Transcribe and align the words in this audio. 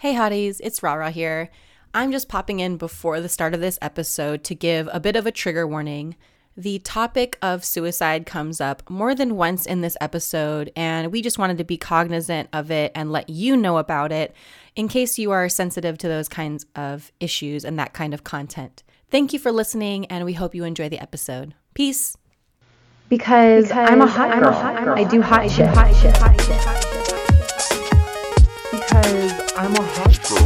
Hey 0.00 0.14
hotties, 0.14 0.62
it's 0.64 0.82
Rara 0.82 1.10
here. 1.10 1.50
I'm 1.92 2.10
just 2.10 2.26
popping 2.26 2.60
in 2.60 2.78
before 2.78 3.20
the 3.20 3.28
start 3.28 3.52
of 3.52 3.60
this 3.60 3.78
episode 3.82 4.42
to 4.44 4.54
give 4.54 4.88
a 4.94 4.98
bit 4.98 5.14
of 5.14 5.26
a 5.26 5.30
trigger 5.30 5.66
warning. 5.66 6.16
The 6.56 6.78
topic 6.78 7.36
of 7.42 7.66
suicide 7.66 8.24
comes 8.24 8.62
up 8.62 8.88
more 8.88 9.14
than 9.14 9.36
once 9.36 9.66
in 9.66 9.82
this 9.82 9.98
episode, 10.00 10.72
and 10.74 11.12
we 11.12 11.20
just 11.20 11.36
wanted 11.36 11.58
to 11.58 11.64
be 11.64 11.76
cognizant 11.76 12.48
of 12.50 12.70
it 12.70 12.92
and 12.94 13.12
let 13.12 13.28
you 13.28 13.58
know 13.58 13.76
about 13.76 14.10
it 14.10 14.34
in 14.74 14.88
case 14.88 15.18
you 15.18 15.32
are 15.32 15.50
sensitive 15.50 15.98
to 15.98 16.08
those 16.08 16.30
kinds 16.30 16.64
of 16.74 17.12
issues 17.20 17.62
and 17.62 17.78
that 17.78 17.92
kind 17.92 18.14
of 18.14 18.24
content. 18.24 18.82
Thank 19.10 19.34
you 19.34 19.38
for 19.38 19.52
listening, 19.52 20.06
and 20.06 20.24
we 20.24 20.32
hope 20.32 20.54
you 20.54 20.64
enjoy 20.64 20.88
the 20.88 20.98
episode. 20.98 21.52
Peace. 21.74 22.16
Because, 23.10 23.64
because 23.68 23.90
I'm 23.90 24.00
a 24.00 24.06
hot 24.06 24.42
girl. 24.42 24.54
I 24.94 25.04
do 25.04 25.20
hot 25.20 25.50
shit. 25.50 25.68
Hot 25.68 25.94
shit. 25.94 26.16
Hot 26.16 26.40
shit. 26.40 26.56
Hot 26.56 26.84
shit. 26.84 26.99
Because 29.60 29.78
I'm 29.78 29.84
a 29.84 29.88
hot 29.88 30.16
girl. 30.28 30.38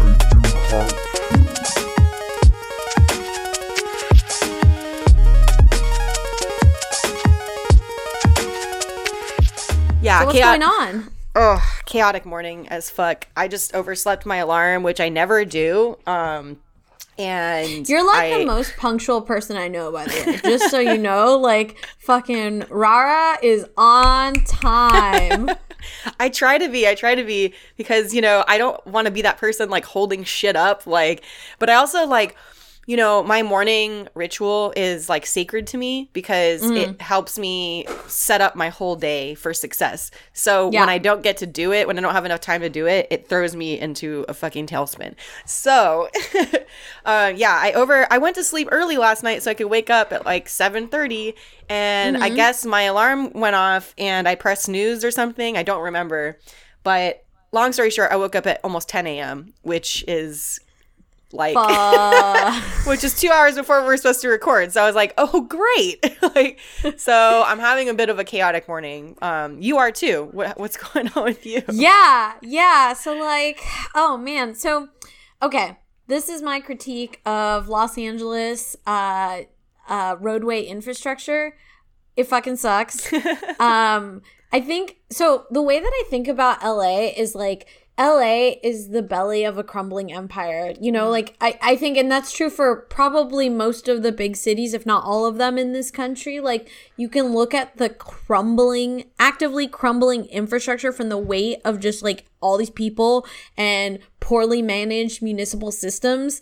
I 0.00 0.14
do 0.30 0.38
hot 0.70 1.98
Yeah, 10.00 10.20
So 10.20 10.26
what's 10.26 10.38
chaotic- 10.38 10.60
going 10.62 10.72
on? 10.96 11.10
Ugh, 11.34 11.60
chaotic 11.84 12.24
morning 12.24 12.68
as 12.68 12.88
fuck. 12.88 13.26
I 13.36 13.48
just 13.48 13.74
overslept 13.74 14.24
my 14.24 14.36
alarm, 14.36 14.82
which 14.84 15.00
I 15.00 15.08
never 15.08 15.44
do. 15.44 15.98
Um, 16.06 16.58
and 17.18 17.88
You're 17.88 18.06
like 18.06 18.32
I- 18.32 18.38
the 18.38 18.46
most 18.46 18.76
punctual 18.76 19.20
person 19.22 19.56
I 19.56 19.66
know, 19.68 19.90
by 19.90 20.04
the 20.06 20.30
way. 20.30 20.40
Just 20.44 20.70
so 20.70 20.78
you 20.78 20.98
know, 20.98 21.36
like 21.36 21.76
fucking 21.98 22.66
Rara 22.70 23.38
is 23.42 23.66
on 23.76 24.34
time. 24.44 25.50
I 26.18 26.28
try 26.28 26.58
to 26.58 26.68
be. 26.68 26.86
I 26.86 26.94
try 26.94 27.14
to 27.14 27.24
be 27.24 27.54
because 27.76 28.14
you 28.14 28.20
know 28.20 28.44
I 28.46 28.58
don't 28.58 28.84
want 28.86 29.06
to 29.06 29.10
be 29.10 29.22
that 29.22 29.38
person 29.38 29.70
like 29.70 29.84
holding 29.84 30.24
shit 30.24 30.56
up. 30.56 30.86
Like, 30.86 31.22
but 31.58 31.70
I 31.70 31.74
also 31.74 32.06
like. 32.06 32.36
You 32.88 32.96
know, 32.96 33.22
my 33.22 33.42
morning 33.42 34.08
ritual 34.14 34.72
is 34.74 35.10
like 35.10 35.26
sacred 35.26 35.66
to 35.66 35.76
me 35.76 36.08
because 36.14 36.62
Mm. 36.62 36.76
it 36.78 37.02
helps 37.02 37.38
me 37.38 37.84
set 38.06 38.40
up 38.40 38.56
my 38.56 38.70
whole 38.70 38.96
day 38.96 39.34
for 39.34 39.52
success. 39.52 40.10
So 40.32 40.70
Yeah. 40.72 40.80
when 40.80 40.88
I 40.88 40.96
don't 40.96 41.22
get 41.22 41.36
to 41.36 41.46
do 41.46 41.70
it, 41.74 41.86
when 41.86 41.98
I 41.98 42.00
don't 42.00 42.14
have 42.14 42.24
enough 42.24 42.40
time 42.40 42.62
to 42.62 42.70
do 42.70 42.86
it, 42.86 43.06
it 43.10 43.28
throws 43.28 43.54
me 43.54 43.78
into 43.78 44.24
a 44.26 44.32
fucking 44.32 44.68
tailspin. 44.68 45.16
So, 45.44 46.08
uh, 47.04 47.30
yeah, 47.36 47.58
I 47.60 47.72
over 47.72 48.06
I 48.10 48.16
went 48.16 48.36
to 48.36 48.42
sleep 48.42 48.68
early 48.72 48.96
last 48.96 49.22
night 49.22 49.42
so 49.42 49.50
I 49.50 49.54
could 49.54 49.66
wake 49.68 49.90
up 49.90 50.10
at 50.10 50.24
like 50.24 50.48
seven 50.48 50.88
thirty, 50.88 51.34
and 51.68 52.16
Mm-hmm. 52.16 52.24
I 52.24 52.30
guess 52.30 52.64
my 52.64 52.82
alarm 52.84 53.32
went 53.34 53.54
off 53.54 53.94
and 53.98 54.26
I 54.26 54.34
pressed 54.34 54.62
snooze 54.64 55.04
or 55.04 55.10
something. 55.10 55.58
I 55.58 55.62
don't 55.62 55.82
remember, 55.82 56.38
but 56.84 57.22
long 57.52 57.72
story 57.74 57.90
short, 57.90 58.12
I 58.12 58.16
woke 58.16 58.34
up 58.34 58.46
at 58.46 58.60
almost 58.64 58.88
ten 58.88 59.06
a.m., 59.06 59.52
which 59.60 60.06
is 60.08 60.58
like 61.32 61.56
which 62.86 63.04
is 63.04 63.18
two 63.18 63.30
hours 63.30 63.54
before 63.54 63.82
we 63.82 63.88
are 63.88 63.96
supposed 63.96 64.22
to 64.22 64.28
record. 64.28 64.72
So 64.72 64.82
I 64.82 64.86
was 64.86 64.94
like, 64.94 65.12
oh, 65.18 65.42
great. 65.42 66.16
like, 66.34 66.58
so 66.96 67.44
I'm 67.46 67.58
having 67.58 67.88
a 67.88 67.94
bit 67.94 68.08
of 68.08 68.18
a 68.18 68.24
chaotic 68.24 68.66
morning. 68.68 69.16
Um, 69.20 69.60
you 69.60 69.78
are 69.78 69.92
too. 69.92 70.28
What, 70.32 70.58
what's 70.58 70.76
going 70.92 71.08
on 71.14 71.24
with 71.24 71.44
you? 71.44 71.62
yeah, 71.70 72.34
yeah. 72.42 72.92
So 72.94 73.14
like, 73.14 73.60
oh 73.94 74.16
man. 74.16 74.54
So 74.54 74.88
okay, 75.42 75.78
this 76.06 76.28
is 76.28 76.42
my 76.42 76.60
critique 76.60 77.20
of 77.26 77.68
Los 77.68 77.98
Angeles 77.98 78.76
uh, 78.86 79.42
uh, 79.88 80.16
roadway 80.18 80.62
infrastructure. 80.64 81.56
It 82.16 82.24
fucking 82.24 82.56
sucks. 82.56 83.12
um, 83.60 84.22
I 84.50 84.60
think 84.60 84.96
so. 85.10 85.46
The 85.50 85.62
way 85.62 85.78
that 85.78 85.86
I 85.92 86.04
think 86.08 86.26
about 86.26 86.64
LA 86.64 87.10
is 87.16 87.34
like 87.34 87.87
LA 87.98 88.52
is 88.62 88.90
the 88.90 89.02
belly 89.02 89.42
of 89.42 89.58
a 89.58 89.64
crumbling 89.64 90.12
empire. 90.12 90.72
You 90.80 90.92
know, 90.92 91.10
like 91.10 91.34
I, 91.40 91.58
I 91.60 91.76
think, 91.76 91.98
and 91.98 92.10
that's 92.10 92.30
true 92.30 92.48
for 92.48 92.76
probably 92.76 93.48
most 93.48 93.88
of 93.88 94.02
the 94.02 94.12
big 94.12 94.36
cities, 94.36 94.72
if 94.72 94.86
not 94.86 95.04
all 95.04 95.26
of 95.26 95.36
them 95.36 95.58
in 95.58 95.72
this 95.72 95.90
country. 95.90 96.38
Like 96.38 96.70
you 96.96 97.08
can 97.08 97.34
look 97.34 97.52
at 97.54 97.76
the 97.76 97.88
crumbling, 97.88 99.04
actively 99.18 99.66
crumbling 99.66 100.26
infrastructure 100.26 100.92
from 100.92 101.08
the 101.08 101.18
weight 101.18 101.60
of 101.64 101.80
just 101.80 102.02
like 102.02 102.26
all 102.40 102.56
these 102.56 102.70
people 102.70 103.26
and 103.56 103.98
poorly 104.20 104.62
managed 104.62 105.20
municipal 105.20 105.72
systems, 105.72 106.40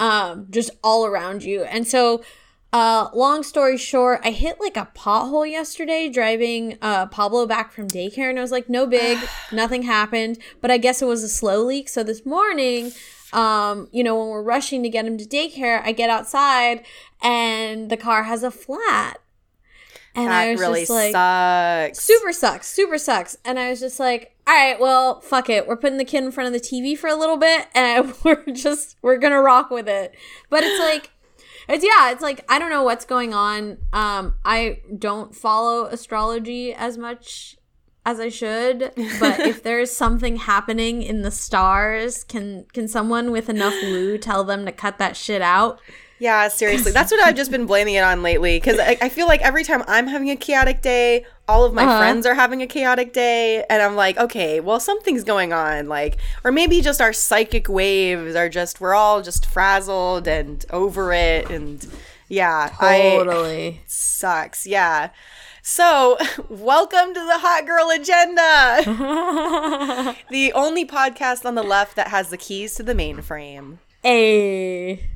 um, 0.00 0.46
just 0.50 0.70
all 0.84 1.06
around 1.06 1.42
you. 1.42 1.62
And 1.62 1.88
so 1.88 2.22
uh, 2.72 3.08
long 3.14 3.42
story 3.42 3.78
short, 3.78 4.20
I 4.24 4.30
hit 4.30 4.60
like 4.60 4.76
a 4.76 4.88
pothole 4.94 5.50
yesterday 5.50 6.08
driving 6.08 6.76
uh, 6.82 7.06
Pablo 7.06 7.46
back 7.46 7.72
from 7.72 7.88
daycare, 7.88 8.28
and 8.28 8.38
I 8.38 8.42
was 8.42 8.52
like, 8.52 8.68
no 8.68 8.86
big, 8.86 9.18
nothing 9.52 9.82
happened. 9.82 10.38
But 10.60 10.70
I 10.70 10.78
guess 10.78 11.00
it 11.00 11.06
was 11.06 11.22
a 11.22 11.28
slow 11.28 11.62
leak. 11.64 11.88
So 11.88 12.02
this 12.02 12.26
morning, 12.26 12.92
um, 13.32 13.88
you 13.92 14.04
know, 14.04 14.18
when 14.18 14.28
we're 14.28 14.42
rushing 14.42 14.82
to 14.82 14.88
get 14.88 15.06
him 15.06 15.18
to 15.18 15.24
daycare, 15.24 15.82
I 15.82 15.92
get 15.92 16.10
outside 16.10 16.84
and 17.22 17.90
the 17.90 17.96
car 17.96 18.24
has 18.24 18.42
a 18.42 18.50
flat. 18.50 19.20
And 20.14 20.30
I 20.30 20.46
that 20.46 20.52
was 20.52 20.60
really 20.60 20.80
just 20.80 20.90
like, 20.90 21.12
sucks. 21.12 22.02
super 22.02 22.32
sucks, 22.32 22.66
super 22.66 22.98
sucks. 22.98 23.36
And 23.44 23.58
I 23.58 23.70
was 23.70 23.80
just 23.80 24.00
like, 24.00 24.34
all 24.46 24.54
right, 24.54 24.80
well, 24.80 25.20
fuck 25.20 25.48
it. 25.48 25.68
We're 25.68 25.76
putting 25.76 25.98
the 25.98 26.04
kid 26.04 26.24
in 26.24 26.32
front 26.32 26.52
of 26.52 26.60
the 26.60 26.66
TV 26.66 26.98
for 26.98 27.08
a 27.08 27.14
little 27.14 27.36
bit 27.36 27.68
and 27.74 28.12
we're 28.24 28.44
just, 28.46 28.96
we're 29.00 29.18
going 29.18 29.32
to 29.32 29.40
rock 29.40 29.70
with 29.70 29.88
it. 29.88 30.14
But 30.50 30.64
it's 30.64 30.80
like, 30.80 31.12
it's 31.68 31.84
yeah, 31.84 32.10
it's 32.10 32.22
like 32.22 32.44
I 32.48 32.58
don't 32.58 32.70
know 32.70 32.82
what's 32.82 33.04
going 33.04 33.34
on. 33.34 33.78
Um 33.92 34.34
I 34.44 34.80
don't 34.96 35.34
follow 35.34 35.86
astrology 35.86 36.72
as 36.72 36.96
much 36.98 37.56
as 38.04 38.20
I 38.20 38.30
should, 38.30 38.92
but 39.20 39.40
if 39.40 39.62
there's 39.62 39.90
something 39.90 40.36
happening 40.36 41.02
in 41.02 41.22
the 41.22 41.30
stars, 41.30 42.24
can 42.24 42.64
can 42.72 42.88
someone 42.88 43.30
with 43.30 43.48
enough 43.48 43.74
woo 43.82 44.18
tell 44.18 44.44
them 44.44 44.64
to 44.64 44.72
cut 44.72 44.98
that 44.98 45.16
shit 45.16 45.42
out? 45.42 45.80
Yeah, 46.20 46.48
seriously. 46.48 46.90
That's 46.92 47.12
what 47.12 47.24
I've 47.24 47.36
just 47.36 47.50
been 47.50 47.66
blaming 47.66 47.94
it 47.94 48.02
on 48.02 48.22
lately 48.22 48.56
because 48.58 48.78
I, 48.80 48.96
I 49.00 49.08
feel 49.08 49.28
like 49.28 49.40
every 49.42 49.62
time 49.62 49.84
I'm 49.86 50.08
having 50.08 50.30
a 50.30 50.36
chaotic 50.36 50.82
day, 50.82 51.24
all 51.46 51.64
of 51.64 51.72
my 51.74 51.84
Uh-huh. 51.84 51.98
friends 51.98 52.26
are 52.26 52.34
having 52.34 52.60
a 52.60 52.66
chaotic 52.66 53.12
day. 53.12 53.64
And 53.70 53.80
I'm 53.80 53.94
like, 53.94 54.18
okay, 54.18 54.58
well, 54.58 54.80
something's 54.80 55.22
going 55.22 55.52
on. 55.52 55.88
Like, 55.88 56.16
or 56.42 56.50
maybe 56.50 56.80
just 56.80 57.00
our 57.00 57.12
psychic 57.12 57.68
waves 57.68 58.34
are 58.34 58.48
just, 58.48 58.80
we're 58.80 58.94
all 58.94 59.22
just 59.22 59.46
frazzled 59.46 60.26
and 60.26 60.64
over 60.70 61.12
it. 61.12 61.50
And 61.50 61.86
yeah, 62.28 62.74
I 62.80 62.98
Totally. 63.16 63.80
sucks. 63.86 64.66
Yeah. 64.66 65.10
So, 65.62 66.16
welcome 66.48 67.14
to 67.14 67.20
the 67.20 67.38
Hot 67.38 67.64
Girl 67.66 67.90
Agenda, 67.90 70.16
the 70.30 70.52
only 70.54 70.84
podcast 70.86 71.44
on 71.44 71.54
the 71.54 71.62
left 71.62 71.94
that 71.96 72.08
has 72.08 72.30
the 72.30 72.38
keys 72.38 72.74
to 72.76 72.82
the 72.82 72.94
mainframe. 72.94 73.76
Hey. 74.02 75.10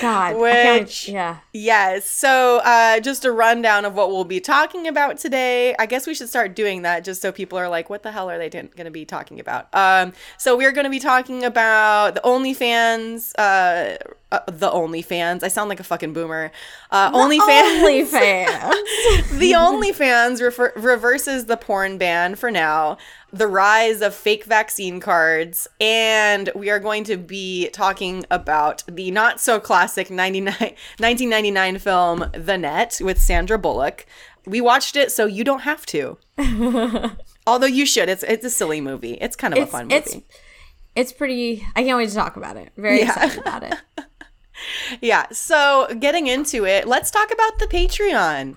God. 0.00 0.36
Which- 0.36 1.08
yeah. 1.08 1.38
Yes. 1.52 2.08
So, 2.08 2.58
uh, 2.64 3.00
just 3.00 3.24
a 3.24 3.32
rundown 3.32 3.84
of 3.84 3.94
what 3.94 4.10
we'll 4.10 4.24
be 4.24 4.40
talking 4.40 4.86
about 4.86 5.18
today. 5.18 5.74
I 5.78 5.86
guess 5.86 6.06
we 6.06 6.14
should 6.14 6.28
start 6.28 6.54
doing 6.54 6.82
that 6.82 7.04
just 7.04 7.22
so 7.22 7.32
people 7.32 7.58
are 7.58 7.68
like, 7.68 7.90
what 7.90 8.02
the 8.02 8.12
hell 8.12 8.30
are 8.30 8.38
they 8.38 8.48
going 8.50 8.70
to 8.76 8.90
be 8.90 9.04
talking 9.04 9.40
about? 9.40 9.68
Um, 9.74 10.12
so, 10.38 10.56
we're 10.56 10.72
going 10.72 10.84
to 10.84 10.90
be 10.90 11.00
talking 11.00 11.44
about 11.44 12.14
the 12.14 12.20
OnlyFans, 12.22 13.32
uh, 13.38 13.96
uh, 14.32 14.40
the 14.46 14.70
OnlyFans. 14.70 15.42
I 15.42 15.48
sound 15.48 15.68
like 15.68 15.80
a 15.80 15.84
fucking 15.84 16.12
boomer. 16.12 16.50
Uh, 16.90 17.10
OnlyFans. 17.12 18.08
OnlyFans. 18.10 19.38
the 19.38 19.52
OnlyFans 19.52 20.40
refer- 20.40 20.72
reverses 20.76 21.46
the 21.46 21.56
porn 21.56 21.98
ban 21.98 22.34
for 22.34 22.50
now, 22.50 22.96
the 23.34 23.46
rise 23.48 24.00
of 24.00 24.14
fake 24.14 24.44
vaccine 24.44 25.00
cards, 25.00 25.66
and 25.80 26.50
we 26.54 26.70
are 26.70 26.78
going 26.78 27.02
to 27.04 27.16
be 27.16 27.68
talking 27.70 28.24
about 28.30 28.84
the 28.88 29.10
not 29.10 29.40
so 29.40 29.58
classic 29.58 30.08
1999 30.08 31.78
film 31.78 32.30
The 32.32 32.56
Net 32.58 33.00
with 33.02 33.20
Sandra 33.20 33.58
Bullock. 33.58 34.06
We 34.46 34.60
watched 34.60 34.94
it, 34.96 35.10
so 35.10 35.26
you 35.26 35.42
don't 35.42 35.60
have 35.62 35.84
to. 35.86 36.18
Although 37.46 37.66
you 37.66 37.86
should. 37.86 38.08
It's 38.08 38.22
it's 38.22 38.44
a 38.44 38.50
silly 38.50 38.80
movie. 38.80 39.14
It's 39.20 39.36
kind 39.36 39.52
of 39.54 39.62
a 39.62 39.66
fun 39.66 39.86
movie. 39.88 39.96
it's 39.96 40.16
it's 40.94 41.12
pretty 41.12 41.66
I 41.74 41.82
can't 41.82 41.96
wait 41.98 42.08
to 42.10 42.14
talk 42.14 42.36
about 42.36 42.56
it. 42.56 42.70
Very 42.76 43.00
Yeah. 43.00 43.06
excited 43.08 43.38
about 43.40 43.62
it. 43.64 43.74
yeah. 45.00 45.26
So 45.32 45.88
getting 45.98 46.26
into 46.26 46.64
it, 46.66 46.86
let's 46.86 47.10
talk 47.10 47.30
about 47.32 47.58
the 47.58 47.66
Patreon. 47.66 48.56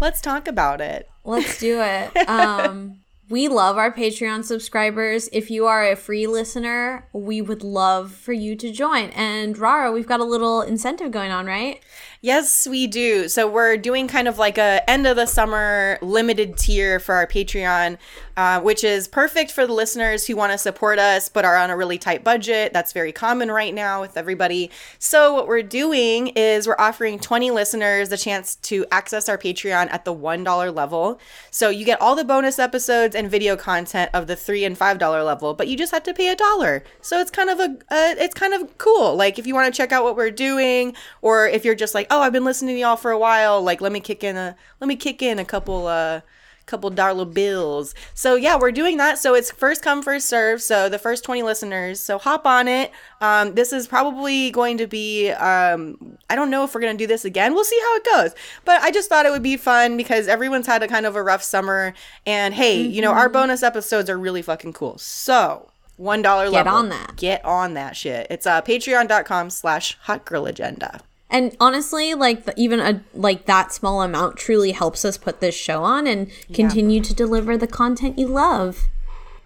Let's 0.00 0.20
talk 0.20 0.46
about 0.48 0.80
it. 0.80 1.08
Let's 1.24 1.58
do 1.58 1.80
it. 1.80 2.28
Um, 2.28 3.01
we 3.32 3.48
love 3.48 3.78
our 3.78 3.90
Patreon 3.90 4.44
subscribers. 4.44 5.30
If 5.32 5.50
you 5.50 5.66
are 5.66 5.90
a 5.90 5.96
free 5.96 6.26
listener, 6.26 7.08
we 7.14 7.40
would 7.40 7.64
love 7.64 8.12
for 8.12 8.34
you 8.34 8.54
to 8.56 8.70
join. 8.70 9.08
And 9.08 9.56
Rara, 9.56 9.90
we've 9.90 10.06
got 10.06 10.20
a 10.20 10.24
little 10.24 10.60
incentive 10.60 11.10
going 11.12 11.30
on, 11.30 11.46
right? 11.46 11.82
Yes, 12.24 12.68
we 12.68 12.86
do. 12.86 13.28
So 13.28 13.50
we're 13.50 13.76
doing 13.76 14.06
kind 14.06 14.28
of 14.28 14.38
like 14.38 14.56
a 14.56 14.88
end 14.88 15.08
of 15.08 15.16
the 15.16 15.26
summer 15.26 15.98
limited 16.00 16.56
tier 16.56 17.00
for 17.00 17.16
our 17.16 17.26
Patreon. 17.26 17.98
uh, 18.36 18.60
which 18.60 18.84
is 18.84 19.08
perfect 19.08 19.50
for 19.50 19.66
the 19.66 19.72
listeners 19.72 20.26
who 20.26 20.36
want 20.36 20.52
to 20.52 20.58
support 20.58 20.98
us 20.98 21.28
but 21.28 21.44
are 21.44 21.56
on 21.56 21.70
a 21.70 21.76
really 21.76 21.98
tight 21.98 22.24
budget. 22.24 22.72
That's 22.72 22.92
very 22.92 23.12
common 23.12 23.50
right 23.50 23.74
now 23.74 24.00
with 24.00 24.16
everybody. 24.16 24.70
So, 24.98 25.34
what 25.34 25.46
we're 25.46 25.62
doing 25.62 26.28
is 26.28 26.66
we're 26.66 26.76
offering 26.78 27.18
20 27.18 27.50
listeners 27.50 28.08
the 28.08 28.16
chance 28.16 28.56
to 28.56 28.86
access 28.90 29.28
our 29.28 29.38
Patreon 29.38 29.92
at 29.92 30.04
the 30.04 30.14
$1 30.14 30.74
level. 30.74 31.20
So, 31.50 31.68
you 31.68 31.84
get 31.84 32.00
all 32.00 32.16
the 32.16 32.24
bonus 32.24 32.58
episodes 32.58 33.14
and 33.14 33.30
video 33.30 33.56
content 33.56 34.10
of 34.14 34.26
the 34.26 34.36
3 34.36 34.64
and 34.64 34.78
$5 34.78 35.24
level, 35.24 35.54
but 35.54 35.68
you 35.68 35.76
just 35.76 35.92
have 35.92 36.02
to 36.04 36.14
pay 36.14 36.28
a 36.28 36.36
dollar. 36.36 36.84
So, 37.00 37.20
it's 37.20 37.30
kind 37.30 37.50
of 37.50 37.60
a, 37.60 37.64
uh, 37.90 38.14
it's 38.18 38.34
kind 38.34 38.54
of 38.54 38.78
cool. 38.78 39.14
Like, 39.14 39.38
if 39.38 39.46
you 39.46 39.54
want 39.54 39.72
to 39.72 39.76
check 39.76 39.92
out 39.92 40.04
what 40.04 40.16
we're 40.16 40.30
doing, 40.30 40.94
or 41.20 41.46
if 41.46 41.64
you're 41.64 41.74
just 41.74 41.94
like, 41.94 42.06
oh, 42.12 42.20
I've 42.20 42.32
been 42.32 42.44
listening 42.44 42.76
to 42.76 42.80
y'all 42.80 42.96
for 42.96 43.10
a 43.10 43.18
while, 43.18 43.60
like, 43.60 43.80
let 43.80 43.90
me 43.90 44.00
kick 44.00 44.22
in 44.22 44.36
a, 44.36 44.54
let 44.80 44.86
me 44.86 44.96
kick 44.96 45.22
in 45.22 45.38
a 45.38 45.44
couple, 45.44 45.86
uh, 45.86 46.20
couple 46.66 46.90
dollar 46.90 47.24
bills. 47.24 47.94
So 48.14 48.34
yeah, 48.34 48.56
we're 48.58 48.72
doing 48.72 48.96
that. 48.96 49.18
So 49.18 49.34
it's 49.34 49.50
first 49.50 49.82
come 49.82 50.02
first 50.02 50.28
serve. 50.28 50.62
So 50.62 50.88
the 50.88 50.98
first 50.98 51.24
20 51.24 51.42
listeners. 51.42 52.00
So 52.00 52.18
hop 52.18 52.46
on 52.46 52.68
it. 52.68 52.92
Um, 53.20 53.54
this 53.54 53.72
is 53.72 53.86
probably 53.86 54.50
going 54.50 54.78
to 54.78 54.86
be 54.86 55.30
um, 55.30 56.16
I 56.30 56.36
don't 56.36 56.50
know 56.50 56.64
if 56.64 56.74
we're 56.74 56.80
gonna 56.80 56.94
do 56.94 57.06
this 57.06 57.24
again. 57.24 57.54
We'll 57.54 57.64
see 57.64 57.80
how 57.82 57.96
it 57.96 58.04
goes. 58.04 58.34
But 58.64 58.80
I 58.82 58.90
just 58.90 59.08
thought 59.08 59.26
it 59.26 59.32
would 59.32 59.42
be 59.42 59.56
fun 59.56 59.96
because 59.96 60.28
everyone's 60.28 60.66
had 60.66 60.82
a 60.82 60.88
kind 60.88 61.06
of 61.06 61.16
a 61.16 61.22
rough 61.22 61.42
summer. 61.42 61.94
And 62.26 62.54
hey, 62.54 62.84
mm-hmm. 62.84 62.92
you 62.92 63.02
know, 63.02 63.12
our 63.12 63.26
mm-hmm. 63.26 63.34
bonus 63.34 63.62
episodes 63.62 64.08
are 64.08 64.18
really 64.18 64.42
fucking 64.42 64.72
cool. 64.72 64.98
So 64.98 65.68
one 65.96 66.22
dollar 66.22 66.48
level. 66.48 66.64
Get 66.64 66.66
on 66.68 66.88
that. 66.88 67.16
Get 67.16 67.44
on 67.44 67.74
that 67.74 67.96
shit. 67.96 68.26
It's 68.30 68.46
uh 68.46 68.62
patreon.com 68.62 69.50
slash 69.50 69.98
hot 70.02 70.24
girl 70.24 70.46
agenda. 70.46 71.00
And 71.32 71.56
honestly, 71.58 72.12
like 72.14 72.44
the, 72.44 72.52
even 72.58 72.78
a 72.78 73.02
like 73.14 73.46
that 73.46 73.72
small 73.72 74.02
amount 74.02 74.36
truly 74.36 74.72
helps 74.72 75.02
us 75.04 75.16
put 75.16 75.40
this 75.40 75.54
show 75.54 75.82
on 75.82 76.06
and 76.06 76.30
continue 76.52 76.98
yeah. 76.98 77.04
to 77.04 77.14
deliver 77.14 77.56
the 77.56 77.66
content 77.66 78.18
you 78.18 78.28
love. 78.28 78.88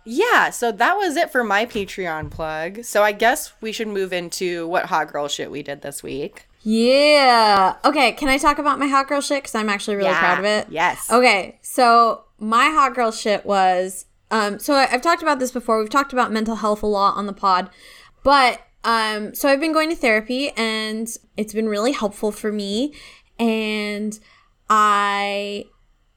Yeah, 0.05 0.50
so 0.50 0.71
that 0.73 0.97
was 0.97 1.17
it 1.17 1.31
for 1.31 1.44
my 1.44 1.65
Patreon 1.65 2.31
plug. 2.31 2.85
So 2.85 3.03
I 3.03 3.12
guess 3.12 3.53
we 3.61 3.73
should 3.73 3.88
move 3.88 4.12
into 4.12 4.67
what 4.67 4.87
hot 4.87 5.12
girl 5.12 5.29
shit 5.29 5.50
we 5.50 5.62
did 5.62 5.83
this 5.83 6.03
week. 6.03 6.47
Yeah. 6.62 7.77
Okay, 7.85 8.12
can 8.12 8.29
I 8.29 8.38
talk 8.38 8.59
about 8.59 8.81
my 8.81 8.88
hot 8.88 9.06
girl 9.06 9.21
shit 9.21 9.44
cuz 9.44 9.55
I'm 9.55 9.69
actually 9.69 9.97
really 9.97 10.11
yeah. 10.11 10.19
proud 10.19 10.38
of 10.41 10.44
it? 10.44 10.67
Yes. 10.69 11.09
Okay. 11.11 11.59
So 11.62 12.25
my 12.41 12.67
hot 12.71 12.94
girl 12.94 13.12
shit 13.12 13.47
was 13.47 14.06
um 14.33 14.59
so 14.59 14.75
I, 14.75 14.88
I've 14.91 15.03
talked 15.03 15.23
about 15.23 15.38
this 15.38 15.53
before. 15.53 15.79
We've 15.79 15.88
talked 15.88 16.12
about 16.12 16.33
mental 16.33 16.56
health 16.56 16.83
a 16.83 16.87
lot 16.87 17.17
on 17.17 17.27
the 17.27 17.33
pod. 17.33 17.71
But 18.25 18.66
um, 18.87 19.35
so 19.35 19.49
I've 19.49 19.59
been 19.59 19.73
going 19.73 19.91
to 19.91 19.97
therapy 19.97 20.50
and 20.50 21.09
it's 21.37 21.53
been 21.53 21.69
really 21.69 21.91
helpful 21.91 22.31
for 22.31 22.53
me. 22.53 22.94
And 23.37 24.19
I 24.71 25.65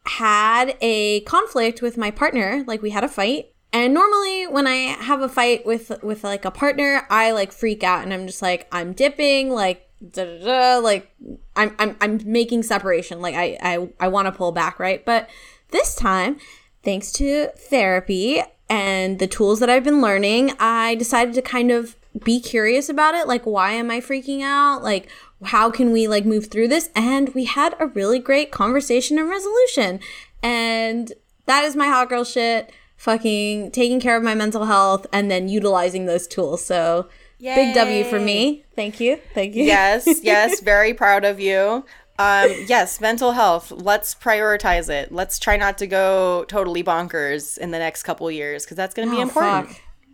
had 0.05 0.77
a 0.79 1.21
conflict 1.21 1.81
with 1.81 1.97
my 1.97 2.11
partner, 2.11 2.63
like 2.67 2.83
we 2.83 2.91
had 2.91 3.03
a 3.03 3.07
fight. 3.07 3.47
And 3.73 3.93
normally 3.93 4.45
when 4.45 4.67
I 4.67 4.75
have 5.01 5.21
a 5.21 5.29
fight 5.29 5.65
with 5.65 5.91
with 6.03 6.23
like 6.23 6.45
a 6.45 6.51
partner, 6.51 7.07
I 7.09 7.31
like 7.31 7.51
freak 7.51 7.83
out 7.83 8.03
and 8.03 8.13
I'm 8.13 8.27
just 8.27 8.41
like 8.41 8.67
I'm 8.71 8.93
dipping, 8.93 9.49
like 9.49 9.89
da 10.07 10.25
da 10.25 10.45
da, 10.45 10.77
like 10.77 11.11
I'm 11.55 11.75
I'm 11.79 11.97
I'm 12.01 12.19
making 12.23 12.63
separation, 12.63 13.19
like 13.19 13.35
I 13.35 13.57
I 13.61 13.89
I 13.99 14.07
want 14.09 14.27
to 14.27 14.31
pull 14.31 14.51
back, 14.51 14.79
right? 14.79 15.03
But 15.03 15.27
this 15.69 15.95
time, 15.95 16.37
thanks 16.83 17.11
to 17.13 17.47
therapy 17.57 18.43
and 18.69 19.17
the 19.17 19.27
tools 19.27 19.59
that 19.59 19.71
I've 19.71 19.83
been 19.83 20.01
learning, 20.01 20.53
I 20.59 20.93
decided 20.95 21.33
to 21.33 21.41
kind 21.41 21.71
of 21.71 21.95
be 22.17 22.39
curious 22.39 22.89
about 22.89 23.15
it. 23.15 23.27
Like, 23.27 23.45
why 23.45 23.71
am 23.71 23.91
I 23.91 23.99
freaking 23.99 24.41
out? 24.41 24.83
Like, 24.83 25.09
how 25.43 25.69
can 25.69 25.91
we 25.91 26.07
like 26.07 26.25
move 26.25 26.47
through 26.47 26.67
this? 26.67 26.89
And 26.95 27.33
we 27.35 27.45
had 27.45 27.75
a 27.79 27.87
really 27.87 28.19
great 28.19 28.51
conversation 28.51 29.17
and 29.19 29.29
resolution. 29.29 29.99
And 30.41 31.13
that 31.45 31.63
is 31.63 31.75
my 31.75 31.87
hot 31.87 32.09
girl 32.09 32.23
shit. 32.23 32.71
Fucking 32.97 33.71
taking 33.71 33.99
care 33.99 34.17
of 34.17 34.23
my 34.23 34.35
mental 34.35 34.65
health 34.65 35.07
and 35.13 35.31
then 35.31 35.47
utilizing 35.47 36.05
those 36.05 36.27
tools. 36.27 36.65
So 36.65 37.07
Yay. 37.37 37.55
big 37.55 37.75
W 37.75 38.03
for 38.03 38.19
me. 38.19 38.65
Thank 38.75 38.99
you. 38.99 39.17
Thank 39.33 39.55
you. 39.55 39.63
Yes, 39.63 40.07
yes, 40.23 40.59
very 40.59 40.93
proud 40.93 41.23
of 41.23 41.39
you. 41.39 41.85
Um, 42.19 42.51
yes, 42.67 42.99
mental 42.99 43.31
health. 43.31 43.71
Let's 43.71 44.13
prioritize 44.13 44.89
it. 44.89 45.13
Let's 45.13 45.39
try 45.39 45.55
not 45.55 45.77
to 45.77 45.87
go 45.87 46.43
totally 46.49 46.83
bonkers 46.83 47.57
in 47.57 47.71
the 47.71 47.79
next 47.79 48.03
couple 48.03 48.29
years 48.29 48.65
because 48.65 48.75
that's 48.75 48.93
going 48.93 49.07
to 49.07 49.15
be 49.15 49.19
oh, 49.19 49.23
important. 49.23 49.69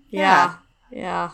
Yeah. 0.09 0.53
Yeah. 0.91 0.99
yeah. 0.99 1.31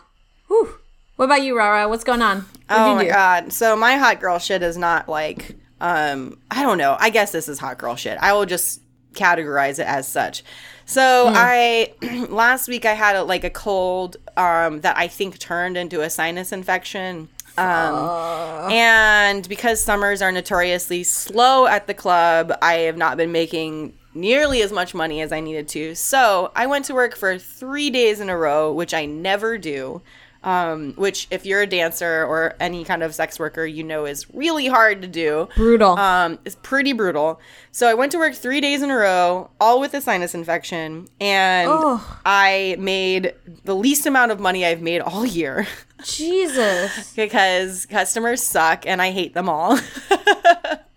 Whew. 0.52 0.76
What 1.16 1.26
about 1.26 1.44
you, 1.44 1.58
Rara? 1.58 1.88
What's 1.88 2.04
going 2.04 2.22
on? 2.22 2.40
What'd 2.40 2.52
oh 2.70 2.96
my 2.96 3.06
god! 3.06 3.54
So 3.54 3.78
my 3.78 3.96
hot 3.96 4.20
girl 4.20 4.38
shit 4.38 4.62
is 4.62 4.78
not 4.78 5.08
like 5.08 5.56
um 5.80 6.40
I 6.52 6.62
don't 6.62 6.78
know. 6.78 6.98
I 7.00 7.10
guess 7.10 7.32
this 7.32 7.48
is 7.48 7.58
hot 7.58 7.78
girl 7.78 7.96
shit. 7.96 8.18
I 8.20 8.34
will 8.34 8.46
just 8.46 8.82
categorize 9.14 9.80
it 9.80 9.88
as 9.88 10.10
such. 10.10 10.44
So 10.86 11.02
mm. 11.02 11.34
I 11.34 12.26
last 12.30 12.68
week 12.68 12.84
I 12.86 12.96
had 12.96 13.16
a, 13.16 13.24
like 13.24 13.46
a 13.46 13.50
cold 13.50 14.18
um, 14.36 14.82
that 14.82 14.98
I 14.98 15.08
think 15.08 15.40
turned 15.40 15.78
into 15.78 16.02
a 16.02 16.10
sinus 16.10 16.52
infection. 16.52 17.30
Um. 17.58 18.70
And 18.70 19.48
because 19.48 19.82
summers 19.82 20.22
are 20.22 20.34
notoriously 20.34 21.04
slow 21.04 21.66
at 21.66 21.88
the 21.88 21.94
club, 21.94 22.52
I 22.62 22.74
have 22.74 22.98
not 22.98 23.16
been 23.16 23.32
making 23.32 23.94
nearly 24.14 24.62
as 24.62 24.74
much 24.74 24.94
money 24.94 25.22
as 25.22 25.32
I 25.32 25.40
needed 25.40 25.70
to. 25.70 25.96
So 25.96 26.52
I 26.56 26.66
went 26.66 26.86
to 26.86 26.94
work 26.94 27.16
for 27.16 27.38
three 27.38 27.90
days 27.90 28.20
in 28.20 28.30
a 28.30 28.38
row, 28.38 28.74
which 28.74 28.94
I 28.94 29.06
never 29.06 29.58
do 29.58 30.02
um, 30.44 30.94
which 30.94 31.28
if 31.30 31.46
you're 31.46 31.62
a 31.62 31.68
dancer 31.68 32.26
or 32.26 32.56
any 32.60 32.84
kind 32.84 33.04
of 33.04 33.14
sex 33.14 33.40
worker, 33.40 33.66
you 33.66 33.84
know 33.84 34.06
is 34.06 34.34
really 34.34 34.68
hard 34.68 35.02
to 35.02 35.08
do. 35.08 35.48
Brutal. 35.56 35.98
Um, 35.98 36.40
it's 36.46 36.58
pretty 36.62 36.94
brutal. 36.94 37.40
So 37.72 37.88
I 37.88 37.94
went 37.94 38.12
to 38.14 38.18
work 38.18 38.34
three 38.34 38.62
days 38.62 38.82
in 38.82 38.90
a 38.90 38.96
row, 38.96 39.50
all 39.60 39.80
with 39.80 39.94
a 39.94 40.02
sinus 40.02 40.34
infection, 40.34 41.08
and 41.20 41.70
oh. 41.72 42.20
I 42.26 42.76
made 42.80 43.36
the 43.64 43.76
least 43.76 44.06
amount 44.06 44.32
of 44.32 44.40
money 44.40 44.66
I've 44.66 44.82
made 44.82 45.02
all 45.02 45.26
year. 45.26 45.68
Jesus. 46.04 47.14
because 47.14 47.86
customers 47.86 48.42
suck 48.42 48.88
and 48.88 49.02
I 49.02 49.12
hate 49.12 49.34
them 49.34 49.48
all. 49.48 49.80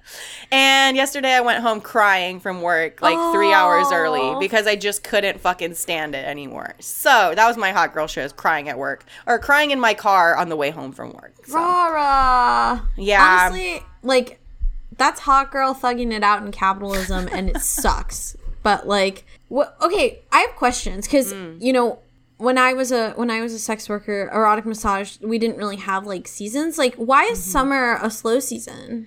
And 0.51 0.97
yesterday 0.97 1.33
I 1.33 1.41
went 1.41 1.63
home 1.63 1.81
crying 1.81 2.41
from 2.41 2.63
work 2.63 3.03
like 3.03 3.17
three 3.35 3.53
hours 3.53 3.87
early 3.93 4.37
because 4.39 4.67
I 4.67 4.77
just 4.77 5.05
couldn't 5.05 5.41
fucking 5.41 5.75
stand 5.75 6.15
it 6.15 6.25
anymore. 6.25 6.75
So 6.81 7.33
that 7.35 7.47
was 7.47 7.57
my 7.57 7.73
hot 7.73 7.93
girl 7.93 8.07
shows 8.07 8.33
crying 8.33 8.69
at 8.69 8.79
work 8.79 9.05
or 9.27 9.39
crying 9.39 9.71
in 9.71 9.81
my 9.81 9.95
car 9.95 10.37
on 10.37 10.49
the 10.49 10.57
way 10.57 10.71
home 10.71 10.93
from 10.93 11.13
work. 11.13 11.35
So. 11.47 11.55
Rara. 11.55 12.87
Yeah. 12.97 13.47
Honestly, 13.47 13.83
like 14.03 14.41
that's 14.97 15.21
hot 15.21 15.51
girl 15.51 15.75
thugging 15.75 16.13
it 16.13 16.23
out 16.23 16.43
in 16.43 16.53
capitalism 16.53 17.29
and 17.33 17.51
it 17.51 17.59
sucks. 17.61 18.37
But 18.63 18.87
like 18.87 19.25
what 19.49 19.77
okay, 19.83 20.21
I 20.33 20.41
have 20.41 20.57
questions 20.57 21.07
cuz 21.09 21.33
mm. 21.33 21.61
you 21.61 21.73
know 21.73 21.99
when 22.37 22.59
I 22.59 22.73
was 22.73 22.91
a 22.93 23.13
when 23.13 23.31
I 23.31 23.41
was 23.41 23.53
a 23.53 23.59
sex 23.59 23.89
worker, 23.89 24.31
erotic 24.33 24.67
massage, 24.67 25.19
we 25.21 25.39
didn't 25.39 25.57
really 25.57 25.77
have 25.77 26.07
like 26.07 26.27
seasons. 26.27 26.79
Like 26.79 26.95
why 26.97 27.25
is 27.25 27.39
mm-hmm. 27.39 27.51
summer 27.51 27.99
a 28.03 28.11
slow 28.11 28.41
season? 28.41 29.07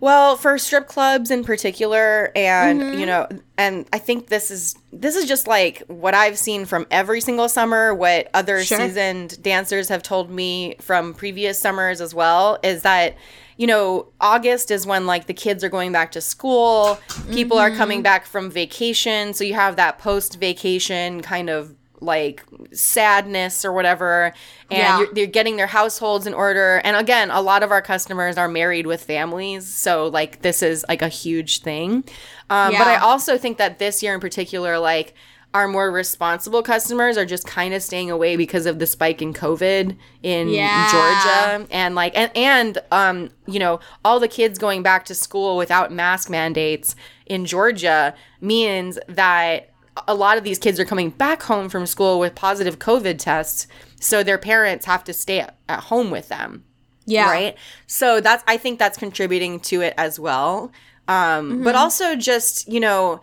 Well, 0.00 0.36
for 0.36 0.56
strip 0.56 0.88
clubs 0.88 1.30
in 1.30 1.44
particular, 1.44 2.32
and 2.34 2.80
mm-hmm. 2.80 2.98
you 2.98 3.06
know, 3.06 3.28
and 3.58 3.86
I 3.92 3.98
think 3.98 4.28
this 4.28 4.50
is 4.50 4.74
this 4.92 5.14
is 5.14 5.26
just 5.26 5.46
like 5.46 5.82
what 5.88 6.14
I've 6.14 6.38
seen 6.38 6.64
from 6.64 6.86
every 6.90 7.20
single 7.20 7.50
summer. 7.50 7.94
What 7.94 8.30
other 8.32 8.64
sure. 8.64 8.78
seasoned 8.78 9.42
dancers 9.42 9.90
have 9.90 10.02
told 10.02 10.30
me 10.30 10.76
from 10.80 11.12
previous 11.12 11.60
summers 11.60 12.00
as 12.00 12.14
well 12.14 12.58
is 12.62 12.82
that 12.82 13.16
you 13.58 13.66
know, 13.66 14.08
August 14.22 14.70
is 14.70 14.86
when 14.86 15.06
like 15.06 15.26
the 15.26 15.34
kids 15.34 15.62
are 15.62 15.68
going 15.68 15.92
back 15.92 16.12
to 16.12 16.22
school, 16.22 16.98
people 17.30 17.58
mm-hmm. 17.58 17.74
are 17.74 17.76
coming 17.76 17.98
mm-hmm. 17.98 18.04
back 18.04 18.24
from 18.24 18.50
vacation, 18.50 19.34
so 19.34 19.44
you 19.44 19.52
have 19.52 19.76
that 19.76 19.98
post 19.98 20.40
vacation 20.40 21.20
kind 21.20 21.50
of 21.50 21.74
like 22.00 22.44
sadness 22.72 23.64
or 23.64 23.72
whatever 23.72 24.32
and 24.70 24.78
yeah. 24.78 24.98
you're, 24.98 25.14
they're 25.14 25.26
getting 25.26 25.56
their 25.56 25.66
households 25.66 26.26
in 26.26 26.34
order 26.34 26.80
and 26.84 26.96
again 26.96 27.30
a 27.30 27.40
lot 27.40 27.62
of 27.62 27.70
our 27.70 27.82
customers 27.82 28.36
are 28.36 28.48
married 28.48 28.86
with 28.86 29.02
families 29.02 29.66
so 29.66 30.08
like 30.08 30.42
this 30.42 30.62
is 30.62 30.84
like 30.88 31.02
a 31.02 31.08
huge 31.08 31.60
thing 31.60 32.04
um, 32.48 32.72
yeah. 32.72 32.78
but 32.78 32.86
i 32.86 32.96
also 32.96 33.36
think 33.36 33.58
that 33.58 33.78
this 33.78 34.02
year 34.02 34.14
in 34.14 34.20
particular 34.20 34.78
like 34.78 35.14
our 35.52 35.66
more 35.66 35.90
responsible 35.90 36.62
customers 36.62 37.18
are 37.18 37.26
just 37.26 37.44
kind 37.44 37.74
of 37.74 37.82
staying 37.82 38.08
away 38.08 38.36
because 38.36 38.66
of 38.66 38.78
the 38.78 38.86
spike 38.86 39.20
in 39.20 39.34
covid 39.34 39.96
in 40.22 40.48
yeah. 40.48 40.90
georgia 40.90 41.66
and 41.70 41.94
like 41.94 42.16
and 42.16 42.30
and 42.36 42.78
um 42.92 43.28
you 43.46 43.58
know 43.58 43.80
all 44.04 44.20
the 44.20 44.28
kids 44.28 44.58
going 44.58 44.82
back 44.82 45.04
to 45.04 45.14
school 45.14 45.56
without 45.56 45.92
mask 45.92 46.30
mandates 46.30 46.94
in 47.26 47.44
georgia 47.44 48.14
means 48.40 48.98
that 49.08 49.69
a 50.06 50.14
lot 50.14 50.38
of 50.38 50.44
these 50.44 50.58
kids 50.58 50.78
are 50.78 50.84
coming 50.84 51.10
back 51.10 51.42
home 51.42 51.68
from 51.68 51.86
school 51.86 52.18
with 52.18 52.34
positive 52.34 52.78
COVID 52.78 53.18
tests, 53.18 53.66
so 54.00 54.22
their 54.22 54.38
parents 54.38 54.86
have 54.86 55.04
to 55.04 55.12
stay 55.12 55.46
at 55.68 55.80
home 55.80 56.10
with 56.10 56.28
them. 56.28 56.64
Yeah. 57.06 57.30
Right. 57.30 57.56
So 57.86 58.20
that's 58.20 58.44
I 58.46 58.56
think 58.56 58.78
that's 58.78 58.96
contributing 58.96 59.60
to 59.60 59.80
it 59.80 59.94
as 59.96 60.20
well. 60.20 60.72
Um, 61.08 61.50
mm-hmm. 61.50 61.64
But 61.64 61.74
also 61.74 62.14
just 62.14 62.68
you 62.68 62.80
know, 62.80 63.20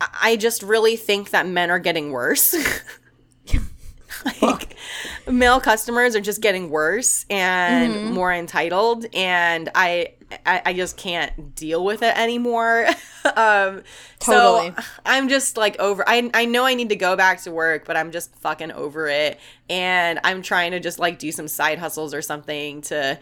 I 0.00 0.36
just 0.36 0.62
really 0.62 0.96
think 0.96 1.30
that 1.30 1.46
men 1.46 1.70
are 1.70 1.78
getting 1.78 2.12
worse. 2.12 2.54
like 4.42 4.76
male 5.26 5.60
customers 5.60 6.14
are 6.16 6.20
just 6.20 6.40
getting 6.40 6.70
worse 6.70 7.26
and 7.30 7.94
Mm-hmm. 7.94 8.12
more 8.14 8.32
entitled 8.32 9.06
and 9.14 9.68
I, 9.74 10.14
I 10.46 10.62
i 10.66 10.72
just 10.72 10.96
can't 10.96 11.54
deal 11.54 11.84
with 11.84 12.02
it 12.02 12.16
anymore 12.16 12.86
um 13.36 13.82
Totally. 14.20 14.70
so 14.70 14.74
i'm 15.04 15.28
just 15.28 15.56
like 15.56 15.78
over 15.78 16.02
I, 16.08 16.30
I 16.34 16.44
know 16.46 16.64
i 16.64 16.74
need 16.74 16.88
to 16.90 16.96
go 16.96 17.16
back 17.16 17.40
to 17.42 17.50
work 17.52 17.84
but 17.84 17.96
i'm 17.96 18.10
just 18.12 18.34
fucking 18.36 18.72
over 18.72 19.06
it 19.08 19.38
and 19.68 20.18
i'm 20.24 20.42
trying 20.42 20.72
to 20.72 20.80
just 20.80 20.98
like 20.98 21.18
do 21.18 21.30
some 21.32 21.48
side 21.48 21.78
hustles 21.78 22.14
or 22.14 22.22
something 22.22 22.80
to 22.82 23.18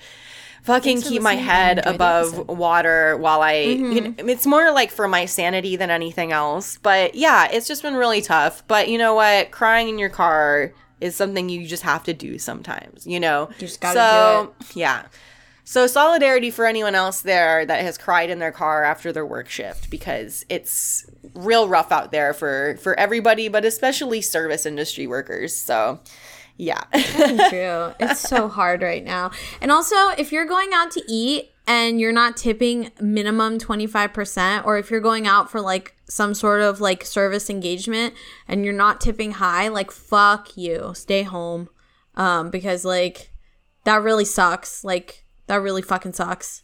fucking 0.62 0.98
Thanks 0.98 1.08
keep 1.08 1.22
my 1.22 1.34
head 1.34 1.78
and 1.78 1.86
enjoy 1.86 1.90
the 1.90 1.94
above 1.96 2.26
episode. 2.28 2.46
Mm-hmm. 2.46 2.60
water 2.60 3.16
while 3.16 3.42
I, 3.42 3.54
you 3.62 4.00
know, 4.00 4.14
it's 4.18 4.46
more 4.46 4.70
like 4.70 4.92
for 4.92 5.08
my 5.08 5.24
sanity 5.26 5.74
than 5.74 5.90
anything 5.90 6.30
else. 6.30 6.78
But 6.78 7.16
yeah, 7.16 7.48
it's 7.50 7.66
just 7.66 7.82
been 7.82 7.94
really 7.96 8.22
tough. 8.22 8.62
But 8.68 8.88
you 8.88 8.96
know 8.96 9.12
what? 9.14 9.50
Crying 9.50 9.88
in 9.88 9.98
your 9.98 10.08
car 10.08 10.72
is 11.02 11.16
something 11.16 11.48
you 11.48 11.66
just 11.66 11.82
have 11.82 12.04
to 12.04 12.14
do 12.14 12.38
sometimes, 12.38 13.06
you 13.06 13.20
know? 13.20 13.48
You 13.58 13.66
just 13.66 13.80
gotta 13.80 13.98
so, 13.98 14.54
yeah. 14.74 15.06
So 15.64 15.86
solidarity 15.86 16.50
for 16.50 16.64
anyone 16.66 16.94
else 16.94 17.22
there 17.22 17.64
that 17.66 17.82
has 17.82 17.96
cried 17.96 18.30
in 18.30 18.38
their 18.38 18.52
car 18.52 18.82
after 18.82 19.12
their 19.12 19.26
work 19.26 19.48
shift 19.48 19.90
because 19.90 20.44
it's 20.48 21.06
real 21.34 21.68
rough 21.68 21.92
out 21.92 22.12
there 22.12 22.32
for 22.32 22.76
for 22.80 22.98
everybody, 22.98 23.48
but 23.48 23.64
especially 23.64 24.20
service 24.20 24.66
industry 24.66 25.06
workers. 25.06 25.54
So, 25.54 26.00
yeah. 26.56 26.82
True. 27.48 27.94
It's 28.00 28.20
so 28.20 28.48
hard 28.48 28.82
right 28.82 29.04
now. 29.04 29.30
And 29.60 29.70
also, 29.70 29.96
if 30.18 30.32
you're 30.32 30.46
going 30.46 30.70
out 30.72 30.90
to 30.92 31.02
eat 31.08 31.50
and 31.66 32.00
you're 32.00 32.12
not 32.12 32.36
tipping 32.36 32.90
minimum 33.00 33.58
25%, 33.58 34.64
or 34.64 34.78
if 34.78 34.90
you're 34.90 35.00
going 35.00 35.26
out 35.26 35.50
for 35.50 35.60
like 35.60 35.94
some 36.12 36.34
sort 36.34 36.60
of 36.60 36.80
like 36.80 37.04
service 37.04 37.48
engagement 37.48 38.14
and 38.46 38.64
you're 38.64 38.74
not 38.74 39.00
tipping 39.00 39.32
high, 39.32 39.68
like 39.68 39.90
fuck 39.90 40.56
you. 40.56 40.92
Stay 40.94 41.22
home. 41.22 41.68
Um, 42.14 42.50
because 42.50 42.84
like 42.84 43.32
that 43.84 44.02
really 44.02 44.24
sucks. 44.24 44.84
Like 44.84 45.24
that 45.46 45.56
really 45.56 45.82
fucking 45.82 46.12
sucks. 46.12 46.62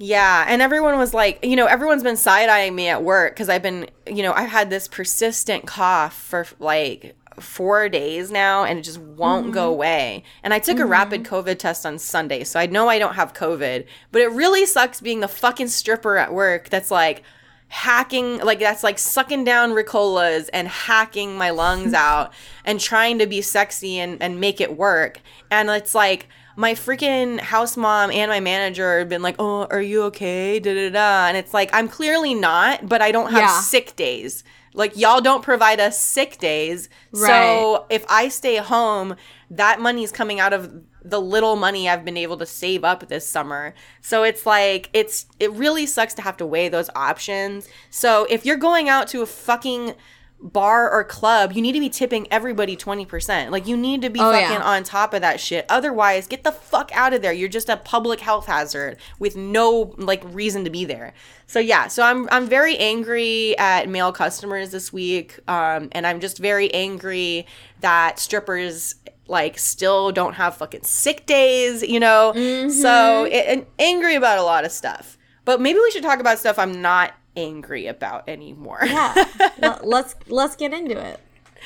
Yeah, 0.00 0.44
and 0.46 0.62
everyone 0.62 0.96
was 0.96 1.12
like, 1.12 1.44
you 1.44 1.56
know, 1.56 1.66
everyone's 1.66 2.04
been 2.04 2.16
side 2.16 2.48
eyeing 2.48 2.76
me 2.76 2.88
at 2.88 3.02
work 3.02 3.34
because 3.34 3.48
I've 3.48 3.62
been, 3.62 3.88
you 4.06 4.22
know, 4.22 4.32
I've 4.32 4.48
had 4.48 4.70
this 4.70 4.86
persistent 4.86 5.66
cough 5.66 6.14
for 6.14 6.46
like 6.60 7.16
four 7.40 7.88
days 7.88 8.30
now, 8.30 8.64
and 8.64 8.78
it 8.78 8.82
just 8.82 8.98
won't 8.98 9.52
go 9.52 9.68
away. 9.68 10.22
And 10.44 10.54
I 10.54 10.60
took 10.60 10.78
a 10.78 10.86
rapid 10.86 11.24
COVID 11.24 11.58
test 11.58 11.84
on 11.84 11.98
Sunday, 11.98 12.44
so 12.44 12.60
I 12.60 12.66
know 12.66 12.88
I 12.88 13.00
don't 13.00 13.14
have 13.14 13.34
COVID. 13.34 13.86
But 14.12 14.22
it 14.22 14.30
really 14.30 14.66
sucks 14.66 15.00
being 15.00 15.18
the 15.20 15.28
fucking 15.28 15.68
stripper 15.68 16.16
at 16.16 16.32
work 16.32 16.68
that's 16.68 16.92
like 16.92 17.24
hacking, 17.68 18.38
like 18.38 18.58
that's 18.60 18.82
like 18.82 18.98
sucking 18.98 19.44
down 19.44 19.70
Ricolas 19.72 20.48
and 20.52 20.68
hacking 20.68 21.36
my 21.36 21.50
lungs 21.50 21.92
out 22.08 22.32
and 22.64 22.80
trying 22.80 23.18
to 23.18 23.26
be 23.26 23.40
sexy 23.42 23.98
and 23.98 24.20
and 24.22 24.40
make 24.40 24.60
it 24.60 24.76
work. 24.76 25.20
And 25.50 25.68
it's 25.70 25.94
like 25.94 26.28
my 26.56 26.74
freaking 26.74 27.38
house 27.38 27.76
mom 27.76 28.10
and 28.10 28.30
my 28.30 28.40
manager 28.40 28.98
have 28.98 29.08
been 29.08 29.22
like, 29.22 29.36
"Oh, 29.38 29.66
are 29.70 29.80
you 29.82 30.02
okay?" 30.04 30.58
Da 30.58 30.74
da 30.74 30.90
da. 30.90 31.26
And 31.28 31.36
it's 31.36 31.54
like 31.54 31.70
I'm 31.72 31.88
clearly 31.88 32.34
not, 32.34 32.88
but 32.88 33.00
I 33.02 33.12
don't 33.12 33.30
have 33.30 33.40
Yeah. 33.42 33.60
sick 33.60 33.94
days. 33.96 34.44
Like 34.74 34.96
y'all 34.96 35.20
don't 35.20 35.42
provide 35.42 35.80
us 35.80 35.98
sick 36.00 36.38
days. 36.38 36.88
So 37.14 37.86
if 37.90 38.04
I 38.08 38.28
stay 38.28 38.56
home, 38.56 39.16
that 39.50 39.80
money's 39.80 40.12
coming 40.12 40.40
out 40.40 40.52
of 40.52 40.70
the 41.10 41.20
little 41.20 41.56
money 41.56 41.88
I've 41.88 42.04
been 42.04 42.16
able 42.16 42.36
to 42.38 42.46
save 42.46 42.84
up 42.84 43.08
this 43.08 43.26
summer. 43.26 43.74
So 44.00 44.22
it's 44.24 44.44
like 44.46 44.90
it's 44.92 45.26
it 45.40 45.50
really 45.52 45.86
sucks 45.86 46.14
to 46.14 46.22
have 46.22 46.36
to 46.38 46.46
weigh 46.46 46.68
those 46.68 46.90
options. 46.94 47.68
So 47.90 48.26
if 48.30 48.44
you're 48.44 48.56
going 48.56 48.88
out 48.88 49.08
to 49.08 49.22
a 49.22 49.26
fucking 49.26 49.94
bar 50.40 50.88
or 50.88 51.02
club, 51.02 51.50
you 51.52 51.60
need 51.60 51.72
to 51.72 51.80
be 51.80 51.88
tipping 51.88 52.28
everybody 52.30 52.76
20%. 52.76 53.50
Like 53.50 53.66
you 53.66 53.76
need 53.76 54.02
to 54.02 54.08
be 54.10 54.20
Oh, 54.20 54.30
fucking 54.30 54.58
yeah. 54.58 54.62
on 54.62 54.84
top 54.84 55.12
of 55.12 55.20
that 55.22 55.40
shit. 55.40 55.66
Otherwise, 55.68 56.28
get 56.28 56.44
the 56.44 56.52
fuck 56.52 56.92
out 56.94 57.12
of 57.12 57.22
there. 57.22 57.32
You're 57.32 57.48
just 57.48 57.68
a 57.68 57.76
public 57.76 58.20
health 58.20 58.46
hazard 58.46 58.98
with 59.18 59.34
no 59.34 59.94
like 59.98 60.22
reason 60.26 60.62
to 60.62 60.70
be 60.70 60.84
there. 60.84 61.12
So 61.48 61.58
yeah, 61.58 61.88
so 61.88 62.04
I'm 62.04 62.28
I'm 62.30 62.46
very 62.46 62.76
angry 62.78 63.58
at 63.58 63.88
male 63.88 64.12
customers 64.12 64.70
this 64.70 64.92
week. 64.92 65.40
Um 65.48 65.88
and 65.90 66.06
I'm 66.06 66.20
just 66.20 66.38
very 66.38 66.72
angry 66.72 67.44
that 67.80 68.20
strippers 68.20 68.94
like 69.28 69.58
still 69.58 70.10
don't 70.10 70.34
have 70.34 70.56
fucking 70.56 70.82
sick 70.82 71.26
days, 71.26 71.82
you 71.82 72.00
know? 72.00 72.32
So 72.70 73.24
it, 73.24 73.44
and 73.46 73.66
angry 73.78 74.14
about 74.14 74.38
a 74.38 74.42
lot 74.42 74.64
of 74.64 74.72
stuff. 74.72 75.16
But 75.44 75.60
maybe 75.60 75.78
we 75.78 75.90
should 75.90 76.02
talk 76.02 76.20
about 76.20 76.38
stuff 76.38 76.58
I'm 76.58 76.82
not 76.82 77.14
angry 77.36 77.86
about 77.86 78.28
anymore. 78.28 78.80
Yeah. 78.84 79.14
Let's 79.82 80.14
let's 80.26 80.56
get 80.56 80.72
into 80.72 80.98
it. 80.98 81.20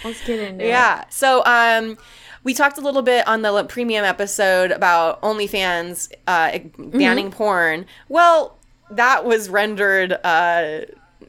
Let's 0.05 0.25
get 0.27 0.39
into 0.39 0.65
it. 0.65 0.69
Yeah. 0.69 1.05
So 1.09 1.43
um 1.47 1.97
we 2.45 2.55
talked 2.55 2.79
a 2.79 2.81
little 2.81 3.03
bit 3.03 3.27
on 3.29 3.43
the 3.43 3.65
premium 3.65 4.05
episode 4.05 4.73
about 4.73 5.23
OnlyFans 5.23 6.13
uh, 6.27 6.59
banning 6.77 7.31
porn. 7.31 7.87
Well, 8.09 8.59
that 8.91 9.25
was 9.25 9.49
rendered 9.49 10.13
uh, 10.25 10.81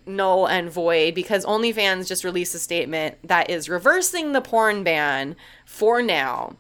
null 0.06 0.46
and 0.48 0.70
void 0.70 1.16
because 1.16 1.46
OnlyFans 1.46 2.08
just 2.08 2.24
released 2.24 2.54
a 2.56 2.60
statement 2.60 3.18
that 3.24 3.50
is 3.50 3.70
reversing 3.70 4.32
the 4.32 4.42
porn 4.42 4.84
ban 4.84 5.36
for 5.66 6.02
now. 6.02 6.56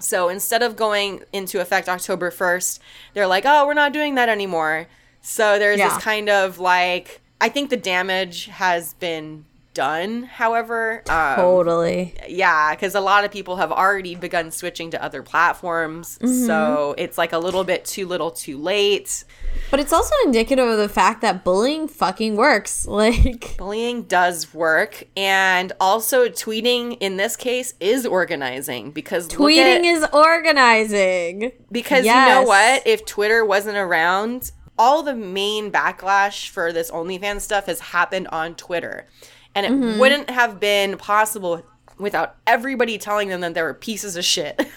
So 0.00 0.28
instead 0.28 0.62
of 0.62 0.76
going 0.76 1.22
into 1.32 1.60
effect 1.60 1.88
October 1.88 2.30
1st, 2.30 2.78
they're 3.14 3.26
like, 3.26 3.44
oh, 3.46 3.66
we're 3.66 3.74
not 3.74 3.92
doing 3.92 4.16
that 4.16 4.28
anymore. 4.28 4.86
So 5.22 5.58
there's 5.58 5.78
Yeah. 5.78 5.94
this 5.94 6.02
kind 6.02 6.28
of 6.28 6.58
like, 6.58 7.20
I 7.40 7.48
think 7.48 7.70
the 7.70 7.76
damage 7.76 8.46
has 8.46 8.94
been 8.94 9.44
done, 9.74 10.22
however. 10.22 11.02
Um, 11.08 11.36
Totally. 11.36 12.14
yeah, 12.28 12.74
because 12.74 12.94
a 12.94 13.00
lot 13.00 13.24
of 13.24 13.30
people 13.30 13.56
have 13.56 13.70
already 13.72 14.14
begun 14.14 14.50
switching 14.50 14.90
to 14.92 15.02
other 15.02 15.22
platforms. 15.22 16.18
So 16.46 16.94
it's 16.96 17.18
like 17.18 17.32
a 17.32 17.38
little 17.38 17.64
bit 17.64 17.84
too 17.84 18.06
little 18.06 18.30
too 18.30 18.56
late. 18.56 19.24
But 19.70 19.80
it's 19.80 19.92
also 19.92 20.14
indicative 20.24 20.66
of 20.68 20.78
the 20.78 20.88
fact 20.88 21.20
that 21.22 21.44
bullying 21.44 21.88
fucking 21.88 22.36
works. 22.36 22.86
Like 22.94 23.56
Bullying 23.58 24.04
does 24.04 24.54
work. 24.54 25.04
And 25.16 25.72
also, 25.80 26.28
tweeting 26.28 26.96
in 27.00 27.16
this 27.16 27.34
case 27.34 27.74
is 27.80 28.06
organizing 28.06 28.92
because 28.92 29.28
tweeting 29.28 29.78
at- 29.80 29.84
is 29.84 30.06
organizing. 30.12 31.52
Because 31.72 32.04
you 32.04 32.12
know 32.12 32.42
what? 32.42 32.86
If 32.86 33.04
Twitter 33.04 33.44
wasn't 33.44 33.76
around, 33.76 34.52
all 34.78 35.02
the 35.02 35.14
main 35.14 35.70
backlash 35.72 36.48
for 36.48 36.72
this 36.72 36.90
OnlyFans 36.90 37.40
stuff 37.40 37.66
has 37.66 37.80
happened 37.80 38.28
on 38.28 38.54
Twitter. 38.54 39.06
And 39.54 39.64
it 39.66 39.72
Mm-hmm. 39.72 39.98
wouldn't 40.00 40.30
have 40.30 40.58
been 40.60 40.96
possible 40.98 41.64
without 41.98 42.36
everybody 42.46 42.98
telling 42.98 43.28
them 43.28 43.40
that 43.40 43.54
they 43.54 43.62
were 43.62 43.74
pieces 43.74 44.16
of 44.16 44.24
shit. 44.24 44.60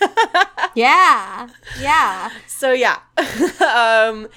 Yeah. 0.75 1.49
Yeah. 1.79 2.29
so 2.47 2.71
yeah. 2.71 2.99
um 4.07 4.27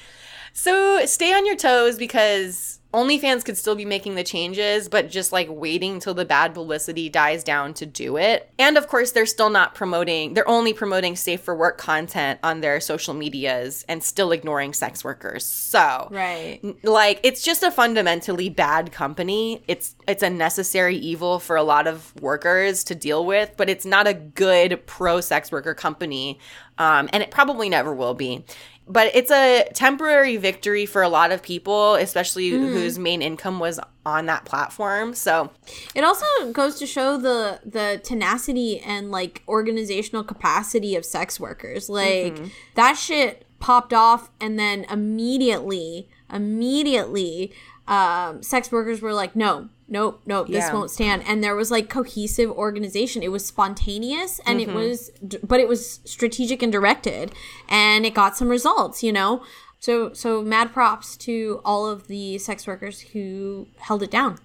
so 0.55 1.05
stay 1.05 1.35
on 1.35 1.45
your 1.45 1.57
toes 1.57 1.99
because 1.99 2.80
OnlyFans 2.93 3.45
could 3.45 3.57
still 3.57 3.77
be 3.77 3.85
making 3.85 4.17
the 4.17 4.25
changes, 4.25 4.89
but 4.89 5.09
just 5.09 5.33
like 5.33 5.47
waiting 5.49 6.01
till 6.01 6.15
the 6.15 6.25
bad 6.25 6.55
publicity 6.55 7.09
dies 7.09 7.45
down 7.45 7.73
to 7.75 7.87
do 7.87 8.17
it. 8.17 8.51
And 8.59 8.77
of 8.77 8.89
course, 8.89 9.13
they're 9.13 9.27
still 9.27 9.51
not 9.51 9.75
promoting, 9.77 10.35
they're 10.35 10.49
only 10.49 10.73
promoting 10.73 11.15
safe 11.15 11.41
for 11.41 11.55
work 11.55 11.79
content 11.79 12.41
on 12.43 12.61
their 12.61 12.81
social 12.81 13.15
medias 13.15 13.85
and 13.89 14.03
still 14.03 14.33
ignoring 14.33 14.73
sex 14.73 15.05
workers. 15.05 15.47
So, 15.47 16.09
Right. 16.11 16.61
like 16.83 17.21
it's 17.23 17.43
just 17.43 17.63
a 17.63 17.71
fundamentally 17.71 18.49
bad 18.49 18.91
company. 18.91 19.63
It's 19.69 19.95
it's 20.09 20.23
a 20.25 20.31
necessary 20.31 20.97
evil 20.97 21.39
for 21.39 21.55
a 21.55 21.63
lot 21.63 21.87
of 21.87 22.13
workers 22.21 22.83
to 22.85 22.97
deal 22.97 23.25
with, 23.25 23.53
but 23.57 23.71
it's 23.71 23.87
not 23.87 24.09
a 24.09 24.15
good 24.15 24.85
pro 24.87 25.21
sex 25.21 25.53
worker 25.53 25.75
company. 25.75 26.41
Um, 26.79 27.11
and 27.13 27.23
it 27.23 27.31
probably 27.31 27.69
never 27.69 27.95
will 27.95 28.15
be 28.15 28.45
but 28.89 29.11
it's 29.15 29.31
a 29.31 29.69
temporary 29.73 30.37
victory 30.37 30.85
for 30.87 31.03
a 31.03 31.09
lot 31.09 31.31
of 31.31 31.43
people, 31.43 31.95
especially 31.95 32.49
whose 32.51 32.99
main 32.99 33.23
income 33.23 33.61
was 33.61 33.79
on 34.05 34.27
that 34.27 34.45
platform. 34.45 35.15
So, 35.15 35.51
It 35.95 36.03
also 36.03 36.27
goes 36.53 36.77
to 36.81 36.87
show 36.87 37.17
the 37.17 37.61
the 37.65 38.01
tenacity 38.03 38.81
and 38.81 39.11
like 39.11 39.43
organizational 39.47 40.25
capacity 40.25 40.97
of 40.97 41.05
sex 41.05 41.39
workers. 41.39 41.89
Like 41.89 42.35
Mm-hmm. 42.35 42.47
that 42.75 42.95
shit 42.95 43.47
popped 43.61 43.93
off 43.93 44.31
and 44.41 44.59
then 44.59 44.85
immediately 44.91 46.09
immediately 46.33 47.53
um 47.89 48.43
sex 48.43 48.71
workers 48.73 49.01
were 49.03 49.13
like 49.13 49.35
no 49.37 49.69
nope 49.91 50.23
nope 50.25 50.47
this 50.47 50.65
Yeah. 50.65 50.73
won't 50.73 50.91
stand 50.91 51.23
and 51.27 51.43
there 51.45 51.55
was 51.57 51.71
like 51.71 51.91
cohesive 51.91 52.51
organization 52.51 53.23
it 53.23 53.31
was 53.31 53.45
spontaneous 53.45 54.41
and 54.47 54.59
Mm-hmm. 54.61 54.71
it 54.71 54.75
was 54.75 55.11
but 55.43 55.61
it 55.61 55.69
was 55.69 56.01
strategic 56.05 56.63
and 56.63 56.73
directed 56.73 57.33
and 57.69 58.07
it 58.07 58.15
got 58.15 58.37
some 58.37 58.49
results 58.49 59.03
you 59.03 59.13
know 59.13 59.43
so 59.81 60.13
so 60.13 60.43
mad 60.43 60.73
props 60.73 61.17
to 61.17 61.61
all 61.65 61.87
of 61.87 62.07
the 62.07 62.37
sex 62.39 62.67
workers 62.67 63.01
who 63.01 63.67
held 63.79 64.03
it 64.03 64.11
down 64.11 64.39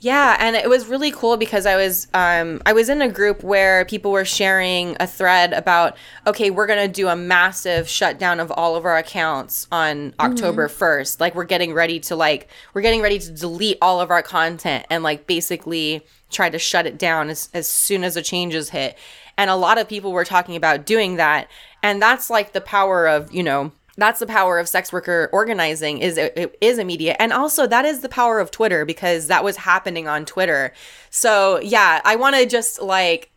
Yeah, 0.00 0.36
and 0.40 0.56
it 0.56 0.68
was 0.68 0.88
really 0.88 1.12
cool 1.12 1.36
because 1.36 1.64
I 1.64 1.76
was 1.76 2.08
um, 2.12 2.60
I 2.66 2.72
was 2.72 2.88
in 2.88 3.00
a 3.00 3.08
group 3.08 3.44
where 3.44 3.84
people 3.84 4.10
were 4.10 4.24
sharing 4.24 4.96
a 4.98 5.06
thread 5.06 5.52
about 5.52 5.96
okay, 6.26 6.50
we're 6.50 6.66
gonna 6.66 6.88
do 6.88 7.06
a 7.08 7.16
massive 7.16 7.88
shutdown 7.88 8.40
of 8.40 8.50
all 8.50 8.74
of 8.74 8.84
our 8.84 8.96
accounts 8.96 9.68
on 9.70 10.12
October 10.18 10.66
first. 10.68 11.20
Like 11.20 11.36
we're 11.36 11.44
getting 11.44 11.72
ready 11.72 12.00
to 12.00 12.16
like 12.16 12.48
we're 12.74 12.82
getting 12.82 13.00
ready 13.00 13.20
to 13.20 13.30
delete 13.30 13.78
all 13.80 14.00
of 14.00 14.10
our 14.10 14.22
content 14.22 14.86
and 14.90 15.04
like 15.04 15.26
basically 15.28 16.04
try 16.30 16.50
to 16.50 16.58
shut 16.58 16.86
it 16.86 16.98
down 16.98 17.30
as 17.30 17.48
as 17.54 17.68
soon 17.68 18.02
as 18.02 18.14
the 18.14 18.22
changes 18.22 18.70
hit. 18.70 18.98
And 19.36 19.48
a 19.48 19.56
lot 19.56 19.78
of 19.78 19.88
people 19.88 20.12
were 20.12 20.24
talking 20.24 20.56
about 20.56 20.84
doing 20.84 21.16
that. 21.16 21.48
And 21.82 22.02
that's 22.02 22.28
like 22.28 22.52
the 22.52 22.60
power 22.60 23.06
of, 23.06 23.32
you 23.32 23.42
know, 23.42 23.72
that's 23.96 24.20
the 24.20 24.26
power 24.26 24.58
of 24.58 24.68
sex 24.68 24.92
worker 24.92 25.28
organizing 25.32 25.98
is 25.98 26.16
it, 26.16 26.32
it 26.36 26.58
is 26.60 26.78
immediate 26.78 27.16
and 27.18 27.32
also 27.32 27.66
that 27.66 27.84
is 27.84 28.00
the 28.00 28.08
power 28.08 28.38
of 28.38 28.50
twitter 28.50 28.84
because 28.84 29.26
that 29.26 29.44
was 29.44 29.56
happening 29.56 30.08
on 30.08 30.24
twitter 30.24 30.72
so 31.10 31.60
yeah 31.60 32.00
i 32.04 32.16
want 32.16 32.36
to 32.36 32.46
just 32.46 32.80
like 32.80 33.30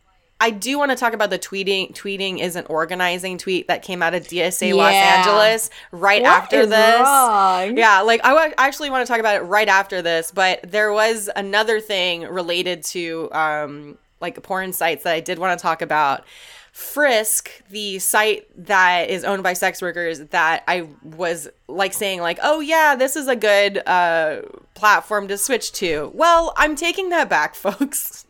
I 0.44 0.50
do 0.50 0.78
want 0.78 0.92
to 0.92 0.98
talk 0.98 1.14
about 1.14 1.30
the 1.30 1.40
tweeting 1.40 1.94
tweeting 1.94 2.40
isn't 2.40 2.70
organizing 2.70 3.38
tweet 3.38 3.70
that 3.70 3.82
came 3.82 4.04
out 4.04 4.14
of 4.14 4.24
DSA 4.28 4.70
yeah. 4.70 4.74
Los 4.74 4.94
Angeles 4.94 5.70
right 5.94 6.22
what 6.22 6.32
after 6.32 6.66
this. 6.66 7.00
Wrong? 7.00 7.78
Yeah, 7.78 8.02
like 8.02 8.20
I 8.26 8.34
w- 8.34 8.54
actually 8.58 8.90
want 8.90 9.08
to 9.08 9.10
talk 9.10 9.22
about 9.22 9.38
it 9.38 9.46
right 9.46 9.70
after 9.70 10.02
this, 10.02 10.32
but 10.32 10.60
there 10.70 10.92
was 10.92 11.30
another 11.34 11.80
thing 11.80 12.24
related 12.24 12.84
to 12.86 13.30
um 13.32 13.98
like 14.20 14.42
porn 14.44 14.74
sites 14.74 15.06
that 15.06 15.14
I 15.14 15.22
did 15.22 15.40
want 15.40 15.58
to 15.58 15.62
talk 15.62 15.82
about. 15.82 16.26
Frisk, 16.74 17.52
the 17.70 18.00
site 18.00 18.48
that 18.66 19.08
is 19.08 19.24
owned 19.24 19.44
by 19.44 19.54
sex 19.54 19.80
workers, 19.80 20.20
that 20.32 20.64
I 20.68 20.88
was 21.04 21.48
like 21.68 21.94
saying, 21.94 22.20
like, 22.22 22.40
oh 22.42 22.62
yeah, 22.62 22.96
this 22.96 23.16
is 23.16 23.28
a 23.28 23.36
good 23.36 23.88
uh, 23.88 24.42
platform 24.74 25.28
to 25.28 25.38
switch 25.38 25.72
to. 25.74 26.12
Well, 26.16 26.52
I'm 26.58 26.76
taking 26.76 27.10
that 27.10 27.30
back, 27.30 27.54
folks. 27.56 28.26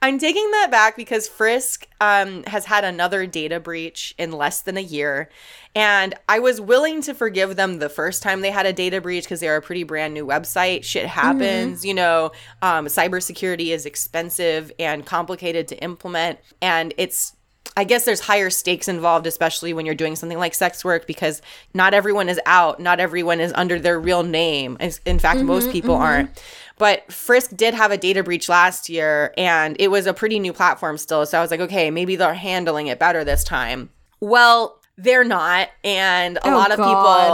I'm 0.00 0.20
taking 0.20 0.48
that 0.52 0.70
back 0.70 0.94
because 0.96 1.26
Frisk 1.26 1.88
um, 2.00 2.44
has 2.44 2.66
had 2.66 2.84
another 2.84 3.26
data 3.26 3.58
breach 3.58 4.14
in 4.16 4.30
less 4.30 4.60
than 4.60 4.76
a 4.76 4.80
year. 4.80 5.28
And 5.74 6.14
I 6.28 6.38
was 6.38 6.60
willing 6.60 7.02
to 7.02 7.14
forgive 7.14 7.56
them 7.56 7.80
the 7.80 7.88
first 7.88 8.22
time 8.22 8.42
they 8.42 8.52
had 8.52 8.64
a 8.64 8.72
data 8.72 9.00
breach 9.00 9.24
because 9.24 9.40
they're 9.40 9.56
a 9.56 9.62
pretty 9.62 9.82
brand 9.82 10.14
new 10.14 10.24
website. 10.24 10.84
Shit 10.84 11.06
happens. 11.06 11.80
Mm-hmm. 11.80 11.88
You 11.88 11.94
know, 11.94 12.32
um, 12.62 12.86
cybersecurity 12.86 13.68
is 13.68 13.86
expensive 13.86 14.70
and 14.78 15.04
complicated 15.04 15.66
to 15.68 15.76
implement. 15.82 16.38
And 16.62 16.94
it's 16.96 17.34
I 17.76 17.84
guess 17.84 18.04
there's 18.04 18.20
higher 18.20 18.50
stakes 18.50 18.86
involved, 18.86 19.26
especially 19.26 19.72
when 19.72 19.86
you're 19.86 19.94
doing 19.94 20.14
something 20.14 20.38
like 20.38 20.54
sex 20.54 20.84
work, 20.84 21.06
because 21.06 21.40
not 21.72 21.94
everyone 21.94 22.28
is 22.28 22.38
out, 22.44 22.80
not 22.80 23.00
everyone 23.00 23.40
is 23.40 23.52
under 23.54 23.78
their 23.78 23.98
real 23.98 24.22
name. 24.22 24.76
In 25.06 25.18
fact, 25.18 25.38
mm-hmm, 25.38 25.46
most 25.46 25.70
people 25.70 25.94
mm-hmm. 25.94 26.02
aren't. 26.02 26.42
But 26.78 27.10
Frisk 27.12 27.56
did 27.56 27.74
have 27.74 27.90
a 27.90 27.96
data 27.96 28.22
breach 28.22 28.48
last 28.48 28.88
year, 28.88 29.32
and 29.38 29.76
it 29.78 29.88
was 29.88 30.06
a 30.06 30.12
pretty 30.12 30.38
new 30.38 30.52
platform 30.52 30.98
still. 30.98 31.24
So 31.24 31.38
I 31.38 31.40
was 31.40 31.50
like, 31.50 31.60
okay, 31.60 31.90
maybe 31.90 32.16
they're 32.16 32.34
handling 32.34 32.88
it 32.88 32.98
better 32.98 33.24
this 33.24 33.44
time. 33.44 33.88
Well, 34.20 34.81
they're 34.98 35.24
not. 35.24 35.70
And 35.82 36.36
a 36.38 36.48
oh, 36.48 36.50
lot 36.50 36.70
of 36.70 36.76
God. 36.76 36.86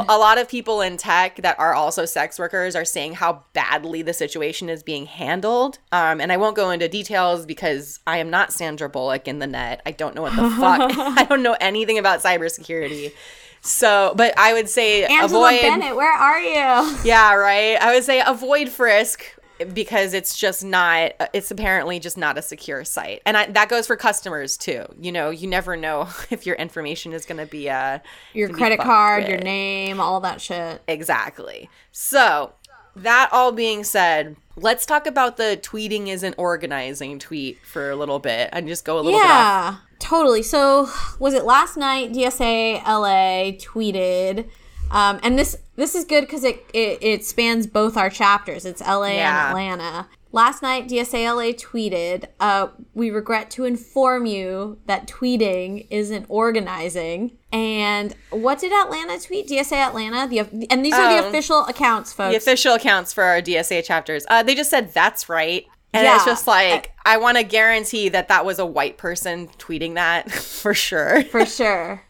people 0.02 0.16
a 0.16 0.18
lot 0.18 0.38
of 0.38 0.48
people 0.48 0.80
in 0.80 0.96
tech 0.96 1.36
that 1.42 1.58
are 1.58 1.74
also 1.74 2.04
sex 2.04 2.38
workers 2.38 2.76
are 2.76 2.84
saying 2.84 3.14
how 3.14 3.44
badly 3.52 4.02
the 4.02 4.12
situation 4.12 4.68
is 4.68 4.82
being 4.82 5.06
handled. 5.06 5.78
Um, 5.92 6.20
and 6.20 6.30
i 6.32 6.36
won't 6.36 6.56
go 6.56 6.70
into 6.70 6.88
details 6.88 7.46
because 7.46 8.00
i 8.06 8.18
am 8.18 8.30
not 8.30 8.52
sandra 8.52 8.88
bullock 8.88 9.26
in 9.26 9.38
the 9.38 9.46
net. 9.46 9.82
I 9.84 9.90
don't 9.90 10.14
know 10.14 10.22
what 10.22 10.36
the 10.36 10.50
fuck 10.50 10.92
i 10.98 11.24
don't 11.24 11.42
know 11.42 11.56
anything 11.60 11.98
about 11.98 12.20
cybersecurity. 12.20 13.12
So 13.60 14.14
but 14.16 14.38
i 14.38 14.52
would 14.52 14.68
say 14.68 15.04
Angela 15.04 15.48
avoid 15.48 15.60
Bennett, 15.62 15.96
where 15.96 16.12
are 16.12 16.40
you? 16.40 16.98
Yeah 17.04 17.34
right? 17.34 17.76
I 17.80 17.94
would 17.94 18.04
say 18.04 18.22
avoid 18.24 18.68
frisk 18.68 19.24
because 19.72 20.14
it's 20.14 20.36
just 20.36 20.64
not 20.64 21.12
it's 21.32 21.50
apparently 21.50 21.98
just 21.98 22.16
not 22.16 22.38
a 22.38 22.42
secure 22.42 22.84
site. 22.84 23.22
And 23.26 23.36
I, 23.36 23.46
that 23.46 23.68
goes 23.68 23.86
for 23.86 23.96
customers 23.96 24.56
too. 24.56 24.84
You 25.00 25.12
know 25.12 25.30
you 25.30 25.46
never 25.46 25.76
know 25.76 26.08
if 26.30 26.46
your 26.46 26.56
information 26.56 27.12
is 27.12 27.26
going 27.26 27.38
to 27.38 27.46
be 27.46 27.68
uh 27.68 27.98
your 28.34 28.48
credit 28.48 28.80
card 28.80 29.24
with. 29.24 29.30
your 29.30 29.40
name 29.40 30.00
all 30.00 30.20
that 30.20 30.40
shit. 30.40 30.82
Exactly. 30.86 31.68
So 31.92 32.52
that 32.96 33.28
all 33.32 33.52
being 33.52 33.84
said 33.84 34.36
let's 34.56 34.84
talk 34.84 35.06
about 35.06 35.36
the 35.36 35.58
tweeting 35.62 36.08
isn't 36.08 36.34
organizing 36.36 37.18
tweet 37.18 37.58
for 37.64 37.90
a 37.90 37.96
little 37.96 38.18
bit 38.18 38.48
and 38.52 38.66
just 38.66 38.84
go 38.84 38.98
a 38.98 39.02
little 39.02 39.18
yeah 39.18 39.76
totally. 39.98 40.42
So 40.42 40.88
was 41.18 41.34
it 41.34 41.44
last 41.44 41.76
night 41.76 42.12
dsa 42.12 42.82
la 42.84 43.52
tweeted 43.58 44.48
um, 44.90 45.20
and 45.22 45.38
this 45.38 45.56
this 45.78 45.94
is 45.94 46.04
good 46.04 46.22
because 46.22 46.42
it, 46.42 46.66
it, 46.74 46.98
it 47.00 47.24
spans 47.24 47.68
both 47.68 47.96
our 47.96 48.10
chapters. 48.10 48.64
It's 48.64 48.80
LA 48.80 49.12
yeah. 49.12 49.48
and 49.48 49.48
Atlanta. 49.50 50.08
Last 50.32 50.60
night, 50.60 50.88
DSA 50.88 51.24
LA 51.34 51.52
tweeted, 51.52 52.26
uh, 52.40 52.68
"We 52.94 53.10
regret 53.10 53.50
to 53.52 53.64
inform 53.64 54.26
you 54.26 54.78
that 54.86 55.06
tweeting 55.06 55.86
isn't 55.88 56.26
organizing." 56.28 57.38
And 57.50 58.14
what 58.30 58.58
did 58.58 58.72
Atlanta 58.72 59.18
tweet? 59.18 59.48
DSA 59.48 59.76
Atlanta, 59.76 60.26
the 60.26 60.40
and 60.68 60.84
these 60.84 60.94
are 60.94 61.16
the 61.16 61.24
oh. 61.24 61.28
official 61.28 61.64
accounts, 61.64 62.12
folks. 62.12 62.32
The 62.32 62.36
official 62.36 62.74
accounts 62.74 63.12
for 63.12 63.24
our 63.24 63.40
DSA 63.40 63.84
chapters. 63.84 64.26
Uh, 64.28 64.42
they 64.42 64.54
just 64.54 64.70
said 64.70 64.92
that's 64.92 65.28
right. 65.28 65.64
And 65.94 66.04
yeah. 66.04 66.16
it's 66.16 66.26
just 66.26 66.46
like, 66.46 66.92
I, 67.06 67.14
I 67.14 67.16
want 67.16 67.38
to 67.38 67.44
guarantee 67.44 68.10
that 68.10 68.28
that 68.28 68.44
was 68.44 68.58
a 68.58 68.66
white 68.66 68.98
person 68.98 69.48
tweeting 69.56 69.94
that 69.94 70.30
for 70.30 70.74
sure. 70.74 71.22
For 71.24 71.46
sure. 71.46 72.04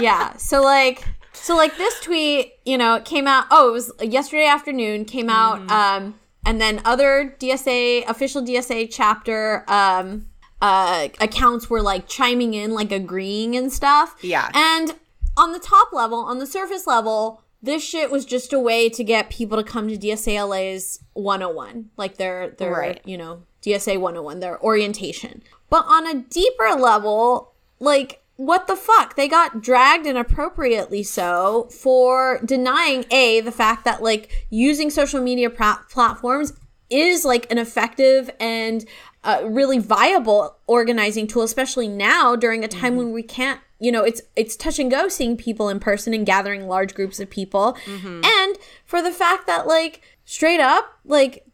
yeah. 0.00 0.36
So, 0.36 0.62
like, 0.62 1.06
so 1.42 1.56
like 1.56 1.76
this 1.76 1.98
tweet, 2.00 2.54
you 2.64 2.78
know, 2.78 2.96
it 2.96 3.04
came 3.04 3.26
out. 3.26 3.46
Oh, 3.50 3.70
it 3.70 3.72
was 3.72 3.92
yesterday 4.02 4.46
afternoon. 4.46 5.04
Came 5.04 5.30
out, 5.30 5.60
mm. 5.60 5.70
um, 5.70 6.20
and 6.44 6.60
then 6.60 6.80
other 6.84 7.36
DSA 7.38 8.08
official 8.08 8.42
DSA 8.42 8.88
chapter 8.90 9.64
um, 9.68 10.26
uh, 10.60 11.08
accounts 11.20 11.70
were 11.70 11.82
like 11.82 12.08
chiming 12.08 12.54
in, 12.54 12.72
like 12.72 12.92
agreeing 12.92 13.56
and 13.56 13.72
stuff. 13.72 14.16
Yeah. 14.22 14.50
And 14.54 14.94
on 15.36 15.52
the 15.52 15.58
top 15.58 15.92
level, 15.92 16.18
on 16.18 16.38
the 16.38 16.46
surface 16.46 16.86
level, 16.86 17.42
this 17.62 17.82
shit 17.82 18.10
was 18.10 18.24
just 18.24 18.52
a 18.52 18.58
way 18.58 18.88
to 18.88 19.04
get 19.04 19.30
people 19.30 19.56
to 19.56 19.64
come 19.64 19.88
to 19.88 19.96
DSALA's 19.96 21.02
101, 21.14 21.90
like 21.96 22.16
their 22.16 22.50
their 22.50 22.72
right. 22.72 23.00
you 23.04 23.18
know 23.18 23.42
DSA 23.62 23.98
101, 23.98 24.40
their 24.40 24.60
orientation. 24.62 25.42
But 25.68 25.84
on 25.86 26.06
a 26.06 26.22
deeper 26.22 26.74
level, 26.76 27.52
like 27.78 28.22
what 28.40 28.66
the 28.68 28.74
fuck? 28.74 29.16
They 29.16 29.28
got 29.28 29.60
dragged 29.60 30.06
inappropriately 30.06 31.02
so 31.02 31.68
for 31.70 32.40
denying 32.42 33.04
a 33.10 33.42
the 33.42 33.52
fact 33.52 33.84
that 33.84 34.02
like 34.02 34.46
using 34.48 34.88
social 34.88 35.20
media 35.20 35.50
platforms 35.50 36.54
is 36.88 37.26
like 37.26 37.52
an 37.52 37.58
effective 37.58 38.30
and 38.40 38.86
uh, 39.24 39.42
really 39.44 39.78
viable 39.78 40.56
organizing 40.66 41.26
tool, 41.26 41.42
especially 41.42 41.86
now 41.86 42.34
during 42.34 42.64
a 42.64 42.68
time 42.68 42.92
mm-hmm. 42.92 42.96
when 42.96 43.12
we 43.12 43.22
can't. 43.22 43.60
You 43.78 43.92
know, 43.92 44.04
it's 44.04 44.22
it's 44.36 44.56
touch 44.56 44.78
and 44.78 44.90
go 44.90 45.08
seeing 45.08 45.36
people 45.36 45.68
in 45.68 45.78
person 45.78 46.14
and 46.14 46.24
gathering 46.24 46.66
large 46.66 46.94
groups 46.94 47.20
of 47.20 47.28
people, 47.28 47.76
mm-hmm. 47.84 48.22
and 48.24 48.56
for 48.86 49.02
the 49.02 49.12
fact 49.12 49.46
that 49.48 49.66
like 49.66 50.00
straight 50.24 50.60
up 50.60 50.98
like 51.04 51.44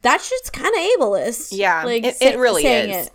that 0.00 0.22
shit's 0.22 0.48
kind 0.48 0.74
of 0.74 0.80
ableist. 0.80 1.50
Yeah, 1.52 1.84
like 1.84 2.04
it, 2.04 2.16
it 2.22 2.38
really 2.38 2.64
is. 2.64 3.08
It. 3.08 3.12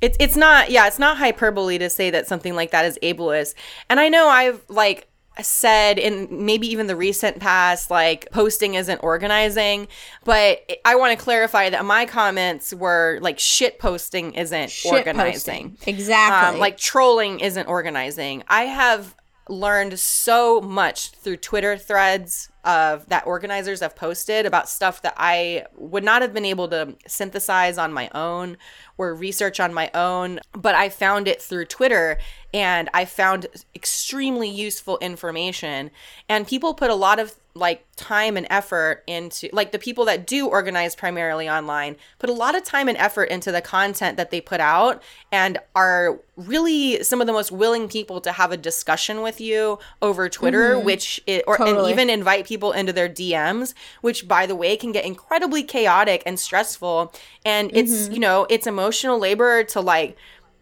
It's 0.00 0.16
it's 0.20 0.36
not 0.36 0.70
yeah, 0.70 0.86
it's 0.86 0.98
not 0.98 1.18
hyperbole 1.18 1.78
to 1.78 1.90
say 1.90 2.10
that 2.10 2.26
something 2.26 2.54
like 2.54 2.70
that 2.70 2.84
is 2.84 2.98
ableist. 3.02 3.54
And 3.88 3.98
I 3.98 4.08
know 4.08 4.28
I've 4.28 4.62
like 4.68 5.08
said 5.42 5.98
in 5.98 6.28
maybe 6.30 6.66
even 6.66 6.86
the 6.86 6.96
recent 6.96 7.38
past 7.38 7.90
like 7.90 8.30
posting 8.30 8.74
isn't 8.74 8.98
organizing 9.02 9.86
but 10.24 10.60
i 10.84 10.94
want 10.94 11.16
to 11.16 11.22
clarify 11.22 11.68
that 11.68 11.84
my 11.84 12.06
comments 12.06 12.72
were 12.72 13.18
like 13.20 13.38
shit 13.38 13.78
posting 13.78 14.32
isn't 14.32 14.70
shit 14.70 14.92
organizing 14.92 15.70
posting. 15.70 15.92
exactly 15.92 16.54
um, 16.54 16.58
like 16.58 16.78
trolling 16.78 17.40
isn't 17.40 17.66
organizing 17.66 18.42
i 18.48 18.62
have 18.62 19.14
learned 19.48 19.98
so 19.98 20.60
much 20.60 21.10
through 21.10 21.36
twitter 21.36 21.76
threads 21.76 22.48
of 22.66 23.08
that 23.08 23.24
organizers 23.26 23.78
have 23.80 23.94
posted 23.94 24.44
about 24.44 24.68
stuff 24.68 25.00
that 25.02 25.14
I 25.16 25.66
would 25.76 26.02
not 26.02 26.20
have 26.20 26.34
been 26.34 26.44
able 26.44 26.66
to 26.68 26.96
synthesize 27.06 27.78
on 27.78 27.92
my 27.92 28.10
own 28.12 28.56
or 28.98 29.14
research 29.14 29.60
on 29.60 29.74
my 29.74 29.90
own, 29.94 30.40
but 30.52 30.74
I 30.74 30.88
found 30.88 31.28
it 31.28 31.40
through 31.42 31.66
Twitter 31.66 32.18
and 32.54 32.88
I 32.94 33.04
found 33.04 33.46
extremely 33.74 34.48
useful 34.48 34.98
information. 34.98 35.90
And 36.28 36.46
people 36.46 36.74
put 36.74 36.90
a 36.90 36.94
lot 36.94 37.18
of 37.18 37.34
like 37.56 37.84
time 37.96 38.36
and 38.36 38.46
effort 38.50 39.02
into 39.06 39.48
like 39.52 39.72
the 39.72 39.78
people 39.78 40.04
that 40.04 40.26
do 40.26 40.46
organize 40.46 40.94
primarily 40.94 41.48
online 41.48 41.96
put 42.18 42.28
a 42.28 42.32
lot 42.32 42.54
of 42.54 42.62
time 42.62 42.88
and 42.88 42.98
effort 42.98 43.24
into 43.24 43.50
the 43.50 43.62
content 43.62 44.18
that 44.18 44.30
they 44.30 44.40
put 44.40 44.60
out 44.60 45.02
and 45.32 45.58
are 45.74 46.20
really 46.36 47.02
some 47.02 47.22
of 47.22 47.26
the 47.26 47.32
most 47.32 47.50
willing 47.50 47.88
people 47.88 48.20
to 48.20 48.32
have 48.32 48.52
a 48.52 48.56
discussion 48.56 49.22
with 49.22 49.40
you 49.40 49.78
over 50.02 50.28
Twitter 50.28 50.74
mm-hmm. 50.74 50.84
which 50.84 51.20
it, 51.26 51.42
or 51.46 51.56
totally. 51.56 51.78
and 51.78 51.90
even 51.90 52.10
invite 52.10 52.46
people 52.46 52.72
into 52.72 52.92
their 52.92 53.08
DMs 53.08 53.72
which 54.02 54.28
by 54.28 54.44
the 54.44 54.54
way 54.54 54.76
can 54.76 54.92
get 54.92 55.04
incredibly 55.04 55.62
chaotic 55.62 56.22
and 56.26 56.38
stressful 56.38 57.12
and 57.46 57.70
it's 57.74 57.92
mm-hmm. 57.92 58.12
you 58.12 58.20
know 58.20 58.46
it's 58.50 58.66
emotional 58.66 59.18
labor 59.18 59.64
to 59.64 59.80
like 59.80 60.16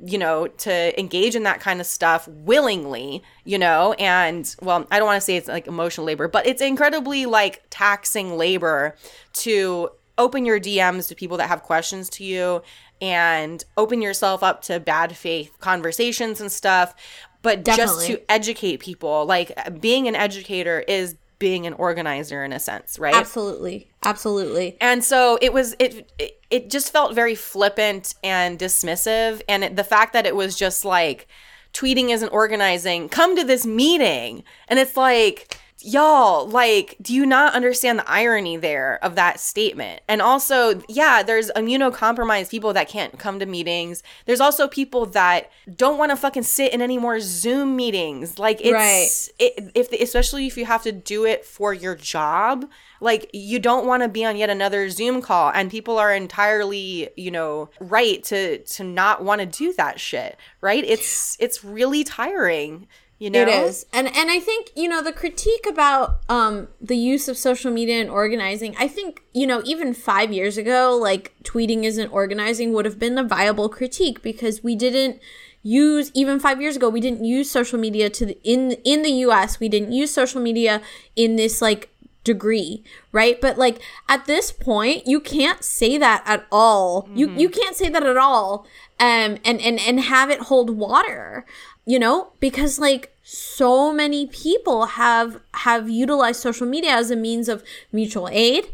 you 0.04 0.18
know, 0.18 0.46
to 0.46 0.98
engage 0.98 1.34
in 1.34 1.44
that 1.44 1.60
kind 1.60 1.80
of 1.80 1.86
stuff 1.86 2.26
willingly, 2.28 3.22
you 3.44 3.58
know, 3.58 3.92
and 3.94 4.54
well, 4.60 4.86
I 4.90 4.98
don't 4.98 5.06
want 5.06 5.16
to 5.16 5.24
say 5.24 5.36
it's 5.36 5.48
like 5.48 5.66
emotional 5.66 6.06
labor, 6.06 6.28
but 6.28 6.46
it's 6.46 6.62
incredibly 6.62 7.26
like 7.26 7.62
taxing 7.70 8.36
labor 8.36 8.96
to 9.34 9.90
open 10.18 10.44
your 10.44 10.60
DMs 10.60 11.08
to 11.08 11.14
people 11.14 11.36
that 11.38 11.48
have 11.48 11.62
questions 11.62 12.08
to 12.08 12.24
you 12.24 12.62
and 13.00 13.64
open 13.76 14.00
yourself 14.00 14.42
up 14.42 14.62
to 14.62 14.80
bad 14.80 15.16
faith 15.16 15.56
conversations 15.60 16.40
and 16.40 16.50
stuff. 16.50 16.94
But 17.42 17.64
Definitely. 17.64 17.94
just 17.94 18.06
to 18.06 18.30
educate 18.30 18.80
people, 18.80 19.26
like 19.26 19.80
being 19.80 20.08
an 20.08 20.14
educator 20.14 20.80
is 20.88 21.16
being 21.38 21.66
an 21.66 21.72
organizer 21.74 22.44
in 22.44 22.52
a 22.52 22.60
sense, 22.60 22.98
right? 22.98 23.14
Absolutely. 23.14 23.88
Absolutely. 24.04 24.76
And 24.80 25.02
so 25.02 25.38
it 25.42 25.52
was 25.52 25.74
it 25.78 26.10
it, 26.18 26.40
it 26.50 26.70
just 26.70 26.92
felt 26.92 27.14
very 27.14 27.34
flippant 27.34 28.14
and 28.22 28.58
dismissive 28.58 29.42
and 29.48 29.64
it, 29.64 29.76
the 29.76 29.84
fact 29.84 30.12
that 30.12 30.26
it 30.26 30.36
was 30.36 30.56
just 30.56 30.84
like 30.84 31.26
tweeting 31.74 32.10
isn't 32.10 32.30
organizing, 32.30 33.08
come 33.08 33.36
to 33.36 33.44
this 33.44 33.66
meeting. 33.66 34.44
And 34.68 34.78
it's 34.78 34.96
like 34.96 35.58
y'all 35.84 36.48
like 36.48 36.96
do 37.00 37.14
you 37.14 37.26
not 37.26 37.54
understand 37.54 37.98
the 37.98 38.10
irony 38.10 38.56
there 38.56 38.98
of 39.02 39.14
that 39.14 39.40
statement? 39.40 40.00
And 40.08 40.22
also 40.22 40.80
yeah 40.88 41.22
there's 41.22 41.50
immunocompromised 41.52 42.50
people 42.50 42.72
that 42.72 42.88
can't 42.88 43.18
come 43.18 43.38
to 43.38 43.46
meetings. 43.46 44.02
There's 44.26 44.40
also 44.40 44.68
people 44.68 45.06
that 45.06 45.50
don't 45.76 45.98
want 45.98 46.10
to 46.10 46.16
fucking 46.16 46.42
sit 46.44 46.72
in 46.72 46.80
any 46.82 46.98
more 46.98 47.20
zoom 47.20 47.76
meetings. 47.76 48.38
Like 48.38 48.60
it's 48.60 48.72
Right. 48.72 49.08
it, 49.38 49.72
if 49.74 49.92
especially 49.92 50.46
if 50.46 50.56
you 50.56 50.64
have 50.64 50.82
to 50.82 50.92
do 50.92 51.24
it 51.24 51.44
for 51.44 51.72
your 51.72 51.94
job 51.94 52.68
like 53.00 53.28
you 53.32 53.58
don't 53.58 53.86
want 53.86 54.02
to 54.02 54.08
be 54.08 54.24
on 54.24 54.36
yet 54.36 54.48
another 54.48 54.88
zoom 54.88 55.20
call 55.20 55.50
and 55.54 55.70
people 55.70 55.98
are 55.98 56.14
entirely 56.14 57.10
you 57.16 57.30
know 57.30 57.68
right 57.80 58.22
to 58.24 58.58
to 58.64 58.82
not 58.84 59.22
want 59.22 59.40
to 59.40 59.46
do 59.46 59.72
that 59.74 60.00
shit 60.00 60.38
right? 60.60 60.82
It's 60.84 61.36
it's 61.40 61.62
really 61.62 62.04
tiring 62.04 62.88
you 63.24 63.30
know 63.30 63.42
It 63.42 63.48
is. 63.48 63.86
And 63.92 64.06
and 64.20 64.30
I 64.30 64.38
think, 64.48 64.70
you 64.76 64.88
know, 64.88 65.02
the 65.02 65.12
critique 65.22 65.66
about 65.74 66.06
um 66.28 66.68
the 66.90 66.96
use 66.96 67.26
of 67.28 67.36
social 67.48 67.72
media 67.78 67.96
and 68.00 68.10
organizing, 68.10 68.72
I 68.78 68.88
think, 68.96 69.22
you 69.32 69.46
know, 69.46 69.62
even 69.72 69.94
5 69.94 70.32
years 70.38 70.56
ago, 70.58 70.96
like 71.08 71.32
tweeting 71.42 71.84
isn't 71.90 72.10
organizing 72.20 72.72
would 72.74 72.84
have 72.84 72.98
been 72.98 73.16
a 73.18 73.24
viable 73.36 73.68
critique 73.78 74.18
because 74.22 74.62
we 74.62 74.74
didn't 74.86 75.20
use 75.62 76.10
even 76.22 76.38
5 76.38 76.60
years 76.60 76.76
ago 76.76 76.88
we 76.90 77.00
didn't 77.00 77.24
use 77.24 77.50
social 77.50 77.78
media 77.86 78.06
to 78.10 78.26
the, 78.26 78.38
in 78.54 78.60
in 78.92 79.02
the 79.02 79.14
US, 79.26 79.50
we 79.60 79.68
didn't 79.74 79.92
use 79.92 80.10
social 80.12 80.40
media 80.50 80.82
in 81.16 81.36
this 81.36 81.62
like 81.62 81.82
degree, 82.24 82.82
right? 83.12 83.40
But 83.40 83.56
like 83.58 83.80
at 84.08 84.26
this 84.26 84.52
point, 84.52 85.06
you 85.06 85.20
can't 85.20 85.62
say 85.64 85.92
that 85.98 86.22
at 86.26 86.44
all. 86.50 87.08
You 87.14 87.26
you 87.42 87.48
can't 87.48 87.76
say 87.76 87.88
that 87.88 88.04
at 88.12 88.16
all. 88.28 88.66
Um 89.00 89.30
and 89.48 89.58
and 89.68 89.80
and 89.88 90.00
have 90.00 90.28
it 90.34 90.40
hold 90.50 90.68
water. 90.70 91.46
You 91.86 91.98
know, 91.98 92.32
because 92.40 92.78
like 92.78 93.13
so 93.24 93.90
many 93.90 94.26
people 94.26 94.84
have 94.86 95.40
have 95.54 95.88
utilized 95.88 96.40
social 96.40 96.66
media 96.66 96.90
as 96.90 97.10
a 97.10 97.16
means 97.16 97.48
of 97.48 97.64
mutual 97.90 98.28
aid, 98.30 98.66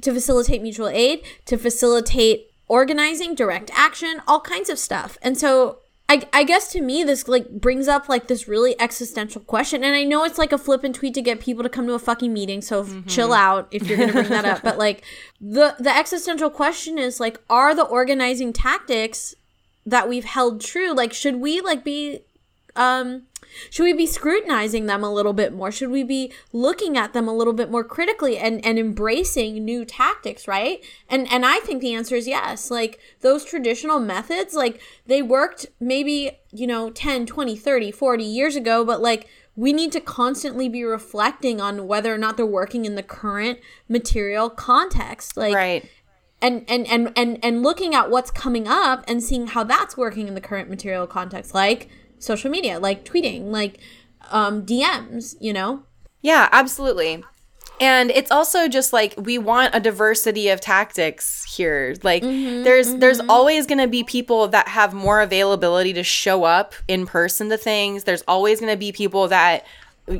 to 0.00 0.12
facilitate 0.12 0.62
mutual 0.62 0.88
aid, 0.88 1.22
to 1.44 1.58
facilitate 1.58 2.50
organizing, 2.66 3.34
direct 3.34 3.70
action, 3.74 4.22
all 4.26 4.40
kinds 4.40 4.70
of 4.70 4.78
stuff. 4.78 5.18
And 5.20 5.36
so 5.36 5.80
I, 6.08 6.26
I 6.32 6.44
guess 6.44 6.72
to 6.72 6.80
me 6.80 7.04
this 7.04 7.28
like 7.28 7.50
brings 7.50 7.88
up 7.88 8.08
like 8.08 8.26
this 8.26 8.48
really 8.48 8.74
existential 8.80 9.42
question. 9.42 9.84
And 9.84 9.94
i 9.94 10.02
know 10.02 10.24
it's 10.24 10.38
like 10.38 10.52
a 10.52 10.58
flippant 10.58 10.96
tweet 10.96 11.14
to 11.14 11.22
get 11.22 11.38
people 11.38 11.62
to 11.62 11.68
come 11.68 11.86
to 11.86 11.92
a 11.92 11.98
fucking 11.98 12.32
meeting 12.32 12.62
so 12.62 12.82
f- 12.82 13.06
chill 13.06 13.32
out 13.32 13.68
if 13.70 13.86
you're 13.86 13.98
gonna 13.98 14.12
bring 14.12 14.30
that 14.30 14.44
up. 14.46 14.62
But 14.62 14.78
like 14.78 15.04
the 15.40 15.76
the 15.78 15.94
existential 15.94 16.48
question 16.48 16.98
is 16.98 17.20
like 17.20 17.38
are 17.50 17.74
the 17.74 17.84
organizing 17.84 18.52
tactics 18.52 19.34
that 19.84 20.08
we've 20.08 20.24
held 20.24 20.60
true 20.60 20.92
like 20.94 21.12
should 21.12 21.36
we 21.36 21.60
like 21.60 21.84
be 21.84 22.20
um 22.76 23.22
should 23.70 23.84
we 23.84 23.92
be 23.92 24.06
scrutinizing 24.06 24.86
them 24.86 25.02
a 25.02 25.12
little 25.12 25.32
bit 25.32 25.52
more? 25.52 25.70
Should 25.70 25.90
we 25.90 26.02
be 26.02 26.32
looking 26.52 26.96
at 26.96 27.12
them 27.12 27.28
a 27.28 27.34
little 27.34 27.52
bit 27.52 27.70
more 27.70 27.84
critically 27.84 28.38
and 28.38 28.64
and 28.64 28.78
embracing 28.78 29.64
new 29.64 29.84
tactics 29.84 30.46
right? 30.48 30.84
And 31.08 31.30
and 31.32 31.44
i 31.44 31.58
think 31.60 31.80
the 31.80 31.94
answer 31.94 32.14
is 32.16 32.26
yes. 32.26 32.70
Like 32.70 32.98
those 33.20 33.44
traditional 33.44 34.00
methods 34.00 34.54
like 34.54 34.80
they 35.06 35.22
worked 35.22 35.66
maybe 35.78 36.38
you 36.52 36.66
know 36.66 36.90
10 36.90 37.26
20 37.26 37.56
30 37.56 37.92
40 37.92 38.24
years 38.24 38.56
ago 38.56 38.84
but 38.84 39.00
like 39.00 39.28
we 39.56 39.72
need 39.72 39.92
to 39.92 40.00
constantly 40.00 40.68
be 40.68 40.84
reflecting 40.84 41.60
on 41.60 41.86
whether 41.86 42.14
or 42.14 42.18
not 42.18 42.36
they're 42.36 42.46
working 42.46 42.84
in 42.84 42.94
the 42.94 43.02
current 43.02 43.58
material 43.88 44.48
context 44.48 45.36
like 45.36 45.54
right. 45.54 45.88
and 46.40 46.64
and 46.68 46.86
and 46.86 47.12
and 47.16 47.38
and 47.42 47.62
looking 47.62 47.94
at 47.94 48.10
what's 48.10 48.30
coming 48.30 48.66
up 48.66 49.04
and 49.06 49.22
seeing 49.22 49.48
how 49.48 49.64
that's 49.64 49.96
working 49.96 50.28
in 50.28 50.34
the 50.34 50.40
current 50.40 50.70
material 50.70 51.06
context. 51.06 51.54
Like 51.54 51.88
social 52.20 52.50
media 52.50 52.78
like 52.78 53.04
tweeting 53.04 53.50
like 53.50 53.78
um 54.30 54.64
dms 54.64 55.34
you 55.40 55.52
know 55.52 55.82
Yeah, 56.22 56.48
absolutely. 56.52 57.24
And 57.80 58.10
it's 58.10 58.30
also 58.30 58.68
just 58.68 58.92
like 58.92 59.14
we 59.16 59.38
want 59.38 59.74
a 59.74 59.80
diversity 59.80 60.50
of 60.50 60.60
tactics 60.60 61.56
here. 61.56 61.96
Like 62.02 62.22
there's 62.22 62.94
there's 62.96 63.20
always 63.20 63.66
going 63.66 63.78
to 63.78 63.88
be 63.88 64.04
people 64.04 64.48
that 64.48 64.68
have 64.68 64.92
more 64.92 65.22
availability 65.22 65.94
to 65.94 66.04
show 66.04 66.44
up 66.44 66.74
in 66.88 67.06
person 67.06 67.48
to 67.48 67.56
things. 67.56 68.04
There's 68.04 68.22
always 68.28 68.60
going 68.60 68.72
to 68.72 68.78
be 68.78 68.92
people 68.92 69.28
that 69.28 69.64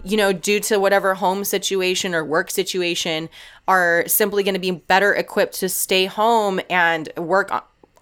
you 0.04 0.16
know, 0.16 0.32
due 0.32 0.60
to 0.60 0.78
whatever 0.78 1.14
home 1.14 1.44
situation 1.44 2.14
or 2.14 2.24
work 2.24 2.50
situation 2.50 3.28
are 3.66 4.04
simply 4.06 4.42
going 4.42 4.54
to 4.54 4.60
be 4.60 4.70
better 4.70 5.12
equipped 5.12 5.54
to 5.60 5.68
stay 5.68 6.06
home 6.06 6.60
and 6.70 7.10
work 7.16 7.50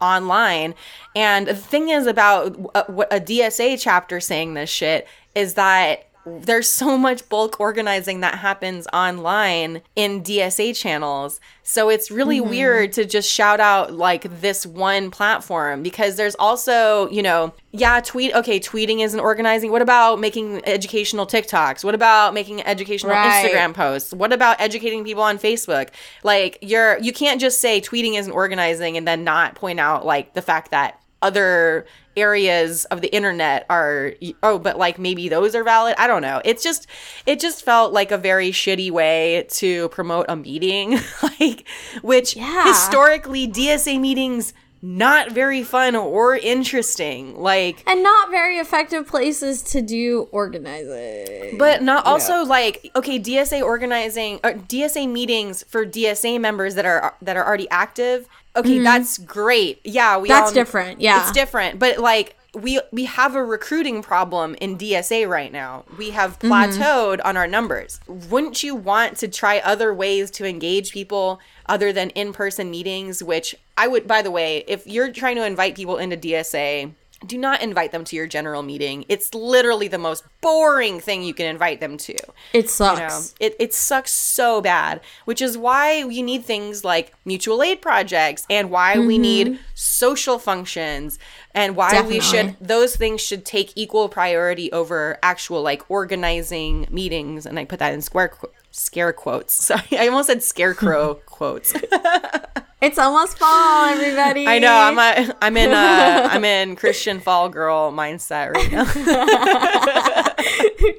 online. 0.01 0.75
And 1.15 1.47
the 1.47 1.55
thing 1.55 1.89
is 1.89 2.07
about 2.07 2.59
uh, 2.75 2.85
what 2.87 3.13
a 3.13 3.21
DSA 3.21 3.81
chapter 3.81 4.21
saying 4.21 4.55
this 4.55 4.71
shit 4.71 5.07
is 5.35 5.55
that 5.55 6.08
there's 6.43 6.69
so 6.69 6.97
much 6.99 7.29
bulk 7.29 7.59
organizing 7.61 8.21
that 8.21 8.37
happens 8.37 8.87
online 8.93 9.83
in 9.97 10.23
DSA 10.23 10.77
channels. 10.77 11.41
So 11.63 11.89
it's 11.89 12.11
really 12.11 12.41
mm-hmm. 12.41 12.51
weird 12.51 12.93
to 12.95 13.05
just 13.05 13.31
shout 13.31 13.61
out 13.61 13.93
like 13.93 14.41
this 14.41 14.65
one 14.65 15.11
platform 15.11 15.83
because 15.83 16.17
there's 16.17 16.35
also, 16.37 17.09
you 17.11 17.23
know, 17.23 17.53
yeah, 17.73 18.01
tweet, 18.01 18.35
okay, 18.35 18.59
tweeting 18.59 19.01
isn't 19.01 19.21
organizing. 19.21 19.71
What 19.71 19.83
about 19.83 20.19
making 20.19 20.67
educational 20.67 21.27
TikToks? 21.27 21.85
What 21.85 21.95
about 21.95 22.35
making 22.35 22.63
educational 22.63 23.13
Right. 23.13 23.45
Instagram 23.45 23.75
posts? 23.75 24.13
What 24.13 24.33
about 24.33 24.61
educating 24.61 25.05
people 25.05 25.23
on 25.23 25.39
Facebook? 25.39 25.89
Like 26.23 26.59
you're 26.63 26.99
you 26.99 27.13
can't 27.13 27.41
just 27.41 27.61
say 27.61 27.81
tweeting 27.81 28.19
isn't 28.19 28.33
organizing 28.33 28.97
and 28.97 29.07
then 29.07 29.25
not 29.25 29.55
point 29.55 29.81
out 29.81 30.07
like 30.07 30.35
the 30.35 30.43
fact 30.43 30.71
that 30.71 31.01
other 31.23 31.87
areas 32.21 32.85
of 32.87 33.01
the 33.01 33.09
internet 33.15 33.65
are 33.71 34.13
oh 34.43 34.59
but 34.59 34.77
like 34.77 34.99
maybe 34.99 35.29
those 35.29 35.55
are 35.55 35.65
valid 35.65 35.95
i 35.99 36.07
don't 36.07 36.23
know 36.23 36.41
it's 36.45 36.63
just 36.63 36.87
it 37.27 37.39
just 37.41 37.65
felt 37.65 37.93
like 37.93 38.11
a 38.11 38.19
very 38.19 38.51
shitty 38.51 38.91
way 38.91 39.47
to 39.49 39.89
promote 39.91 40.27
a 40.29 40.37
meeting 40.37 40.99
like 41.41 41.67
which 42.03 42.37
Yeah. 42.37 42.65
historically 42.67 43.47
dsa 43.49 43.99
meetings 44.01 44.53
not 44.81 45.33
very 45.33 45.65
fun 45.65 45.97
or 45.97 46.37
interesting 46.37 47.37
like 47.37 47.83
and 47.85 48.01
not 48.01 48.31
very 48.31 48.59
effective 48.59 49.09
places 49.09 49.61
to 49.61 49.83
do 49.83 50.29
organizing 50.31 51.59
but 51.59 51.83
not 51.83 52.07
also 52.07 52.45
like 52.45 52.89
okay 52.95 53.19
DSA 53.19 53.61
organizing 53.63 54.39
uh, 54.45 54.49
or 54.51 54.53
DSA 54.55 55.11
meetings 55.11 55.65
for 55.65 55.85
DSA 55.85 56.41
members 56.41 56.77
that 56.77 56.87
are 56.87 57.15
that 57.21 57.37
are 57.37 57.45
already 57.45 57.69
active. 57.71 58.29
Okay, 58.59 58.79
that's 58.81 59.19
great. 59.19 59.81
Yeah, 59.85 60.19
we 60.19 60.29
Mm-hmm. 60.29 60.37
That's 60.39 60.49
all- 60.51 60.55
different, 60.55 61.01
yeah. 61.01 61.21
it's 61.23 61.33
different. 61.33 61.79
But 61.79 61.99
like 61.99 62.35
we 62.55 62.81
we 62.93 63.05
have 63.05 63.35
a 63.37 63.45
recruiting 63.45 64.03
problem 64.03 64.55
in 64.61 64.79
DSA 64.79 65.29
right 65.29 65.53
now. 65.53 65.85
We 65.99 66.11
have 66.11 66.39
Mm-hmm. 66.39 66.53
plateaued 66.53 67.21
on 67.25 67.37
our 67.37 67.47
numbers. 67.47 68.01
Wouldn't 68.09 68.63
you 68.63 68.75
want 68.75 69.17
to 69.19 69.29
try 69.29 69.59
other 69.59 69.93
ways 69.95 70.31
to 70.33 70.47
engage 70.47 70.93
people 70.93 71.41
other 71.67 71.93
than 71.93 72.11
in-person 72.11 72.71
meetings? 72.71 73.23
Which 73.23 73.55
I 73.77 73.87
would. 73.87 74.07
By 74.09 74.23
the 74.23 74.31
way, 74.31 74.65
if 74.67 74.87
you're 74.87 75.13
trying 75.13 75.37
to 75.37 75.45
invite 75.47 75.75
people 75.77 75.99
into 75.99 76.17
DSA. 76.17 76.93
Do 77.27 77.37
not 77.37 77.63
invite 77.63 77.91
them 77.91 78.05
to 78.05 78.17
your 78.17 78.29
general 78.29 78.63
meeting. 78.63 79.05
It's 79.09 79.35
literally 79.35 79.89
the 79.89 79.99
most 79.99 80.25
boring 80.41 81.01
thing 81.01 81.23
you 81.23 81.35
can 81.35 81.47
invite 81.47 81.81
them 81.81 81.97
to. 81.99 82.17
it 82.53 82.71
sucks 82.71 83.01
You 83.01 83.07
know, 83.07 83.23
it, 83.41 83.57
it 83.59 83.75
sucks 83.75 84.13
so 84.13 84.61
bad, 84.61 85.01
which 85.25 85.43
is 85.43 85.59
why 85.59 86.05
we 86.05 86.23
need 86.23 86.45
things 86.45 86.85
like 86.85 87.13
mutual 87.25 87.63
aid 87.63 87.83
projects 87.83 88.47
and 88.49 88.71
why 88.71 88.99
we 88.99 89.15
mm-hmm. 89.15 89.23
need 89.23 89.61
social 89.75 90.39
functions 90.39 91.19
and 91.55 91.75
why 91.75 92.01
we 92.03 92.21
should, 92.21 92.57
those 92.61 92.95
things 92.95 93.21
should 93.21 93.45
take 93.45 93.73
equal 93.75 94.09
priority 94.09 94.71
over 94.71 95.19
actual 95.23 95.61
like 95.61 95.91
organizing 95.91 96.87
meetings. 96.89 97.47
And 97.47 97.59
I 97.59 97.65
put 97.65 97.81
that 97.81 97.93
in 97.95 98.01
square, 98.01 98.29
qu- 98.29 98.51
scare 98.79 99.13
quotes. 99.13 99.53
Sorry, 99.67 99.99
I 99.99 100.09
almost 100.09 100.29
said 100.29 100.43
scarecrow 100.43 101.15
quotes. 101.27 101.75
it's 102.81 102.99
almost 102.99 103.39
fall 103.39 103.87
everybody 103.87 104.47
I 104.47 104.61
know 104.61 104.73
I'm 104.73 104.99
a, 104.99 105.35
I'm 105.43 105.57
in 105.57 105.71
uh 105.73 106.29
I'm 106.31 106.45
in 106.45 106.77
Christian 106.77 107.19
fall 107.19 107.49
girl 107.49 107.93
mindset 107.93 108.53
right 108.53 108.71
now. 108.71 108.85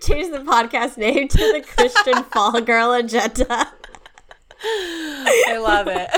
change 0.02 0.32
the 0.32 0.40
podcast 0.40 0.98
name 0.98 1.28
to 1.30 1.38
the 1.38 1.62
christian 1.62 2.24
fall 2.26 2.60
girl 2.60 2.92
agenda 2.94 3.72
I 4.62 5.58
love 5.58 5.88
it. 5.88 6.10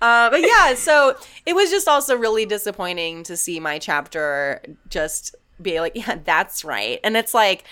uh, 0.00 0.30
but 0.30 0.40
yeah, 0.40 0.74
so 0.74 1.16
it 1.44 1.54
was 1.54 1.70
just 1.70 1.88
also 1.88 2.16
really 2.16 2.46
disappointing 2.46 3.22
to 3.24 3.36
see 3.36 3.60
my 3.60 3.78
chapter 3.78 4.62
just 4.88 5.34
be 5.60 5.80
like, 5.80 5.92
yeah, 5.94 6.18
that's 6.24 6.64
right. 6.64 7.00
And 7.04 7.16
it's 7.16 7.34
like, 7.34 7.64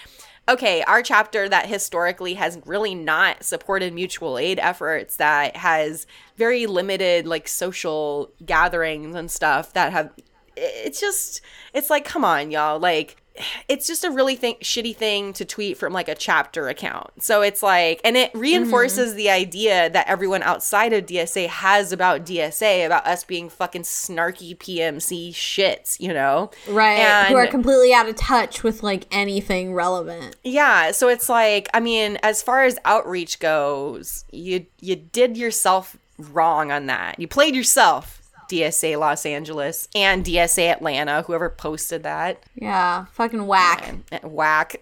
okay, 0.48 0.83
our 0.83 1.02
chapter 1.02 1.48
that 1.48 1.66
historically 1.66 2.35
has 2.35 2.59
really 2.66 2.94
not 2.94 3.44
supported 3.44 3.92
mutual 3.92 4.38
aid 4.38 4.59
efforts, 4.59 5.16
that 5.16 5.57
has 5.57 6.07
very 6.37 6.66
limited 6.66 7.26
like 7.26 7.46
social 7.48 8.33
gatherings 8.44 9.14
and 9.14 9.31
stuff 9.31 9.72
that 9.72 9.92
have 9.92 10.11
it's 10.55 11.00
just 11.00 11.40
it's 11.72 11.88
like 11.88 12.05
come 12.05 12.26
on 12.26 12.50
y'all 12.50 12.78
like 12.78 13.22
it's 13.68 13.87
just 13.87 14.05
a 14.05 14.11
really 14.11 14.37
th- 14.37 14.61
shitty 14.61 14.95
thing 14.95 15.33
to 15.35 15.45
tweet 15.45 15.77
from 15.77 15.92
like 15.92 16.09
a 16.09 16.14
chapter 16.14 16.68
account. 16.68 17.23
So 17.23 17.42
it's 17.42 17.62
like, 17.62 18.01
and 18.05 18.16
it 18.16 18.31
reinforces 18.35 19.11
mm-hmm. 19.11 19.16
the 19.16 19.31
idea 19.31 19.90
that 19.90 20.07
everyone 20.09 20.42
outside 20.42 20.92
of 20.92 21.07
DSA 21.07 21.49
has 21.49 21.92
about 21.92 22.25
DSA, 22.25 22.85
about 22.87 23.07
us 23.07 23.25
being 23.25 23.49
fucking 23.49 23.83
snarky 23.83 24.57
PMC 24.57 25.31
shits, 25.31 25.99
you 25.99 26.12
know? 26.12 26.51
Right. 26.68 26.99
And, 26.99 27.29
Who 27.29 27.37
are 27.37 27.47
completely 27.47 27.92
out 27.92 28.09
of 28.09 28.16
touch 28.16 28.62
with 28.62 28.83
like 28.83 29.07
anything 29.11 29.75
relevant. 29.75 30.37
Yeah. 30.45 30.92
So 30.92 31.09
it's 31.09 31.29
like, 31.29 31.68
I 31.75 31.81
mean, 31.81 32.18
as 32.23 32.42
far 32.42 32.64
as 32.64 32.79
outreach 32.85 33.38
goes, 33.38 34.25
you 34.31 34.66
you 34.81 34.97
did 34.97 35.37
yourself 35.37 35.97
wrong 36.18 36.71
on 36.71 36.87
that. 36.87 37.18
You 37.18 37.29
played 37.29 37.55
yourself 37.55 38.22
DSA 38.53 38.99
Los 38.99 39.25
Angeles 39.25 39.88
and 39.95 40.25
DSA 40.25 40.71
Atlanta, 40.71 41.23
whoever 41.23 41.49
posted 41.49 42.03
that. 42.03 42.43
Yeah, 42.55 43.07
fucking 43.12 43.47
whack. 43.47 43.95
Yeah, 44.12 44.27
whack. 44.27 44.77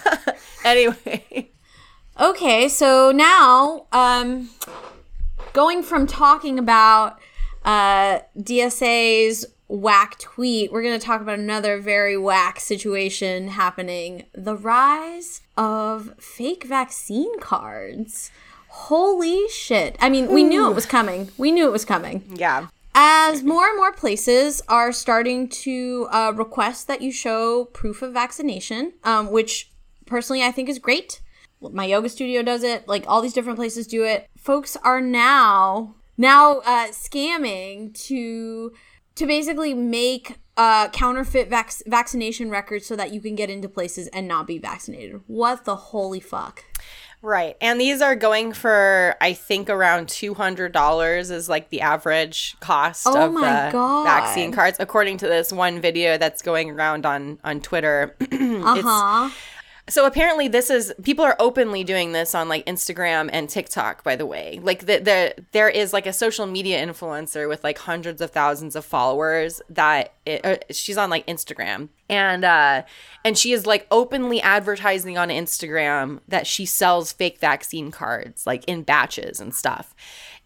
anyway. 0.64 1.50
Okay, 2.20 2.68
so 2.68 3.10
now 3.10 3.86
um 3.92 4.50
going 5.54 5.82
from 5.82 6.06
talking 6.06 6.58
about 6.58 7.18
uh 7.64 8.18
DSA's 8.38 9.46
whack 9.68 10.18
tweet, 10.18 10.70
we're 10.70 10.82
going 10.82 10.98
to 10.98 11.06
talk 11.06 11.20
about 11.20 11.38
another 11.38 11.78
very 11.78 12.16
whack 12.16 12.58
situation 12.58 13.48
happening, 13.48 14.24
the 14.34 14.56
rise 14.56 15.42
of 15.58 16.14
fake 16.18 16.64
vaccine 16.64 17.38
cards. 17.38 18.30
Holy 18.68 19.46
shit. 19.48 19.96
I 20.00 20.08
mean, 20.08 20.28
we 20.28 20.42
Ooh. 20.44 20.48
knew 20.48 20.70
it 20.70 20.74
was 20.74 20.86
coming. 20.86 21.28
We 21.36 21.52
knew 21.52 21.66
it 21.66 21.72
was 21.72 21.84
coming. 21.84 22.22
Yeah 22.34 22.68
as 23.00 23.44
more 23.44 23.68
and 23.68 23.76
more 23.76 23.92
places 23.92 24.60
are 24.68 24.90
starting 24.90 25.48
to 25.48 26.08
uh, 26.10 26.32
request 26.34 26.88
that 26.88 27.00
you 27.00 27.12
show 27.12 27.66
proof 27.66 28.02
of 28.02 28.12
vaccination, 28.12 28.92
um, 29.04 29.30
which 29.30 29.70
personally 30.04 30.42
I 30.42 30.50
think 30.50 30.68
is 30.68 30.80
great. 30.80 31.20
My 31.60 31.84
yoga 31.84 32.08
studio 32.08 32.42
does 32.42 32.64
it. 32.64 32.88
Like 32.88 33.04
all 33.06 33.22
these 33.22 33.32
different 33.32 33.56
places 33.56 33.86
do 33.86 34.02
it. 34.02 34.28
Folks 34.36 34.76
are 34.82 35.00
now 35.00 35.94
now 36.16 36.58
uh, 36.58 36.88
scamming 36.88 37.94
to 38.06 38.72
to 39.14 39.26
basically 39.26 39.74
make 39.74 40.34
uh, 40.56 40.88
counterfeit 40.88 41.48
vac- 41.48 41.82
vaccination 41.86 42.50
records 42.50 42.84
so 42.84 42.96
that 42.96 43.12
you 43.12 43.20
can 43.20 43.36
get 43.36 43.48
into 43.48 43.68
places 43.68 44.08
and 44.08 44.26
not 44.26 44.48
be 44.48 44.58
vaccinated. 44.58 45.20
What 45.28 45.64
the 45.64 45.76
holy 45.76 46.20
fuck? 46.20 46.64
Right. 47.20 47.56
And 47.60 47.80
these 47.80 48.00
are 48.00 48.14
going 48.14 48.52
for 48.52 49.16
I 49.20 49.32
think 49.32 49.68
around 49.68 50.06
$200 50.06 51.30
is 51.30 51.48
like 51.48 51.70
the 51.70 51.80
average 51.80 52.56
cost 52.60 53.06
oh 53.06 53.26
of 53.26 53.34
the 53.34 53.70
God. 53.72 54.04
vaccine 54.04 54.52
cards 54.52 54.76
according 54.78 55.18
to 55.18 55.26
this 55.26 55.52
one 55.52 55.80
video 55.80 56.16
that's 56.16 56.42
going 56.42 56.70
around 56.70 57.04
on 57.04 57.38
on 57.42 57.60
Twitter. 57.60 58.14
uh-huh. 58.32 59.30
So 59.88 60.04
apparently 60.04 60.48
this 60.48 60.70
is 60.70 60.92
people 61.02 61.24
are 61.24 61.36
openly 61.38 61.82
doing 61.82 62.12
this 62.12 62.34
on 62.34 62.48
like 62.48 62.66
Instagram 62.66 63.30
and 63.32 63.48
TikTok 63.48 64.04
by 64.04 64.16
the 64.16 64.26
way. 64.26 64.60
Like 64.62 64.80
the, 64.80 64.98
the 64.98 65.44
there 65.52 65.68
is 65.68 65.92
like 65.92 66.06
a 66.06 66.12
social 66.12 66.46
media 66.46 66.84
influencer 66.84 67.48
with 67.48 67.64
like 67.64 67.78
hundreds 67.78 68.20
of 68.20 68.30
thousands 68.30 68.76
of 68.76 68.84
followers 68.84 69.62
that 69.70 70.12
it, 70.26 70.44
uh, 70.44 70.56
she's 70.70 70.98
on 70.98 71.10
like 71.10 71.26
Instagram 71.26 71.88
and 72.08 72.44
uh 72.44 72.82
and 73.24 73.38
she 73.38 73.52
is 73.52 73.66
like 73.66 73.86
openly 73.90 74.40
advertising 74.42 75.16
on 75.16 75.28
Instagram 75.28 76.20
that 76.28 76.46
she 76.46 76.66
sells 76.66 77.12
fake 77.12 77.38
vaccine 77.38 77.90
cards 77.90 78.46
like 78.46 78.64
in 78.66 78.82
batches 78.82 79.40
and 79.40 79.54
stuff. 79.54 79.94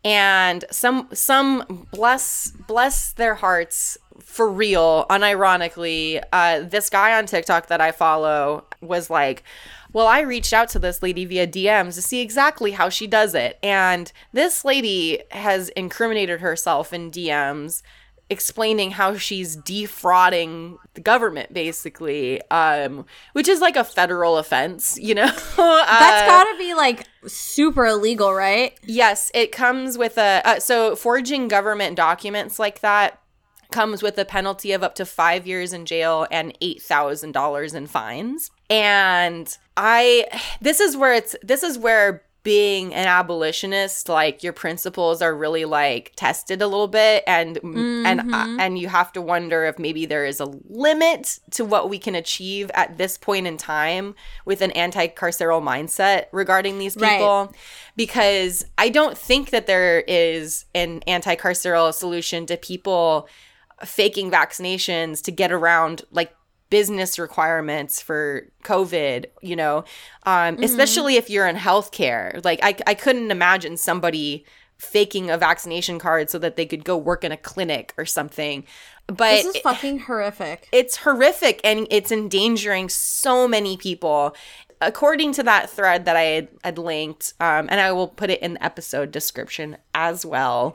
And 0.05 0.65
some 0.71 1.09
some 1.13 1.87
bless 1.93 2.51
bless 2.51 3.13
their 3.13 3.37
hearts 3.37 3.99
for 4.21 4.51
real, 4.51 5.07
unironically, 5.11 6.23
uh, 6.33 6.61
this 6.61 6.91
guy 6.91 7.17
on 7.17 7.27
TikTok 7.27 7.69
that 7.69 7.81
I 7.81 7.93
follow 7.93 8.65
was 8.81 9.11
like, 9.11 9.43
well, 9.93 10.07
I 10.07 10.21
reached 10.21 10.53
out 10.53 10.69
to 10.71 10.79
this 10.79 11.03
lady 11.03 11.25
via 11.25 11.47
DMs 11.47 11.95
to 11.95 12.03
see 12.03 12.21
exactly 12.21 12.73
how 12.73 12.89
she 12.89 13.07
does 13.07 13.35
it. 13.35 13.59
And 13.63 14.11
this 14.33 14.65
lady 14.65 15.23
has 15.31 15.69
incriminated 15.71 16.41
herself 16.41 16.93
in 16.93 17.11
DMs 17.11 17.83
explaining 18.31 18.93
how 18.93 19.15
she's 19.15 19.57
defrauding 19.57 20.79
the 20.95 21.03
government 21.03 21.53
basically 21.53 22.41
um 22.51 23.05
which 23.35 23.47
is 23.47 23.61
like 23.61 23.77
a 23.77 23.85
federal 23.85 24.39
offense 24.39 24.99
you 24.99 25.15
know 25.15 25.25
uh, 25.59 25.87
that's 25.99 26.27
gotta 26.27 26.57
be 26.57 26.73
like 26.73 27.07
super 27.27 27.85
illegal 27.85 28.33
right 28.33 28.79
yes 28.87 29.31
it 29.35 29.53
comes 29.53 29.99
with 29.99 30.17
a 30.17 30.41
uh, 30.47 30.59
so 30.59 30.97
forging 30.97 31.47
government 31.47 31.95
documents 31.95 32.59
like 32.59 32.81
that 32.81 33.22
comes 33.73 34.03
with 34.03 34.19
a 34.19 34.25
penalty 34.25 34.73
of 34.73 34.83
up 34.83 34.95
to 34.97 35.07
five 35.07 35.47
years 35.47 35.73
in 35.73 35.87
jail 35.87 36.27
and 36.31 36.57
$8,000 36.61 37.75
in 37.75 37.87
fines. 37.87 38.51
And 38.71 39.57
I, 39.77 40.27
this 40.61 40.81
is 40.81 40.97
where 40.97 41.15
it's, 41.15 41.35
this 41.43 41.63
is 41.63 41.79
where 41.79 42.23
being 42.43 42.93
an 42.93 43.07
abolitionist 43.07 44.09
like 44.09 44.43
your 44.43 44.53
principles 44.53 45.23
are 45.23 45.35
really 45.35 45.65
like 45.65 46.13
tested 46.17 46.61
a 46.61 46.67
little 46.67 46.89
bit 46.89 47.23
and 47.27 47.57
mm-hmm. 47.57 48.05
and 48.05 48.35
uh, 48.35 48.57
and 48.59 48.79
you 48.79 48.89
have 48.89 49.13
to 49.13 49.23
wonder 49.23 49.65
if 49.65 49.79
maybe 49.79 50.07
there 50.07 50.27
is 50.27 50.41
a 50.41 50.47
limit 50.69 51.39
to 51.51 51.65
what 51.65 51.89
we 51.89 51.99
can 51.99 52.15
achieve 52.17 52.71
at 52.75 52.99
this 52.99 53.17
point 53.17 53.47
in 53.47 53.57
time 53.57 54.15
with 54.45 54.61
an 54.61 54.73
anti-carceral 54.73 55.63
mindset 55.63 56.25
regarding 56.33 56.79
these 56.79 56.95
people 56.95 57.47
right. 57.47 57.57
because 57.95 58.65
i 58.77 58.89
don't 58.89 59.17
think 59.17 59.51
that 59.51 59.69
there 59.69 60.01
is 60.09 60.65
an 60.75 61.01
anti-carceral 61.07 61.95
solution 61.95 62.45
to 62.45 62.57
people 62.57 63.29
faking 63.85 64.31
vaccinations 64.31 65.23
to 65.23 65.31
get 65.31 65.53
around 65.53 66.03
like 66.11 66.35
business 66.71 67.19
requirements 67.19 68.01
for 68.01 68.49
COVID, 68.65 69.27
you 69.43 69.55
know, 69.55 69.85
um, 70.25 70.55
mm-hmm. 70.55 70.63
especially 70.63 71.17
if 71.17 71.29
you're 71.29 71.47
in 71.47 71.57
healthcare. 71.57 72.43
Like, 72.45 72.61
I, 72.63 72.75
I 72.87 72.95
couldn't 72.95 73.31
imagine 73.31 73.77
somebody 73.77 74.47
faking 74.79 75.31
a 75.31 75.39
vaccination 75.39 75.99
card 75.99 76.29
so 76.29 76.39
that 76.39 76.57
they 76.57 76.67
could 76.67 76.83
go 76.83 76.97
work 76.97 77.25
in 77.25 77.31
a 77.31 77.37
clinic 77.37 77.93
or 77.97 78.07
something. 78.07 78.65
But 79.07 79.43
this 79.43 79.57
is 79.57 79.63
fucking 79.63 80.01
horrific. 80.01 80.69
It's 80.73 80.97
horrific 80.97 81.61
and 81.63 81.87
it's 81.91 82.11
endangering 82.11 82.89
so 82.89 83.47
many 83.47 83.77
people. 83.77 84.35
According 84.81 85.35
to 85.35 85.43
that 85.45 85.71
thread 85.71 86.07
that 86.07 86.17
I 86.17 86.23
had, 86.23 86.49
had 86.65 86.79
linked, 86.79 87.35
um, 87.39 87.69
and 87.71 87.81
I 87.81 87.93
will 87.93 88.09
put 88.09 88.31
it 88.31 88.43
in 88.43 88.55
the 88.55 88.65
episode 88.65 89.13
description 89.13 89.77
as 89.95 90.27
well, 90.27 90.75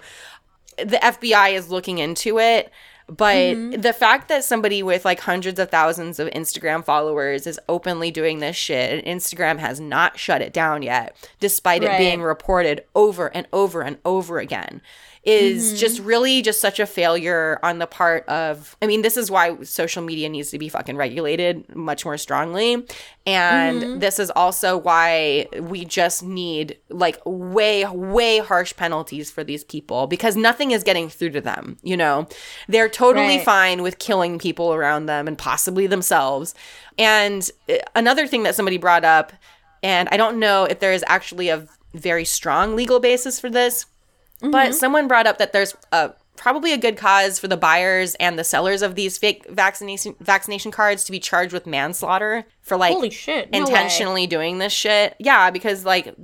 the 0.78 1.00
FBI 1.02 1.54
is 1.54 1.70
looking 1.70 1.98
into 1.98 2.40
it. 2.40 2.72
But 3.08 3.56
mm-hmm. 3.56 3.82
the 3.82 3.94
fact 3.94 4.28
that 4.28 4.44
somebody 4.44 4.84
with 4.84 5.06
like 5.06 5.22
hundreds 5.22 5.60
of 5.60 5.72
thousands 5.72 6.20
of 6.20 6.28
Instagram 6.30 6.84
followers 6.84 7.48
is 7.48 7.60
openly 7.70 8.12
doing 8.12 8.40
this 8.40 8.58
shit, 8.58 8.92
and 9.06 9.20
Instagram 9.20 9.60
has 9.60 9.80
not 9.80 10.20
shut 10.20 10.42
it 10.42 10.52
down 10.52 10.82
yet, 10.82 11.16
despite 11.40 11.84
right. 11.84 11.94
it 11.94 11.98
being 11.98 12.22
reported 12.22 12.84
over 12.96 13.28
and 13.28 13.48
over 13.54 13.82
and 13.82 13.98
over 14.04 14.40
again 14.40 14.82
is 15.28 15.68
mm-hmm. 15.68 15.76
just 15.76 16.00
really 16.00 16.42
just 16.42 16.62
such 16.62 16.80
a 16.80 16.86
failure 16.86 17.60
on 17.62 17.80
the 17.80 17.86
part 17.86 18.26
of 18.30 18.78
I 18.82 18.88
mean 18.88 19.02
this 19.02 19.18
is 19.18 19.30
why 19.30 19.62
social 19.62 20.02
media 20.02 20.30
needs 20.30 20.52
to 20.52 20.58
be 20.58 20.70
fucking 20.70 20.96
regulated 20.96 21.76
much 21.76 22.06
more 22.06 22.18
strongly 22.18 22.88
and 23.26 23.82
mm-hmm. 23.82 24.00
this 24.00 24.20
is 24.20 24.32
also 24.32 24.78
why 24.78 25.48
we 25.60 25.84
just 25.84 26.24
need 26.24 26.78
like 26.88 27.20
way 27.26 27.86
way 27.86 28.40
harsh 28.40 28.74
penalties 28.78 29.30
for 29.30 29.44
these 29.44 29.66
people 29.66 30.08
because 30.08 30.38
nothing 30.38 30.72
is 30.72 30.82
getting 30.82 31.10
through 31.10 31.32
to 31.32 31.42
them 31.42 31.78
you 31.84 31.98
know 31.98 32.26
they're 32.70 32.88
totally 32.88 33.38
right. 33.38 33.46
fine 33.46 33.82
with 33.82 34.00
killing 34.00 34.40
people 34.40 34.74
around 34.74 35.08
them 35.08 35.28
and 35.28 35.38
possibly 35.38 35.88
themselves 35.88 36.56
and 36.98 37.52
uh, 37.70 37.76
another 37.96 38.28
thing 38.28 38.44
that 38.44 38.56
somebody 38.56 38.78
brought 38.78 39.04
up 39.04 39.34
and 39.84 40.08
I 40.10 40.16
don't 40.16 40.40
know 40.40 40.64
if 40.64 40.80
there 40.80 40.94
is 40.94 41.04
actually 41.06 41.50
a 41.50 41.68
very 41.94 42.24
strong 42.24 42.78
legal 42.78 43.02
basis 43.02 43.42
for 43.42 43.50
this 43.50 43.88
Mm-hmm. 44.42 44.52
But 44.52 44.76
someone 44.76 45.08
brought 45.08 45.28
up 45.28 45.38
that 45.40 45.54
there's 45.54 45.76
a 45.92 46.12
probably 46.36 46.72
a 46.72 46.78
good 46.78 46.96
cause 46.96 47.40
for 47.40 47.48
the 47.48 47.58
buyers 47.58 48.16
and 48.16 48.38
the 48.38 48.44
sellers 48.44 48.82
of 48.84 48.96
these 48.96 49.18
fake 49.18 49.46
vaccination 49.50 50.16
vaccination 50.20 50.72
cards 50.72 51.04
to 51.04 51.12
be 51.12 51.20
charged 51.20 51.52
with 51.52 51.66
manslaughter 51.66 52.46
for 52.62 52.78
like 52.78 52.94
Holy 52.94 53.10
shit, 53.10 53.52
no 53.52 53.60
intentionally 53.60 54.22
way. 54.22 54.28
doing 54.28 54.58
this 54.60 54.72
shit. 54.72 55.16
Yeah, 55.20 55.50
because 55.50 55.84
like 55.84 56.16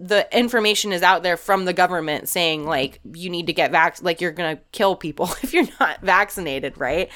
the 0.00 0.26
information 0.36 0.92
is 0.92 1.02
out 1.02 1.22
there 1.24 1.36
from 1.36 1.64
the 1.64 1.72
government 1.72 2.28
saying 2.28 2.64
like 2.64 3.00
you 3.12 3.28
need 3.28 3.48
to 3.48 3.52
get 3.52 3.72
vac 3.72 4.00
like 4.00 4.20
you're 4.20 4.32
gonna 4.32 4.58
kill 4.72 4.96
people 4.96 5.26
if 5.42 5.52
you're 5.52 5.68
not 5.78 6.00
vaccinated, 6.00 6.78
right? 6.78 7.10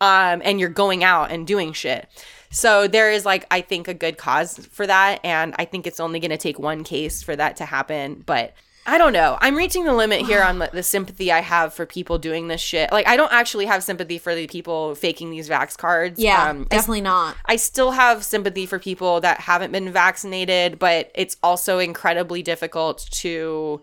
Um, 0.00 0.40
and 0.44 0.58
you're 0.58 0.68
going 0.68 1.04
out 1.04 1.30
and 1.30 1.46
doing 1.46 1.72
shit. 1.72 2.08
So 2.50 2.88
there 2.88 3.12
is 3.12 3.26
like 3.26 3.46
I 3.50 3.60
think 3.60 3.88
a 3.88 3.94
good 3.94 4.16
cause 4.16 4.56
for 4.72 4.86
that, 4.86 5.20
and 5.24 5.54
I 5.58 5.66
think 5.66 5.86
it's 5.86 6.00
only 6.00 6.20
gonna 6.20 6.38
take 6.38 6.58
one 6.58 6.84
case 6.84 7.22
for 7.22 7.36
that 7.36 7.56
to 7.56 7.66
happen, 7.66 8.22
but 8.24 8.54
I 8.88 8.96
don't 8.96 9.12
know. 9.12 9.36
I'm 9.42 9.54
reaching 9.54 9.84
the 9.84 9.92
limit 9.92 10.22
here 10.22 10.42
on 10.42 10.58
the, 10.60 10.70
the, 10.72 10.82
sympathy 10.82 11.30
I 11.30 11.40
have 11.40 11.74
for 11.74 11.84
people 11.84 12.18
doing 12.18 12.48
this 12.48 12.60
shit. 12.60 12.90
Like, 12.90 13.06
I 13.06 13.16
don't 13.16 13.32
actually 13.32 13.66
have 13.66 13.84
sympathy 13.84 14.16
for 14.16 14.34
the 14.34 14.46
people 14.46 14.94
faking 14.94 15.30
these 15.30 15.48
vax 15.48 15.76
cards. 15.76 16.18
Yeah, 16.18 16.48
um, 16.48 16.64
definitely 16.64 17.00
I, 17.00 17.04
not. 17.04 17.36
I 17.44 17.56
still 17.56 17.90
have 17.90 18.24
sympathy 18.24 18.64
for 18.64 18.78
people 18.78 19.20
that 19.20 19.40
haven't 19.40 19.72
been 19.72 19.92
vaccinated, 19.92 20.78
but 20.78 21.12
it's 21.14 21.36
also 21.42 21.78
incredibly 21.78 22.42
difficult 22.42 23.06
to. 23.12 23.82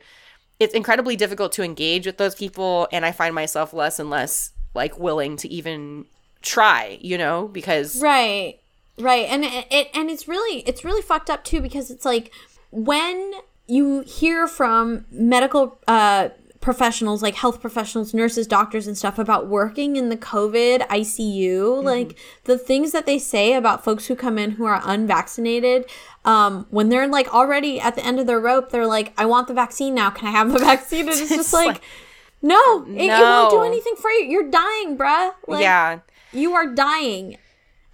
It's 0.60 0.74
incredibly 0.74 1.15
difficult 1.15 1.52
to 1.54 1.63
engage 1.63 2.06
with 2.06 2.18
those 2.18 2.34
people, 2.34 2.88
and 2.91 3.06
I 3.06 3.12
find 3.12 3.36
myself 3.36 3.74
less 3.74 4.00
and 4.00 4.10
less 4.10 4.52
like 4.74 4.98
willing 4.98 5.38
to 5.38 5.48
even 5.50 6.06
try, 6.41 6.98
you 7.02 7.18
know, 7.18 7.48
because 7.48 8.02
Right. 8.02 8.60
Right. 8.98 9.28
And 9.30 9.44
it, 9.44 9.68
it 9.70 9.89
and 9.94 10.10
it's 10.10 10.28
really 10.28 10.60
it's 10.62 10.86
really 10.86 11.02
fucked 11.02 11.30
up 11.30 11.44
too 11.44 11.62
because 11.62 11.91
it's 11.91 12.06
like 12.06 12.32
when 12.72 13.34
you 13.67 14.01
hear 14.01 14.47
from 14.47 15.06
medical 15.12 15.80
uh 15.88 16.30
professionals 16.65 17.21
like 17.21 17.36
health 17.36 17.62
professionals, 17.62 18.12
nurses, 18.12 18.47
doctors 18.47 18.88
and 18.88 18.97
stuff 18.97 19.19
about 19.19 19.45
working 19.45 19.97
in 19.97 20.10
the 20.10 20.17
COVID 20.17 20.80
ICU, 20.88 21.84
like 21.84 22.17
the 22.45 22.58
things 22.58 22.91
that 22.91 23.06
they 23.06 23.19
say 23.19 23.54
about 23.54 23.84
folks 23.84 24.08
who 24.08 24.15
come 24.15 24.39
in 24.39 24.49
who 24.51 24.65
are 24.65 24.82
unvaccinated, 24.84 25.86
um, 26.25 26.65
when 26.71 26.89
they're 26.89 27.08
like 27.08 27.32
already 27.32 27.80
at 27.80 27.93
the 27.93 28.04
end 28.04 28.19
of 28.19 28.25
their 28.25 28.39
rope, 28.39 28.71
they're 28.71 28.88
like, 28.88 29.13
I 29.15 29.28
want 29.28 29.47
the 29.47 29.54
vaccine 29.54 29.93
now. 29.93 30.10
Can 30.10 30.28
I 30.28 30.32
have 30.32 30.51
the 30.51 30.58
vaccine? 30.71 31.01
And 31.01 31.10
it's 31.10 31.30
just 31.30 31.54
like, 31.54 31.84
no, 32.41 32.84
it, 32.88 32.95
it 32.95 33.10
won't 33.10 33.51
do 33.51 33.62
anything 33.62 33.95
for 33.95 34.10
you. 34.10 34.25
You're 34.25 34.49
dying, 34.49 34.97
bruh. 34.97 35.34
Like, 35.47 35.62
yeah. 35.62 35.99
you 36.34 36.56
are 36.56 36.73
dying 36.73 37.38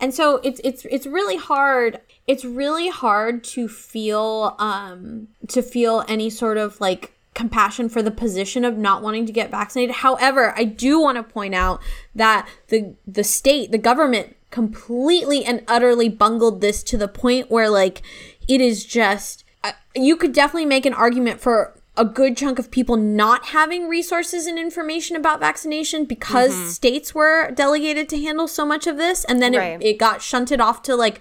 and 0.01 0.13
so 0.13 0.41
it's 0.43 0.59
it's 0.63 0.85
it's 0.89 1.05
really 1.05 1.37
hard 1.37 2.01
it's 2.31 2.45
really 2.45 2.89
hard 2.89 3.43
to 3.43 3.67
feel 3.67 4.55
um 4.59 5.27
to 5.47 5.61
feel 5.61 6.03
any 6.07 6.29
sort 6.29 6.57
of 6.57 6.79
like 6.79 7.13
compassion 7.33 7.87
for 7.89 8.01
the 8.01 8.11
position 8.11 8.65
of 8.65 8.77
not 8.77 9.01
wanting 9.01 9.25
to 9.25 9.31
get 9.31 9.49
vaccinated 9.51 9.95
however 9.97 10.53
i 10.57 10.63
do 10.63 10.99
want 10.99 11.15
to 11.17 11.23
point 11.23 11.55
out 11.55 11.81
that 12.15 12.47
the 12.67 12.79
the 13.07 13.23
state 13.23 13.71
the 13.71 13.77
government 13.77 14.35
completely 14.49 15.43
and 15.45 15.63
utterly 15.67 16.09
bungled 16.09 16.61
this 16.61 16.83
to 16.83 16.97
the 16.97 17.07
point 17.07 17.49
where 17.49 17.69
like 17.69 18.01
it 18.47 18.59
is 18.61 18.85
just 18.85 19.43
uh, 19.63 19.71
you 19.95 20.15
could 20.17 20.33
definitely 20.33 20.65
make 20.65 20.85
an 20.85 20.93
argument 20.93 21.39
for 21.39 21.73
a 21.97 22.05
good 22.05 22.37
chunk 22.37 22.57
of 22.57 22.71
people 22.71 22.95
not 22.97 23.47
having 23.47 23.87
resources 23.87 24.45
and 24.47 24.57
information 24.57 25.15
about 25.15 25.39
vaccination 25.41 26.05
because 26.05 26.53
states 26.73 27.13
were 27.13 27.51
delegated 27.51 28.07
to 28.09 28.17
handle 28.21 28.47
so 28.47 28.65
much 28.65 28.87
of 28.87 28.95
this 28.97 29.23
and 29.25 29.41
then 29.41 29.53
Right. 29.53 29.81
it, 29.81 29.85
it 29.85 29.97
got 29.97 30.21
shunted 30.21 30.59
off 30.61 30.81
to 30.83 30.95
like 30.95 31.19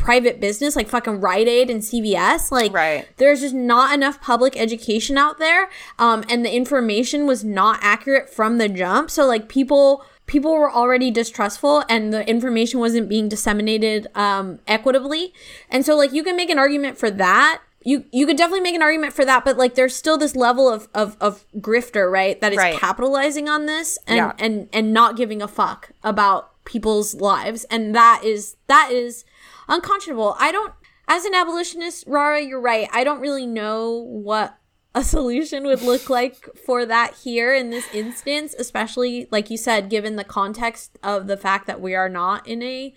private 0.00 0.40
business 0.40 0.74
like 0.76 0.88
fucking 0.88 1.20
Rite 1.20 1.46
Aid 1.46 1.68
and 1.70 1.82
CVS 1.82 2.50
like 2.50 2.72
Right. 2.72 3.06
there's 3.18 3.40
just 3.42 3.54
not 3.54 3.92
enough 3.94 4.20
public 4.20 4.56
education 4.56 5.18
out 5.18 5.38
there 5.38 5.68
um, 5.98 6.24
and 6.28 6.44
the 6.44 6.52
information 6.54 7.26
was 7.26 7.44
not 7.44 7.78
accurate 7.82 8.30
from 8.30 8.56
the 8.58 8.68
jump 8.68 9.10
so 9.10 9.26
like 9.26 9.48
people 9.48 10.02
people 10.26 10.54
were 10.54 10.70
already 10.72 11.10
distrustful 11.10 11.84
and 11.88 12.12
the 12.14 12.26
information 12.28 12.80
wasn't 12.80 13.08
being 13.08 13.28
disseminated 13.28 14.06
um, 14.14 14.58
equitably 14.66 15.34
and 15.68 15.84
so 15.84 15.94
like 15.96 16.12
you 16.12 16.22
can 16.24 16.34
make 16.36 16.48
an 16.50 16.58
argument 16.58 16.96
for 16.96 17.10
that 17.10 17.60
you 17.82 18.04
you 18.12 18.26
could 18.26 18.36
definitely 18.36 18.60
make 18.62 18.74
an 18.74 18.82
argument 18.82 19.12
for 19.12 19.24
that 19.24 19.44
but 19.44 19.56
like 19.58 19.74
there's 19.74 19.94
still 19.94 20.16
this 20.18 20.34
level 20.36 20.68
of 20.72 20.88
of, 20.94 21.16
of 21.20 21.44
grifter 21.58 22.10
right 22.10 22.40
that 22.40 22.52
is 22.52 22.58
Right. 22.58 22.78
capitalizing 22.78 23.48
on 23.48 23.66
this 23.66 23.98
and 24.06 24.16
Yeah. 24.16 24.32
and 24.38 24.68
and 24.72 24.92
not 24.92 25.16
giving 25.16 25.42
a 25.42 25.48
fuck 25.48 25.90
about 26.02 26.50
people's 26.64 27.14
lives 27.14 27.64
and 27.64 27.94
that 27.94 28.22
is 28.24 28.56
that 28.66 28.90
is 28.92 29.24
unconscionable. 29.70 30.36
I 30.38 30.52
don't 30.52 30.72
as 31.08 31.24
an 31.24 31.34
abolitionist 31.34 32.04
rara 32.06 32.40
you're 32.42 32.60
right. 32.60 32.88
I 32.92 33.04
don't 33.04 33.20
really 33.20 33.46
know 33.46 33.90
what 33.92 34.56
a 34.94 35.02
solution 35.16 35.64
would 35.64 35.82
look 35.82 36.10
like 36.10 36.36
for 36.66 36.84
that 36.84 37.14
here 37.24 37.54
in 37.54 37.70
this 37.70 37.86
instance 37.94 38.54
especially 38.58 39.28
like 39.30 39.48
you 39.50 39.56
said 39.56 39.88
given 39.88 40.16
the 40.16 40.24
context 40.24 40.98
of 41.02 41.26
the 41.28 41.36
fact 41.36 41.66
that 41.68 41.80
we 41.80 41.94
are 41.94 42.08
not 42.08 42.46
in 42.46 42.60
a 42.62 42.92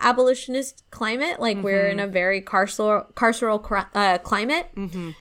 abolitionist 0.00 0.84
climate 0.90 1.38
like 1.40 1.58
we're 1.62 1.86
in 1.88 2.00
a 2.00 2.06
very 2.06 2.40
carceral 2.40 3.12
carceral 3.14 3.60
uh, 3.94 4.18
climate. 4.18 4.68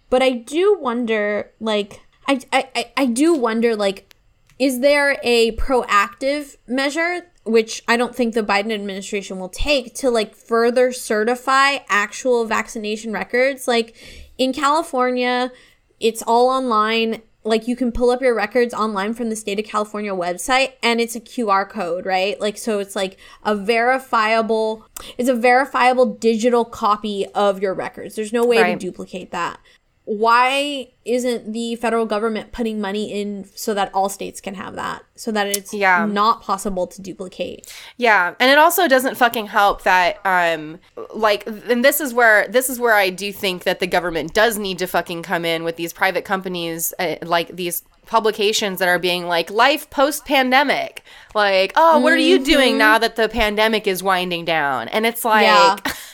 But 0.10 0.22
i 0.24 0.32
do 0.32 0.78
wonder 0.80 1.52
like 1.60 2.02
I 2.28 2.40
I- 2.54 2.92
i 2.98 3.06
do 3.06 3.34
wonder 3.34 3.76
like 3.76 4.16
is 4.60 4.80
there 4.80 5.20
a 5.24 5.52
proactive 5.58 6.56
measure 6.68 7.28
which 7.44 7.82
i 7.88 7.98
don't 7.98 8.16
think 8.16 8.34
the 8.34 8.44
biden 8.44 8.72
administration 8.72 9.40
will 9.40 9.50
take 9.50 9.96
to 9.96 10.10
like 10.10 10.36
further 10.36 10.92
certify 10.92 11.78
actual 11.90 12.46
vaccination 12.46 13.12
records. 13.12 13.68
Like 13.68 13.96
in 14.38 14.54
california 14.54 15.52
it's 16.00 16.24
all 16.24 16.50
online. 16.50 17.22
Like 17.44 17.68
you 17.68 17.76
can 17.76 17.92
pull 17.92 18.12
up 18.12 18.22
your 18.22 18.36
records 18.36 18.74
online 18.74 19.14
from 19.14 19.30
the 19.30 19.36
state 19.36 19.60
of 19.60 19.66
california 19.66 20.14
website 20.14 20.74
and 20.84 21.02
it's 21.02 21.16
a 21.16 21.20
qr 21.20 21.68
code 21.68 22.06
right? 22.06 22.40
Like 22.40 22.58
so 22.58 22.80
it's 22.80 22.96
like 22.96 23.18
a 23.44 23.56
verifiable 23.56 24.86
it's 25.18 25.30
a 25.30 25.36
verifiable 25.36 26.06
digital 26.06 26.66
copy 26.66 27.26
of 27.34 27.62
your 27.62 27.74
records. 27.74 28.16
There's 28.16 28.34
no 28.34 28.46
way 28.46 28.58
to 28.64 28.76
duplicate 28.76 29.32
that 29.32 29.60
why 30.06 30.88
isn't 31.06 31.54
the 31.54 31.76
federal 31.76 32.06
government 32.06 32.52
putting 32.52 32.82
money 32.82 33.12
in 33.12 33.46
so 33.56 33.74
that 33.74 33.90
all 33.94 34.10
states 34.10 34.42
can 34.42 34.56
have 34.56 34.76
that 34.76 35.04
so 35.16 35.32
that 35.32 35.48
it's 35.48 35.74
Yeah. 35.74 36.06
not 36.06 36.42
possible 36.42 36.88
to 36.88 37.02
duplicate 37.02 37.72
Yeah, 37.98 38.34
and 38.40 38.52
it 38.52 38.58
also 38.58 38.88
doesn't 38.88 39.16
fucking 39.16 39.48
help 39.48 39.84
that 39.84 40.20
um 40.26 40.80
like 41.14 41.46
and 41.48 41.86
this 41.86 42.02
is 42.02 42.14
where 42.14 42.48
this 42.48 42.70
is 42.70 42.80
where 42.80 42.96
I 42.96 43.10
do 43.10 43.32
think 43.32 43.64
that 43.64 43.80
the 43.80 43.88
government 43.88 44.34
does 44.34 44.58
need 44.58 44.80
to 44.80 44.88
fucking 44.88 45.24
come 45.24 45.46
in 45.46 45.64
with 45.64 45.76
these 45.76 45.94
private 45.94 46.26
companies 46.26 46.94
uh, 47.00 47.16
like 47.22 47.56
these 47.56 47.84
publications 48.08 48.80
that 48.80 48.90
are 48.90 49.00
being 49.00 49.28
like 49.28 49.50
life 49.50 49.90
post 49.90 50.26
pandemic. 50.26 51.02
Like, 51.34 51.72
"Oh, 51.78 52.00
what 52.00 52.12
are 52.12 52.18
you 52.18 52.44
doing 52.44 52.78
now 52.78 52.98
that 52.98 53.16
the 53.16 53.30
pandemic 53.30 53.88
is 53.88 54.04
winding 54.04 54.44
down?" 54.44 54.90
And 54.90 55.06
it's 55.06 55.24
like 55.24 55.44
Yeah. 55.46 55.78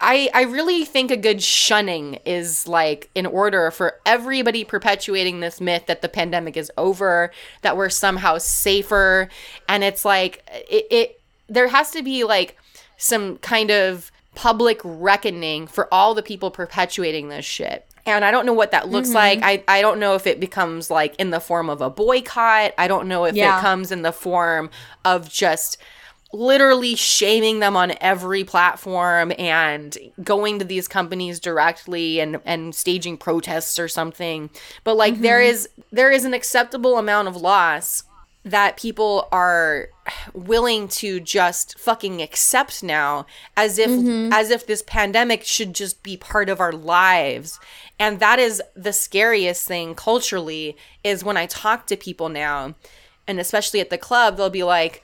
I, 0.00 0.28
I 0.34 0.42
really 0.42 0.84
think 0.84 1.10
a 1.10 1.16
good 1.16 1.42
shunning 1.42 2.18
is 2.26 2.68
like 2.68 3.08
in 3.14 3.24
order 3.24 3.70
for 3.70 3.98
everybody 4.04 4.62
perpetuating 4.64 5.40
this 5.40 5.60
myth 5.60 5.86
that 5.86 6.02
the 6.02 6.08
pandemic 6.08 6.56
is 6.56 6.70
over, 6.76 7.30
that 7.62 7.76
we're 7.76 7.88
somehow 7.88 8.36
safer. 8.38 9.28
And 9.68 9.82
it's 9.82 10.04
like, 10.04 10.42
it, 10.68 10.86
it 10.90 11.20
there 11.48 11.68
has 11.68 11.90
to 11.92 12.02
be 12.02 12.24
like 12.24 12.56
some 12.98 13.38
kind 13.38 13.70
of 13.70 14.12
public 14.34 14.80
reckoning 14.84 15.66
for 15.66 15.92
all 15.92 16.14
the 16.14 16.22
people 16.22 16.50
perpetuating 16.50 17.28
this 17.30 17.44
shit. 17.46 17.86
And 18.06 18.24
I 18.24 18.30
don't 18.30 18.46
know 18.46 18.52
what 18.52 18.70
that 18.72 18.88
looks 18.88 19.08
Mm-hmm. 19.08 19.14
like. 19.16 19.40
I, 19.42 19.64
I 19.66 19.80
don't 19.82 19.98
know 19.98 20.14
if 20.14 20.26
it 20.26 20.40
becomes 20.40 20.90
like 20.90 21.14
in 21.16 21.30
the 21.30 21.40
form 21.40 21.70
of 21.70 21.80
a 21.80 21.90
boycott. 21.90 22.72
I 22.76 22.86
don't 22.88 23.08
know 23.08 23.24
if 23.24 23.34
Yeah. 23.34 23.58
it 23.58 23.60
comes 23.62 23.90
in 23.92 24.02
the 24.02 24.12
form 24.12 24.70
of 25.04 25.28
just 25.28 25.78
literally 26.32 26.94
shaming 26.94 27.58
them 27.58 27.76
on 27.76 27.92
every 28.00 28.44
platform 28.44 29.32
and 29.38 29.96
going 30.22 30.58
to 30.60 30.64
these 30.64 30.86
companies 30.86 31.40
directly 31.40 32.20
and 32.20 32.40
and 32.44 32.74
staging 32.74 33.16
protests 33.16 33.78
or 33.78 33.88
something. 33.88 34.50
But 34.84 34.96
like 34.96 35.20
there 35.20 35.40
mm-hmm. 35.40 35.50
is 35.50 35.68
there 35.90 36.10
is 36.10 36.24
an 36.24 36.34
acceptable 36.34 36.98
amount 36.98 37.28
of 37.28 37.36
loss 37.36 38.04
that 38.42 38.78
people 38.78 39.28
are 39.30 39.88
willing 40.32 40.88
to 40.88 41.20
just 41.20 41.78
fucking 41.78 42.22
accept 42.22 42.82
now 42.82 43.26
as 43.56 43.78
if 43.78 43.90
mm-hmm. 43.90 44.32
as 44.32 44.50
if 44.50 44.66
this 44.66 44.82
pandemic 44.82 45.44
should 45.44 45.74
just 45.74 46.02
be 46.02 46.16
part 46.16 46.48
of 46.48 46.60
our 46.60 46.72
lives. 46.72 47.58
And 47.98 48.18
that 48.20 48.38
is 48.38 48.62
the 48.74 48.92
scariest 48.92 49.66
thing 49.66 49.94
culturally 49.94 50.76
is 51.04 51.24
when 51.24 51.36
i 51.36 51.46
talk 51.46 51.86
to 51.86 51.96
people 51.96 52.28
now 52.28 52.74
and 53.26 53.38
especially 53.38 53.80
at 53.80 53.90
the 53.90 53.98
club 53.98 54.36
they'll 54.36 54.48
be 54.48 54.62
like 54.62 55.02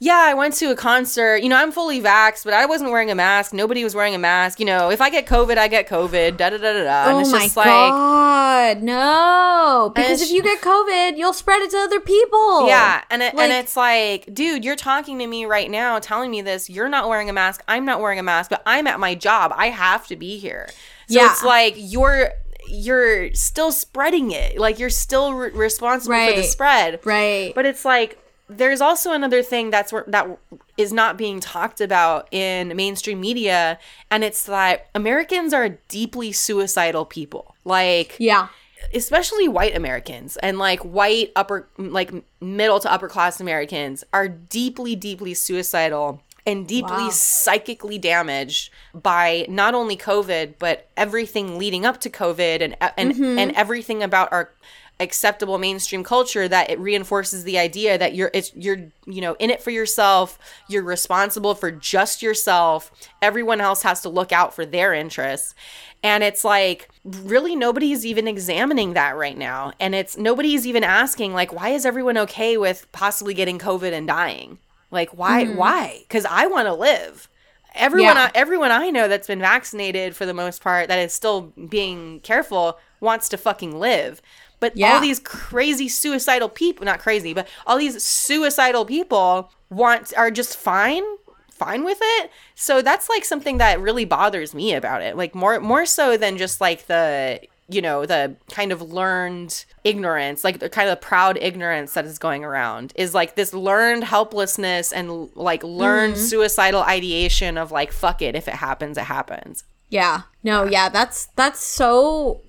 yeah, 0.00 0.18
I 0.18 0.34
went 0.34 0.54
to 0.54 0.70
a 0.70 0.76
concert. 0.76 1.38
You 1.42 1.48
know, 1.48 1.56
I'm 1.56 1.72
fully 1.72 2.00
vaxxed, 2.00 2.44
but 2.44 2.54
I 2.54 2.66
wasn't 2.66 2.90
wearing 2.92 3.10
a 3.10 3.14
mask. 3.14 3.52
Nobody 3.52 3.82
was 3.82 3.94
wearing 3.94 4.14
a 4.14 4.18
mask. 4.18 4.60
You 4.60 4.66
know, 4.66 4.90
if 4.90 5.00
I 5.00 5.10
get 5.10 5.26
COVID, 5.26 5.58
I 5.58 5.66
get 5.68 5.88
COVID. 5.88 6.36
Da 6.36 6.50
da 6.50 6.56
da 6.58 6.72
da 6.72 6.84
da. 6.84 7.04
And 7.08 7.16
oh 7.16 7.20
it's 7.20 7.32
my 7.32 7.40
just 7.42 7.56
like, 7.56 7.66
god 7.66 8.82
no 8.82 9.92
because 9.94 10.20
if 10.22 10.30
you 10.30 10.42
get 10.42 10.60
covid 10.60 11.16
you'll 11.16 11.32
spread 11.32 11.62
it 11.62 11.70
to 11.70 11.76
other 11.78 12.00
people 12.00 12.66
yeah, 12.66 13.02
and 13.10 13.22
it, 13.22 13.34
Like- 13.34 13.50
and 13.50 13.52
it's 13.52 13.76
like, 13.76 14.32
dude, 14.32 14.64
you're 14.64 14.76
talking 14.76 15.18
to 15.18 15.26
me 15.26 15.44
right 15.46 15.70
now, 15.70 15.98
telling 15.98 16.30
me 16.30 16.42
this. 16.42 16.68
You're 16.68 16.88
not 16.88 17.08
wearing 17.08 17.30
a 17.30 17.32
mask. 17.32 17.62
I'm 17.68 17.84
not 17.84 18.00
wearing 18.00 18.18
a 18.18 18.22
mask, 18.22 18.50
but 18.50 18.62
I'm 18.66 18.86
at 18.86 18.98
my 19.00 19.14
job. 19.14 19.52
I 19.56 19.68
have 19.68 20.06
to 20.08 20.16
be 20.16 20.38
here. 20.38 20.68
So 21.08 21.20
Yeah. 21.20 21.30
it's 21.32 21.42
like 21.44 21.74
you're 21.76 22.30
you're 22.68 23.32
still 23.34 23.72
spreading 23.72 24.30
it. 24.32 24.58
Like 24.58 24.78
you're 24.78 24.90
still 24.90 25.32
re- 25.32 25.50
responsible 25.50 26.16
for 26.26 26.32
the 26.36 26.42
spread. 26.42 27.00
right 27.04 27.52
But 27.54 27.64
it's 27.64 27.84
like 27.84 28.18
there's 28.48 28.80
also 28.80 29.12
another 29.12 29.42
thing 29.42 29.70
that's 29.70 29.92
that 30.06 30.38
is 30.76 30.92
not 30.92 31.16
being 31.18 31.40
talked 31.40 31.80
about 31.80 32.28
in 32.32 32.74
mainstream 32.76 33.20
media, 33.20 33.78
and 34.10 34.24
it's 34.24 34.44
that 34.44 34.86
Americans 34.94 35.52
are 35.52 35.68
deeply 35.88 36.32
suicidal 36.32 37.04
people. 37.04 37.54
Like, 37.64 38.16
yeah 38.18 38.48
especially 38.94 39.48
white 39.48 39.76
Americans 39.76 40.36
and 40.36 40.56
like 40.56 40.78
white 40.80 41.32
upper, 41.34 41.68
like 41.76 42.12
middle 42.40 42.78
to 42.78 42.90
upper 42.90 43.08
class 43.08 43.40
Americans 43.40 44.04
are 44.12 44.28
deeply, 44.28 44.94
deeply 44.94 45.34
suicidal 45.34 46.22
and 46.46 46.66
deeply 46.66 46.92
Wow. 47.04 47.10
psychically 47.10 47.98
damaged 47.98 48.72
by 48.94 49.44
not 49.48 49.74
only 49.74 49.96
COVID 49.96 50.54
but 50.60 50.88
everything 50.96 51.58
leading 51.58 51.84
up 51.84 52.00
to 52.02 52.08
COVID 52.08 52.62
and 52.62 52.76
and 52.96 53.12
Mm-hmm. 53.14 53.38
and 53.40 53.52
everything 53.52 54.02
about 54.02 54.32
our 54.32 54.52
acceptable 55.00 55.58
mainstream 55.58 56.02
culture 56.02 56.48
that 56.48 56.70
it 56.70 56.78
reinforces 56.78 57.44
the 57.44 57.58
idea 57.58 57.96
that 57.96 58.14
you're 58.14 58.30
it's 58.34 58.52
you're 58.54 58.78
you 59.06 59.20
know 59.20 59.36
in 59.38 59.48
it 59.48 59.62
for 59.62 59.70
yourself 59.70 60.38
you're 60.68 60.82
responsible 60.82 61.54
for 61.54 61.70
just 61.70 62.20
yourself 62.20 62.90
everyone 63.22 63.60
else 63.60 63.82
has 63.82 64.00
to 64.00 64.08
look 64.08 64.32
out 64.32 64.54
for 64.54 64.66
their 64.66 64.92
interests 64.92 65.54
and 66.02 66.24
it's 66.24 66.44
like 66.44 66.88
really 67.04 67.54
nobody's 67.54 68.04
even 68.04 68.26
examining 68.26 68.94
that 68.94 69.16
right 69.16 69.38
now 69.38 69.72
and 69.78 69.94
it's 69.94 70.16
nobody's 70.16 70.66
even 70.66 70.82
asking 70.82 71.32
like 71.32 71.52
why 71.52 71.68
is 71.68 71.86
everyone 71.86 72.18
okay 72.18 72.56
with 72.56 72.90
possibly 72.90 73.34
getting 73.34 73.58
covid 73.58 73.92
and 73.92 74.08
dying 74.08 74.58
Like 74.90 75.10
why 75.10 75.44
mm-hmm. 75.44 75.56
why? 75.56 76.04
Cuz 76.08 76.24
I 76.24 76.46
want 76.46 76.66
to 76.66 76.74
live. 76.74 77.28
Everyone 77.74 78.16
Yeah. 78.16 78.30
I, 78.34 78.38
everyone 78.38 78.72
I 78.72 78.90
know 78.90 79.08
that's 79.08 79.26
been 79.26 79.40
vaccinated 79.40 80.16
for 80.16 80.26
the 80.26 80.34
most 80.34 80.62
part 80.62 80.88
that 80.88 80.98
is 80.98 81.12
still 81.12 81.52
being 81.68 82.20
careful 82.20 82.78
wants 83.00 83.28
to 83.30 83.36
fucking 83.36 83.78
live. 83.78 84.20
But 84.60 84.76
Yeah. 84.76 84.94
all 84.94 85.00
these 85.00 85.20
crazy 85.20 85.88
suicidal 85.88 86.48
people, 86.48 86.84
not 86.84 86.98
crazy, 87.00 87.32
but 87.32 87.46
all 87.66 87.78
these 87.78 88.02
suicidal 88.02 88.84
people 88.84 89.50
want 89.70 90.12
are 90.16 90.30
just 90.30 90.56
fine 90.56 91.04
fine 91.50 91.84
with 91.84 91.98
it. 92.00 92.30
So 92.54 92.82
that's 92.82 93.08
like 93.08 93.24
something 93.24 93.58
that 93.58 93.80
really 93.80 94.04
bothers 94.04 94.54
me 94.54 94.74
about 94.74 95.02
it. 95.02 95.16
Like 95.16 95.34
more 95.34 95.58
more 95.60 95.86
so 95.86 96.16
than 96.16 96.38
just 96.38 96.60
like 96.60 96.86
the 96.86 97.40
you 97.68 97.82
know 97.82 98.06
the 98.06 98.34
kind 98.50 98.72
of 98.72 98.80
learned 98.80 99.64
ignorance 99.84 100.42
like 100.42 100.58
the 100.58 100.70
kind 100.70 100.88
of 100.88 100.98
proud 101.02 101.36
ignorance 101.38 101.92
that 101.92 102.06
is 102.06 102.18
going 102.18 102.42
around 102.42 102.94
is 102.96 103.12
like 103.12 103.34
this 103.34 103.52
learned 103.52 104.04
helplessness 104.04 104.90
and 104.90 105.28
like 105.34 105.62
learned 105.62 106.14
mm-hmm. 106.14 106.22
suicidal 106.22 106.80
ideation 106.82 107.58
of 107.58 107.70
like 107.70 107.92
fuck 107.92 108.22
it 108.22 108.34
if 108.34 108.48
it 108.48 108.54
happens 108.54 108.96
it 108.96 109.04
happens 109.04 109.64
Yeah. 109.90 110.22
No, 110.42 110.64
yeah, 110.64 110.88
that's 110.88 111.26
that's 111.36 111.60
so 111.60 112.42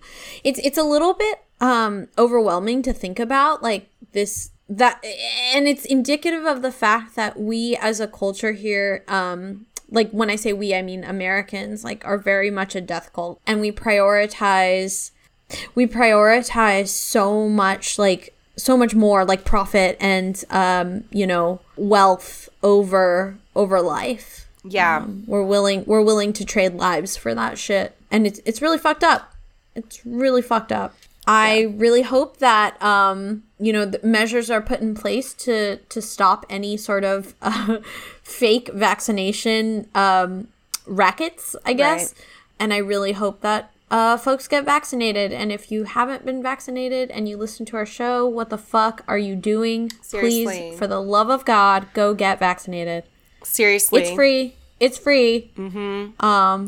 it's 0.44 0.60
it's 0.64 0.78
a 0.78 0.84
little 0.84 1.14
bit 1.14 1.40
um 1.62 2.08
overwhelming 2.18 2.82
to 2.82 2.94
think 2.94 3.20
about 3.20 3.62
like 3.62 3.90
this 4.14 4.52
that 4.70 5.04
and 5.54 5.68
it's 5.68 5.86
indicative 5.86 6.46
of 6.46 6.62
the 6.62 6.72
fact 6.72 7.16
that 7.16 7.40
we 7.40 7.76
as 7.78 8.00
a 8.00 8.08
culture 8.08 8.52
here 8.52 9.04
um 9.08 9.66
like 9.92 10.12
when 10.12 10.30
I 10.30 10.36
say 10.36 10.54
we 10.54 10.74
I 10.76 10.82
mean 10.82 11.04
Americans 11.04 11.84
like 11.84 12.06
are 12.06 12.18
very 12.18 12.52
much 12.52 12.76
a 12.76 12.82
death 12.82 13.12
cult. 13.14 13.42
And 13.48 13.62
we 13.62 13.72
prioritize 13.72 15.12
we 15.76 15.88
prioritize 15.88 16.90
so 16.90 17.50
much 17.50 17.98
like 17.98 18.36
so 18.56 18.78
much 18.78 18.94
more 18.94 19.26
like 19.26 19.46
profit 19.46 19.98
and 20.00 20.44
um 20.50 21.04
you 21.12 21.26
know 21.26 21.62
wealth 21.76 22.50
over 22.64 23.38
over 23.56 23.82
life. 23.82 24.48
Yeah. 24.64 25.06
We're 25.26 25.46
willing 25.46 25.86
we're 25.86 26.04
willing 26.04 26.34
to 26.34 26.46
trade 26.46 26.76
lives 26.76 27.18
for 27.18 27.34
that 27.34 27.58
shit. 27.58 27.96
And 28.12 28.28
it's 28.28 28.40
it's 28.46 28.62
really 28.62 28.78
fucked 28.78 29.04
up. 29.04 29.34
It's 29.76 30.06
really 30.06 30.42
fucked 30.42 30.72
up 30.72 30.94
i 31.30 31.62
really 31.78 32.02
hope 32.02 32.38
that 32.38 32.82
um 32.82 33.44
you 33.60 33.72
know 33.72 33.86
the 33.86 34.00
measures 34.04 34.50
are 34.50 34.62
put 34.62 34.80
in 34.80 34.96
place 34.96 35.34
to 35.34 35.78
to 35.90 36.02
stop 36.02 36.46
any 36.50 36.76
sort 36.76 37.04
of 37.04 37.36
uh, 37.42 37.78
fake 38.24 38.70
vaccination 38.74 39.88
um 39.96 40.48
rackets 40.86 41.56
i 41.66 41.74
guess. 41.74 42.14
Right. 42.14 42.26
and 42.60 42.74
i 42.74 42.78
really 42.78 43.14
hope 43.14 43.42
that 43.42 43.72
uh, 43.92 44.18
folks 44.18 44.48
get 44.48 44.66
vaccinated. 44.66 45.34
And 45.34 45.52
if 45.52 45.72
you 45.72 45.84
haven't 45.84 46.24
been 46.24 46.44
vaccinated 46.44 47.10
and 47.10 47.28
you 47.28 47.38
listen 47.38 47.66
to 47.66 47.76
our 47.76 47.88
show 47.88 48.24
what 48.28 48.52
the 48.52 48.58
fuck 48.58 49.04
are 49.08 49.18
you 49.18 49.36
doing? 49.36 49.92
Seriously. 50.04 50.44
please 50.46 50.78
for 50.78 50.86
the 50.86 51.02
love 51.02 51.32
of 51.32 51.44
god 51.44 51.88
go 51.96 52.14
get 52.14 52.38
vaccinated. 52.38 53.04
Seriously. 53.44 54.02
It's 54.02 54.12
free 54.12 54.54
it's 54.80 54.98
free. 54.98 55.52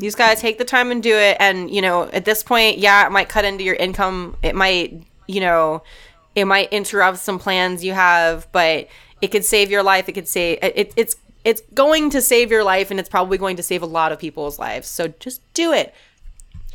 just 0.00 0.18
gotta 0.18 0.38
take 0.40 0.58
the 0.58 0.64
time 0.64 0.90
and 0.90 1.02
do 1.02 1.14
it. 1.16 1.36
And 1.40 1.70
you 1.70 1.80
know 1.82 2.04
at 2.12 2.24
this 2.24 2.42
point 2.42 2.78
yeah 2.78 3.06
it 3.06 3.10
might 3.10 3.28
cut 3.28 3.44
into 3.44 3.64
your 3.64 3.74
income. 3.76 4.36
It 4.42 4.54
might 4.54 5.02
you 5.26 5.40
know 5.40 5.82
it 6.34 6.44
might 6.46 6.72
interrupt 6.72 7.18
some 7.18 7.38
plans 7.38 7.84
you 7.84 7.92
have 7.92 8.50
but 8.52 8.88
it 9.20 9.28
could 9.28 9.44
save 9.44 9.70
your 9.70 9.82
life. 9.82 10.08
It 10.08 10.12
could 10.12 10.28
save 10.28 10.58
it, 10.62 10.92
it's 10.96 11.16
it's 11.44 11.60
going 11.74 12.10
to 12.10 12.20
save 12.20 12.50
your 12.50 12.62
life 12.64 12.90
and 12.90 13.00
it's 13.00 13.08
probably 13.08 13.36
going 13.38 13.56
to 13.56 13.62
save 13.62 13.82
a 13.82 13.86
lot 13.86 14.12
of 14.12 14.18
people's 14.18 14.58
lives. 14.58 14.88
So 14.88 15.08
just 15.08 15.40
do 15.54 15.72
it. 15.72 15.94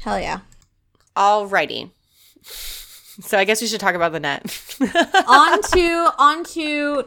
Hell 0.01 0.19
yeah. 0.19 0.39
alrighty. 1.15 1.91
So 3.19 3.37
i 3.37 3.45
guess 3.45 3.61
we 3.61 3.67
should 3.67 3.79
talk 3.79 3.95
about 3.95 4.11
the 4.11 4.19
net. 4.19 4.43
On 4.79 5.61
to 5.73 6.13
on 6.19 6.43
to 6.43 7.05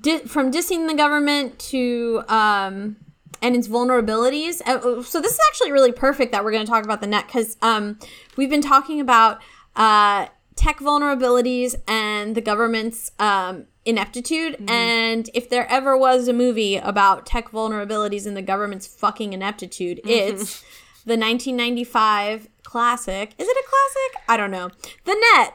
di- 0.00 0.20
from 0.20 0.52
dissing 0.52 0.86
the 0.88 0.94
government 0.94 1.58
to 1.70 2.22
um 2.28 2.96
and 3.42 3.54
its 3.56 3.68
vulnerabilities. 3.68 4.60
Uh, 4.66 5.02
So 5.02 5.20
this 5.20 5.32
is 5.32 5.40
actually 5.50 5.72
really 5.72 5.92
perfect 5.92 6.32
that 6.32 6.44
we're 6.44 6.52
going 6.52 6.64
to 6.64 6.70
talk 6.70 6.84
about 6.84 7.00
the 7.00 7.06
net 7.06 7.26
because 7.26 7.56
um 7.62 7.98
we've 8.36 8.50
been 8.50 8.62
talking 8.62 9.00
about 9.00 9.40
uh 9.76 10.26
tech 10.56 10.78
vulnerabilities 10.78 11.76
and 11.86 12.34
the 12.34 12.40
government's 12.40 13.12
um 13.18 13.66
ineptitude. 13.84 14.56
And 14.68 15.30
if 15.32 15.48
there 15.48 15.66
ever 15.70 15.96
was 15.96 16.28
a 16.28 16.32
movie 16.32 16.76
about 16.76 17.24
tech 17.26 17.50
vulnerabilities 17.50 18.26
and 18.26 18.36
the 18.36 18.42
government's 18.42 18.86
fucking 18.86 19.32
ineptitude 19.32 20.00
it's 20.04 20.62
the 21.06 21.16
1995 21.16 22.48
classic. 22.64 23.32
Is 23.38 23.48
it 23.48 23.56
a 23.56 23.64
classic? 23.68 24.24
I 24.28 24.36
don't 24.36 24.50
know. 24.50 24.68
The 25.04 25.16
net 25.34 25.54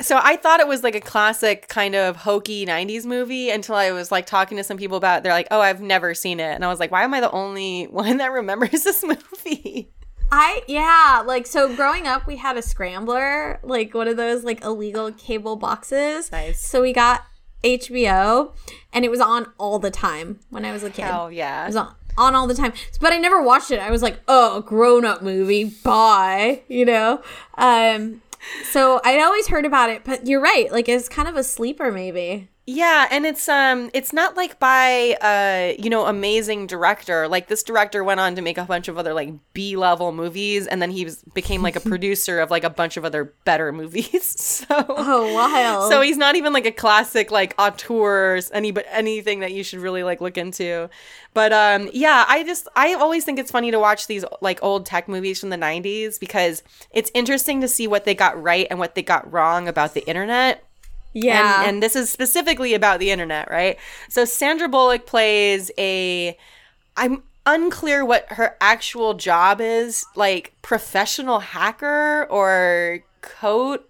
So 0.00 0.20
I 0.22 0.36
thought 0.36 0.60
it 0.60 0.68
was 0.68 0.82
like 0.82 0.94
a 0.94 1.00
classic 1.00 1.68
kind 1.68 1.94
of 1.94 2.16
hokey 2.16 2.66
90s 2.66 3.06
movie 3.06 3.48
until 3.48 3.76
I 3.76 3.92
was 3.92 4.12
like 4.12 4.26
talking 4.26 4.58
to 4.58 4.64
some 4.64 4.76
people 4.76 4.98
about 4.98 5.18
it. 5.18 5.22
They're 5.22 5.32
like, 5.32 5.48
"Oh, 5.50 5.60
I've 5.60 5.80
never 5.80 6.14
seen 6.14 6.38
it." 6.38 6.54
And 6.54 6.64
I 6.64 6.68
was 6.68 6.78
like, 6.78 6.90
"Why 6.90 7.02
am 7.02 7.14
I 7.14 7.20
the 7.20 7.30
only 7.30 7.84
one 7.90 8.18
that 8.18 8.32
remembers 8.32 8.84
this 8.84 9.02
movie?" 9.02 9.90
I 10.30 10.62
yeah, 10.66 11.22
like 11.24 11.46
so 11.46 11.74
growing 11.74 12.06
up 12.06 12.26
we 12.26 12.36
had 12.36 12.56
a 12.56 12.62
scrambler, 12.62 13.60
like 13.62 13.94
one 13.94 14.08
of 14.08 14.16
those 14.16 14.44
like 14.44 14.62
illegal 14.64 15.12
cable 15.12 15.56
boxes. 15.56 16.30
Nice. 16.32 16.60
So 16.60 16.82
we 16.82 16.92
got 16.92 17.24
HBO 17.62 18.52
and 18.92 19.04
it 19.04 19.10
was 19.10 19.20
on 19.20 19.52
all 19.58 19.78
the 19.78 19.90
time 19.90 20.40
when 20.50 20.64
I 20.64 20.72
was 20.72 20.82
a 20.82 20.90
kid. 20.90 21.06
Oh 21.10 21.28
yeah. 21.28 21.64
It 21.64 21.68
was 21.68 21.76
on 21.76 21.94
on 22.18 22.34
all 22.34 22.46
the 22.46 22.54
time. 22.54 22.72
But 23.00 23.12
I 23.12 23.18
never 23.18 23.42
watched 23.42 23.70
it. 23.70 23.78
I 23.78 23.90
was 23.90 24.02
like, 24.02 24.20
"Oh, 24.26 24.62
grown-up 24.62 25.22
movie. 25.22 25.64
Bye." 25.64 26.62
You 26.68 26.84
know? 26.84 27.22
Um 27.56 28.22
so 28.70 29.00
I'd 29.04 29.20
always 29.20 29.48
heard 29.48 29.64
about 29.64 29.90
it, 29.90 30.02
but 30.04 30.26
you're 30.26 30.40
right. 30.40 30.70
Like 30.70 30.88
it's 30.88 31.08
kind 31.08 31.28
of 31.28 31.36
a 31.36 31.44
sleeper 31.44 31.90
maybe. 31.92 32.48
Yeah, 32.68 33.06
and 33.12 33.24
it's 33.24 33.48
um 33.48 33.90
it's 33.94 34.12
not 34.12 34.36
like 34.36 34.58
by 34.58 35.16
uh 35.20 35.80
you 35.80 35.88
know 35.88 36.06
amazing 36.06 36.66
director. 36.66 37.28
Like 37.28 37.46
this 37.46 37.62
director 37.62 38.02
went 38.02 38.18
on 38.18 38.34
to 38.34 38.42
make 38.42 38.58
a 38.58 38.64
bunch 38.64 38.88
of 38.88 38.98
other 38.98 39.14
like 39.14 39.32
B-level 39.52 40.10
movies 40.10 40.66
and 40.66 40.82
then 40.82 40.90
he 40.90 41.04
was 41.04 41.22
became 41.32 41.62
like 41.62 41.76
a 41.76 41.80
producer 41.92 42.40
of 42.40 42.50
like 42.50 42.64
a 42.64 42.70
bunch 42.70 42.96
of 42.96 43.04
other 43.04 43.32
better 43.44 43.70
movies. 43.72 44.34
So 44.66 44.66
Oh, 44.88 45.32
wild. 45.34 45.92
So 45.92 46.00
he's 46.00 46.16
not 46.16 46.34
even 46.34 46.52
like 46.52 46.66
a 46.66 46.72
classic 46.72 47.30
like 47.30 47.54
auteurs 47.56 48.50
any 48.52 48.72
but 48.72 48.84
anything 48.90 49.40
that 49.40 49.52
you 49.52 49.62
should 49.62 49.78
really 49.78 50.02
like 50.02 50.20
look 50.20 50.36
into. 50.36 50.90
But 51.34 51.52
um 51.52 51.88
yeah, 51.92 52.24
I 52.26 52.42
just 52.42 52.66
I 52.74 52.94
always 52.94 53.24
think 53.24 53.38
it's 53.38 53.52
funny 53.52 53.70
to 53.70 53.78
watch 53.78 54.08
these 54.08 54.24
like 54.40 54.58
old 54.60 54.86
tech 54.86 55.08
movies 55.08 55.38
from 55.38 55.50
the 55.50 55.56
90s 55.56 56.18
because 56.18 56.64
it's 56.90 57.12
interesting 57.14 57.60
to 57.60 57.68
see 57.68 57.86
what 57.86 58.04
they 58.04 58.14
got 58.14 58.42
right 58.42 58.66
and 58.70 58.80
what 58.80 58.96
they 58.96 59.02
got 59.02 59.30
wrong 59.32 59.68
about 59.68 59.94
the 59.94 60.04
internet. 60.08 60.64
Yeah. 61.24 61.60
And, 61.60 61.68
and 61.70 61.82
this 61.82 61.96
is 61.96 62.10
specifically 62.10 62.74
about 62.74 63.00
the 63.00 63.10
internet, 63.10 63.50
right? 63.50 63.78
So 64.08 64.24
Sandra 64.24 64.68
Bullock 64.68 65.06
plays 65.06 65.70
a. 65.78 66.36
I'm 66.96 67.22
unclear 67.44 68.04
what 68.04 68.26
her 68.32 68.56
actual 68.60 69.14
job 69.14 69.60
is, 69.60 70.04
like 70.14 70.54
professional 70.62 71.40
hacker 71.40 72.26
or 72.28 73.00
code. 73.22 73.80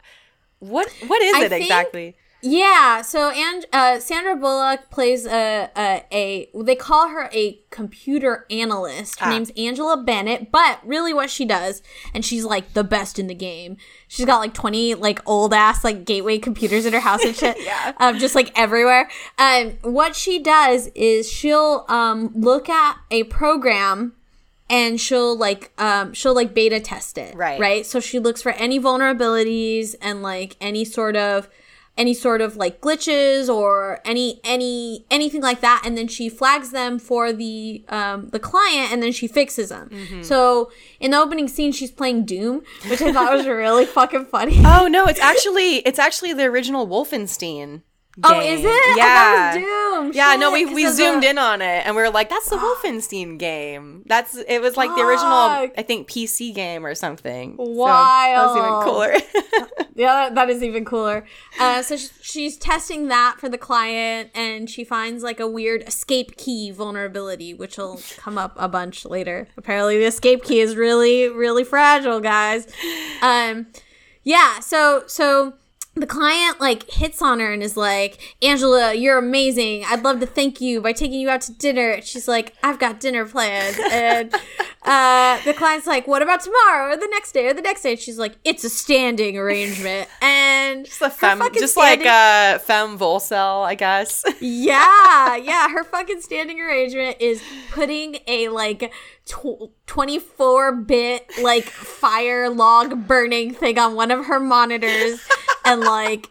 What 0.60 0.88
what 1.06 1.22
is 1.22 1.36
I 1.36 1.44
it 1.46 1.52
exactly? 1.52 2.16
Yeah, 2.42 3.02
so 3.02 3.30
and 3.30 3.64
uh, 3.72 3.98
Sandra 3.98 4.36
Bullock 4.36 4.90
plays 4.90 5.26
a, 5.26 5.70
a 5.76 6.04
a 6.12 6.48
they 6.62 6.76
call 6.76 7.08
her 7.08 7.28
a 7.32 7.60
computer 7.70 8.46
analyst. 8.50 9.18
Her 9.20 9.26
Ah. 9.26 9.30
name's 9.30 9.50
Angela 9.56 9.96
Bennett, 9.96 10.52
but 10.52 10.78
really 10.84 11.12
what 11.14 11.30
she 11.30 11.44
does, 11.44 11.82
and 12.14 12.24
she's 12.24 12.44
like 12.44 12.74
the 12.74 12.84
best 12.84 13.18
in 13.18 13.26
the 13.26 13.34
game. 13.34 13.78
She's 14.06 14.26
got 14.26 14.38
like 14.38 14.54
twenty 14.54 14.94
like 14.94 15.20
old 15.26 15.54
ass 15.54 15.82
like 15.82 16.04
gateway 16.04 16.38
computers 16.38 16.86
in 16.86 16.92
her 16.92 17.00
house 17.00 17.24
and 17.24 17.34
shit. 17.34 17.56
Yeah. 17.64 17.92
um, 17.98 18.18
just 18.18 18.34
like 18.34 18.56
everywhere. 18.56 19.08
Um, 19.38 19.78
what 19.82 20.14
she 20.14 20.38
does 20.38 20.88
is 20.94 21.30
she'll 21.30 21.84
um 21.88 22.30
look 22.34 22.68
at 22.68 22.98
a 23.10 23.24
program 23.24 24.12
and 24.68 25.00
she'll 25.00 25.36
like 25.36 25.72
um 25.78 26.12
she'll 26.12 26.34
like 26.34 26.52
beta 26.54 26.80
test 26.80 27.18
it 27.18 27.34
Right. 27.36 27.58
right 27.60 27.86
so 27.86 28.00
she 28.00 28.18
looks 28.18 28.42
for 28.42 28.50
any 28.52 28.80
vulnerabilities 28.80 29.94
and 30.02 30.22
like 30.22 30.56
any 30.60 30.84
sort 30.84 31.16
of 31.16 31.48
any 31.96 32.12
sort 32.14 32.40
of 32.40 32.56
like 32.56 32.80
glitches 32.80 33.48
or 33.48 34.00
any 34.04 34.40
any 34.44 35.06
anything 35.10 35.40
like 35.42 35.60
that 35.60 35.82
and 35.84 35.96
then 35.96 36.06
she 36.08 36.28
flags 36.28 36.70
them 36.70 36.98
for 36.98 37.32
the 37.32 37.84
um 37.88 38.28
the 38.30 38.38
client 38.38 38.92
and 38.92 39.02
then 39.02 39.12
she 39.12 39.26
fixes 39.26 39.68
them 39.70 39.88
Mm-hmm. 39.90 40.22
so 40.22 40.70
in 41.00 41.10
the 41.12 41.18
opening 41.18 41.48
scene 41.48 41.72
she's 41.72 41.90
playing 41.90 42.24
doom 42.24 42.62
which 42.88 43.00
i 43.00 43.12
thought 43.12 43.32
was 43.32 43.46
really 43.64 43.86
fucking 43.86 44.26
funny 44.26 44.56
Oh 44.64 44.88
no, 44.88 45.06
it's 45.06 45.20
actually 45.20 45.76
it's 45.78 45.98
actually 45.98 46.32
the 46.32 46.44
original 46.44 46.86
Wolfenstein. 46.86 47.82
Oh 48.24 48.40
is 48.40 48.60
it 48.64 48.96
Yeah. 48.96 49.04
I 49.04 49.52
thought 49.52 49.56
it 49.56 49.60
was 49.60 50.04
doom 50.06 50.12
Yeah, 50.14 50.30
Shit, 50.32 50.40
no, 50.40 50.52
we 50.52 50.64
we 50.66 50.86
zoomed 50.90 51.22
the- 51.22 51.28
in 51.30 51.38
on 51.38 51.60
it 51.62 51.86
and 51.86 51.94
we 51.96 52.02
were 52.02 52.10
like, 52.10 52.28
that's 52.30 52.48
the 52.48 52.56
Wolfenstein 52.84 53.38
game. 53.38 54.02
That's 54.06 54.36
it 54.36 54.60
was 54.60 54.76
like 54.76 54.90
the 54.94 55.02
original, 55.02 55.30
I 55.32 55.82
think, 55.86 56.08
PC 56.08 56.54
game 56.54 56.86
or 56.86 56.94
something. 56.94 57.56
So, 57.56 57.64
Wild. 57.64 58.56
that 58.56 58.62
was 58.62 59.12
even 59.12 59.62
cooler. 59.62 59.66
Yeah, 59.98 60.12
that- 60.28 60.34
that 60.34 60.50
is 60.50 60.62
even 60.62 60.84
cooler. 60.84 61.24
Uh, 61.58 61.80
so 61.80 61.96
she's 62.20 62.58
testing 62.58 63.08
that 63.08 63.36
for 63.40 63.48
the 63.48 63.56
client, 63.56 64.30
and 64.34 64.68
she 64.68 64.84
finds 64.84 65.22
like 65.22 65.40
a 65.40 65.46
weird 65.48 65.82
escape 65.88 66.36
key 66.36 66.70
vulnerability, 66.70 67.54
which 67.54 67.78
will 67.78 67.98
come 68.18 68.36
up 68.36 68.52
a 68.58 68.68
bunch 68.68 69.06
later. 69.06 69.48
Apparently, 69.56 69.96
the 69.96 70.04
escape 70.04 70.44
key 70.44 70.60
is 70.60 70.76
really, 70.76 71.30
really 71.30 71.64
fragile, 71.64 72.20
guys. 72.20 72.66
Um, 73.22 73.68
yeah. 74.22 74.60
So, 74.60 75.04
so 75.06 75.54
the 75.96 76.06
client 76.06 76.60
like 76.60 76.90
hits 76.90 77.22
on 77.22 77.40
her 77.40 77.52
and 77.52 77.62
is 77.62 77.76
like, 77.76 78.36
Angela, 78.42 78.92
you're 78.92 79.16
amazing. 79.16 79.82
I'd 79.86 80.04
love 80.04 80.20
to 80.20 80.26
thank 80.26 80.60
you 80.60 80.82
by 80.82 80.92
taking 80.92 81.18
you 81.18 81.30
out 81.30 81.40
to 81.42 81.52
dinner. 81.52 82.02
She's 82.02 82.28
like, 82.28 82.52
I've 82.62 82.78
got 82.78 83.00
dinner 83.00 83.24
plans. 83.24 83.78
And 83.90 84.34
uh, 84.82 85.42
the 85.44 85.54
client's 85.54 85.86
like, 85.86 86.06
what 86.06 86.20
about 86.20 86.42
tomorrow 86.42 86.92
or 86.92 86.96
the 86.96 87.08
next 87.10 87.32
day 87.32 87.46
or 87.48 87.54
the 87.54 87.62
next 87.62 87.82
day? 87.82 87.92
And 87.92 87.98
she's 87.98 88.18
like, 88.18 88.36
it's 88.44 88.62
a 88.62 88.68
standing 88.68 89.38
arrangement. 89.38 90.10
And 90.20 90.84
just, 90.84 91.00
a 91.00 91.08
femme, 91.08 91.40
just 91.54 91.78
like 91.78 92.04
a 92.04 92.58
femme 92.58 92.98
volcel, 92.98 93.64
I 93.64 93.74
guess. 93.74 94.22
yeah, 94.40 95.36
yeah. 95.42 95.70
Her 95.70 95.82
fucking 95.82 96.20
standing 96.20 96.60
arrangement 96.60 97.16
is 97.20 97.42
putting 97.70 98.18
a 98.26 98.48
like 98.48 98.92
24 99.26 100.72
bit 100.76 101.30
like 101.42 101.64
fire 101.64 102.48
log 102.48 103.06
burning 103.06 103.52
thing 103.52 103.78
on 103.78 103.94
one 103.94 104.10
of 104.10 104.26
her 104.26 104.38
monitors 104.38 105.26
and 105.64 105.80
like 105.80 106.28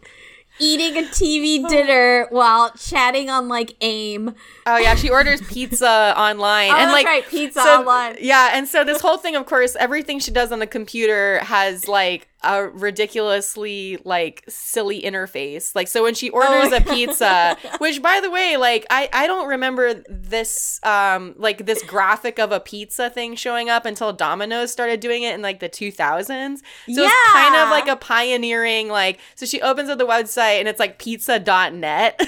eating 0.59 0.97
a 0.97 1.07
TV 1.07 1.67
dinner 1.69 2.27
while 2.29 2.71
chatting 2.71 3.29
on 3.29 3.47
like 3.47 3.75
AIM. 3.81 4.33
Oh 4.65 4.77
yeah, 4.77 4.95
she 4.95 5.09
orders 5.09 5.41
pizza 5.41 5.87
online. 6.17 6.71
oh, 6.71 6.77
and 6.77 6.91
like 6.91 7.05
right, 7.05 7.27
pizza 7.27 7.61
so, 7.61 7.79
online. 7.79 8.17
Yeah, 8.19 8.51
and 8.53 8.67
so 8.67 8.83
this 8.83 9.01
whole 9.01 9.17
thing, 9.17 9.35
of 9.35 9.45
course, 9.45 9.75
everything 9.75 10.19
she 10.19 10.31
does 10.31 10.51
on 10.51 10.59
the 10.59 10.67
computer 10.67 11.39
has 11.39 11.87
like 11.87 12.27
a 12.45 12.67
ridiculously 12.69 13.97
like 14.05 14.43
silly 14.47 15.01
interface. 15.01 15.75
Like 15.75 15.87
so 15.87 16.03
when 16.03 16.13
she 16.13 16.29
orders 16.29 16.71
Oh. 16.71 16.77
a 16.77 16.81
pizza, 16.93 17.57
which 17.79 18.01
by 18.01 18.19
the 18.21 18.29
way, 18.31 18.57
like 18.57 18.85
I 18.89 19.09
I 19.11 19.27
don't 19.27 19.47
remember 19.47 20.03
this 20.09 20.79
um 20.83 21.33
like 21.37 21.65
this 21.65 21.81
graphic 21.83 22.39
of 22.39 22.51
a 22.51 22.59
pizza 22.59 23.09
thing 23.09 23.35
showing 23.35 23.69
up 23.69 23.85
until 23.85 24.13
Domino's 24.13 24.71
started 24.71 24.99
doing 24.99 25.23
it 25.23 25.33
in 25.35 25.41
like 25.41 25.59
the 25.59 25.69
2000s. 25.69 26.57
So 26.59 26.61
it's 26.87 27.31
kind 27.33 27.55
of 27.55 27.69
like 27.69 27.87
a 27.87 27.95
pioneering 27.95 28.87
like 28.89 29.19
so 29.35 29.45
she 29.45 29.61
opens 29.61 29.89
up 29.89 29.97
the 29.97 30.07
website 30.07 30.59
and 30.59 30.67
it's 30.67 30.79
like 30.79 30.99
pizza.net. 30.99 32.21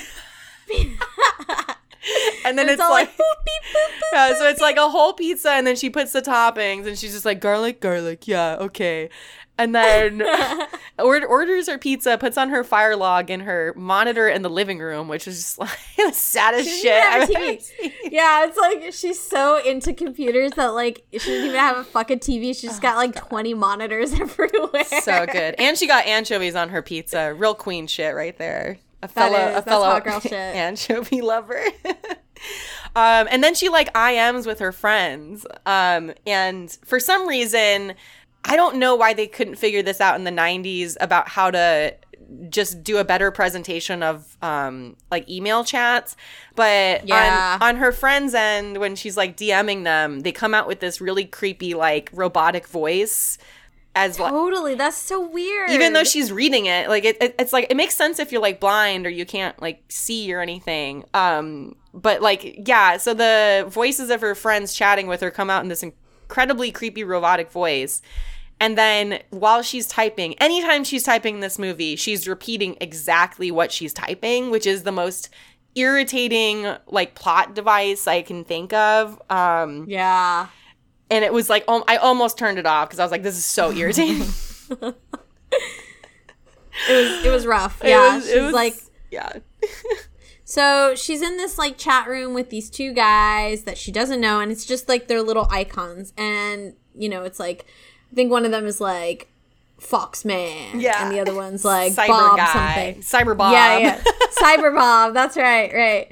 and 2.45 2.57
then 2.57 2.67
It's 2.69 2.73
it's, 2.73 2.79
like, 2.79 3.07
like, 3.07 3.09
boop, 3.17 3.45
beep, 3.45 3.63
boop, 3.73 3.87
boop. 3.97 4.01
yeah, 4.13 4.33
so 4.37 4.47
it's 4.47 4.61
like 4.61 4.77
a 4.77 4.89
whole 4.89 5.13
pizza, 5.13 5.51
and 5.51 5.65
then 5.67 5.75
she 5.75 5.89
puts 5.89 6.11
the 6.13 6.21
toppings, 6.21 6.87
and 6.87 6.97
she's 6.97 7.13
just 7.13 7.25
like 7.25 7.39
garlic, 7.39 7.79
garlic, 7.81 8.27
yeah, 8.27 8.55
okay. 8.59 9.09
And 9.59 9.73
then 9.73 10.21
ord- 10.99 11.23
orders 11.25 11.67
her 11.67 11.77
pizza, 11.77 12.17
puts 12.17 12.37
on 12.37 12.49
her 12.49 12.63
fire 12.63 12.95
log 12.95 13.29
in 13.31 13.39
her 13.41 13.73
monitor 13.75 14.27
in 14.29 14.41
the 14.43 14.49
living 14.49 14.79
room, 14.79 15.07
which 15.07 15.27
is 15.27 15.37
just 15.37 15.57
like 15.59 15.69
the 15.97 16.11
saddest 16.13 16.69
shit 16.81 16.93
I've 16.93 17.29
ever 17.29 17.59
seen. 17.59 17.91
Yeah, 18.11 18.45
it's 18.45 18.57
like 18.57 18.93
she's 18.93 19.19
so 19.19 19.57
into 19.63 19.93
computers 19.93 20.51
that 20.53 20.67
like 20.67 21.03
she 21.11 21.17
doesn't 21.17 21.45
even 21.45 21.55
have 21.59 21.77
a 21.77 21.83
fucking 21.83 22.19
TV. 22.19 22.47
She's 22.49 22.61
just 22.61 22.81
got 22.81 22.97
like 22.97 23.15
20 23.15 23.53
monitors 23.55 24.13
everywhere. 24.19 24.83
So 25.01 25.25
good, 25.25 25.55
and 25.57 25.77
she 25.77 25.87
got 25.87 26.05
anchovies 26.05 26.55
on 26.55 26.69
her 26.69 26.81
pizza. 26.81 27.33
Real 27.33 27.55
queen 27.55 27.87
shit 27.87 28.13
right 28.15 28.37
there. 28.37 28.77
A 29.03 29.07
fellow, 29.07 29.37
is- 29.37 29.57
a 29.57 29.61
fellow 29.61 29.99
girl 29.99 30.19
shit. 30.19 30.33
anchovy 30.33 31.21
lover. 31.21 31.63
um, 32.95 33.27
and 33.29 33.43
then 33.43 33.53
she 33.55 33.69
like 33.69 33.93
IMs 33.93 34.45
with 34.45 34.59
her 34.59 34.71
friends. 34.71 35.45
Um, 35.65 36.13
and 36.25 36.75
for 36.85 36.99
some 36.99 37.27
reason, 37.27 37.93
I 38.47 38.55
don't 38.55 38.77
know 38.77 38.95
why 38.95 39.13
they 39.13 39.27
couldn't 39.27 39.55
figure 39.55 39.81
this 39.83 39.99
out 40.01 40.15
in 40.15 40.23
the 40.23 40.31
'90s 40.31 40.95
about 40.99 41.29
how 41.29 41.51
to 41.51 41.95
just 42.49 42.83
do 42.83 42.97
a 42.97 43.03
better 43.05 43.31
presentation 43.31 44.03
of 44.03 44.37
um 44.41 44.97
like 45.11 45.29
email 45.29 45.63
chats 45.63 46.15
but 46.55 47.07
Yeah. 47.07 47.57
on 47.61 47.69
on 47.69 47.75
her 47.77 47.91
friends 47.93 48.33
end 48.33 48.77
when 48.79 48.95
she's 48.97 49.15
like 49.15 49.37
DMing 49.37 49.83
them 49.85 50.21
they 50.21 50.31
come 50.33 50.53
out 50.53 50.67
with 50.67 50.79
this 50.81 50.99
really 50.99 51.23
creepy 51.23 51.73
like 51.73 52.09
robotic 52.11 52.67
voice 52.67 53.37
as 53.95 54.19
like 54.19 54.31
Totally, 54.31 54.75
that's 54.75 54.97
so 54.97 55.25
weird. 55.25 55.69
even 55.71 55.93
though 55.93 56.03
she's 56.03 56.31
reading 56.31 56.65
it 56.65 56.89
like 56.89 57.05
it, 57.05 57.17
it- 57.21 57.35
it's 57.39 57.53
like 57.53 57.67
it 57.69 57.77
makes 57.77 57.95
sense 57.95 58.19
if 58.19 58.31
you're 58.31 58.41
like 58.41 58.59
blind 58.59 59.05
or 59.05 59.09
you 59.09 59.25
can't 59.25 59.59
like 59.61 59.83
see 59.87 60.33
or 60.33 60.41
anything 60.41 61.05
um 61.13 61.75
but 61.93 62.21
like 62.21 62.67
yeah 62.67 62.97
so 62.97 63.13
the 63.13 63.65
voices 63.69 64.09
of 64.09 64.19
her 64.21 64.35
friends 64.35 64.73
chatting 64.73 65.07
with 65.07 65.21
her 65.21 65.31
come 65.31 65.49
out 65.49 65.63
in 65.63 65.69
this 65.69 65.81
incredibly 65.83 66.71
creepy 66.71 67.03
robotic 67.05 67.49
voice 67.51 68.01
and 68.59 68.77
then 68.77 69.19
while 69.29 69.61
she's 69.61 69.87
typing 69.87 70.33
anytime 70.39 70.83
she's 70.83 71.03
typing 71.03 71.39
this 71.41 71.59
movie 71.59 71.95
she's 71.95 72.27
repeating 72.27 72.75
exactly 72.81 73.51
what 73.51 73.71
she's 73.71 73.93
typing 73.93 74.49
which 74.49 74.65
is 74.65 74.83
the 74.83 74.91
most 74.91 75.29
irritating 75.75 76.65
like 76.87 77.13
plot 77.15 77.53
device 77.53 78.07
i 78.07 78.21
can 78.21 78.43
think 78.43 78.73
of. 78.73 79.21
Um 79.29 79.85
yeah, 79.87 80.47
and 81.11 81.23
it 81.23 81.31
was 81.31 81.49
like 81.49 81.63
um, 81.67 81.83
i 81.87 81.97
almost 81.97 82.37
turned 82.37 82.57
it 82.57 82.65
off 82.65 82.87
because 82.89 82.99
i 82.99 83.03
was 83.03 83.11
like 83.11 83.23
this 83.23 83.37
is 83.37 83.45
so 83.45 83.71
irritating. 83.81 84.25
It 86.89 86.93
was 86.93 87.25
it 87.25 87.29
was 87.31 87.45
rough. 87.47 87.83
It 87.83 87.89
Yeah, 87.89 88.15
was- 88.15 88.27
it 88.27 88.33
she's 88.33 88.41
was- 88.43 88.53
like 88.53 88.75
yeah. 89.11 89.33
So 90.49 90.95
she's 90.95 91.21
in 91.21 91.35
this 91.35 91.57
like 91.57 91.77
chat 91.77 92.07
room 92.07 92.33
with 92.33 92.49
these 92.49 92.69
two 92.69 92.93
guys 92.93 93.63
that 93.63 93.77
she 93.77 93.91
doesn't 93.91 94.21
know, 94.21 94.39
and 94.39 94.49
it's 94.49 94.63
just 94.65 94.87
like 94.87 95.09
their 95.09 95.21
little 95.21 95.45
icons. 95.51 96.13
And 96.17 96.75
you 96.95 97.09
know, 97.09 97.23
it's 97.23 97.37
like 97.37 97.65
I 98.11 98.15
think 98.15 98.31
one 98.31 98.45
of 98.45 98.51
them 98.51 98.65
is 98.65 98.79
like 98.81 99.27
Foxman, 99.79 100.81
Yeah. 100.81 101.05
and 101.05 101.13
the 101.15 101.19
other 101.19 101.33
one's 101.35 101.63
like 101.75 101.93
cyber 101.93 102.07
Bob 102.07 102.37
guy, 102.37 102.93
something. 102.95 103.01
cyber 103.03 103.37
Bob. 103.37 103.53
Yeah, 103.53 103.77
yeah, 103.77 104.03
Cyber 104.41 104.73
Bob. 104.75 105.13
That's 105.13 105.37
right, 105.37 105.71
right. 105.73 106.11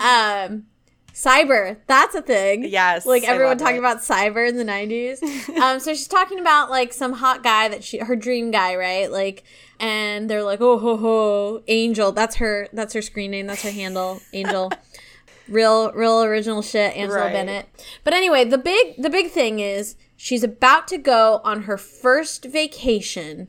Um, 0.00 0.66
cyber. 1.12 1.76
That's 1.86 2.14
a 2.14 2.22
thing. 2.22 2.64
Yes, 2.68 3.06
like 3.06 3.24
everyone 3.24 3.58
talking 3.58 3.76
it. 3.76 3.80
about 3.80 3.98
cyber 3.98 4.48
in 4.48 4.56
the 4.56 4.64
nineties. 4.64 5.22
um, 5.62 5.80
so 5.80 5.92
she's 5.94 6.08
talking 6.08 6.38
about 6.40 6.70
like 6.70 6.92
some 6.92 7.14
hot 7.14 7.42
guy 7.42 7.68
that 7.68 7.82
she, 7.84 7.98
her 7.98 8.16
dream 8.16 8.50
guy, 8.50 8.76
right? 8.76 9.10
Like, 9.10 9.44
and 9.80 10.28
they're 10.28 10.42
like, 10.42 10.60
oh 10.60 10.78
ho 10.78 10.96
ho, 10.96 11.62
Angel. 11.68 12.12
That's 12.12 12.36
her. 12.36 12.68
That's 12.72 12.92
her 12.94 13.02
screen 13.02 13.30
name. 13.30 13.46
That's 13.46 13.62
her 13.62 13.70
handle, 13.70 14.20
Angel. 14.32 14.70
real, 15.48 15.92
real 15.92 16.22
original 16.22 16.60
shit, 16.60 16.94
Angela 16.96 17.20
Right. 17.20 17.32
Bennett. 17.32 17.66
But 18.04 18.12
anyway, 18.14 18.44
the 18.44 18.58
big, 18.58 19.00
the 19.00 19.08
big 19.10 19.30
thing 19.30 19.60
is 19.60 19.94
she's 20.16 20.42
about 20.42 20.88
to 20.88 20.98
go 20.98 21.40
on 21.44 21.62
her 21.62 21.76
first 21.76 22.44
vacation 22.46 23.48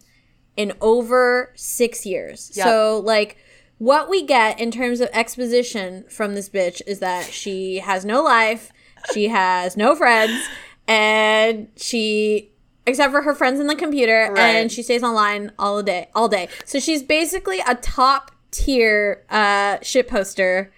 in 0.55 0.73
over 0.81 1.51
six 1.55 2.05
years. 2.05 2.51
Yep. 2.55 2.65
So 2.65 2.99
like 3.03 3.37
what 3.77 4.09
we 4.09 4.23
get 4.23 4.59
in 4.59 4.71
terms 4.71 5.01
of 5.01 5.09
exposition 5.13 6.03
from 6.09 6.33
this 6.35 6.49
bitch 6.49 6.81
is 6.87 6.99
that 6.99 7.25
she 7.25 7.77
has 7.77 8.03
no 8.05 8.23
life, 8.23 8.71
she 9.13 9.27
has 9.27 9.77
no 9.77 9.95
friends, 9.95 10.43
and 10.87 11.67
she 11.75 12.51
except 12.85 13.11
for 13.11 13.21
her 13.21 13.35
friends 13.35 13.59
in 13.59 13.67
the 13.67 13.75
computer 13.75 14.29
Right. 14.31 14.39
and 14.55 14.71
she 14.71 14.81
stays 14.81 15.03
online 15.03 15.51
all 15.59 15.83
day 15.83 16.09
all 16.15 16.27
day. 16.27 16.47
So 16.65 16.79
she's 16.79 17.03
basically 17.03 17.59
a 17.67 17.75
top 17.75 18.31
tier 18.51 19.23
uh 19.29 19.77
shit 19.81 20.07
poster. 20.07 20.71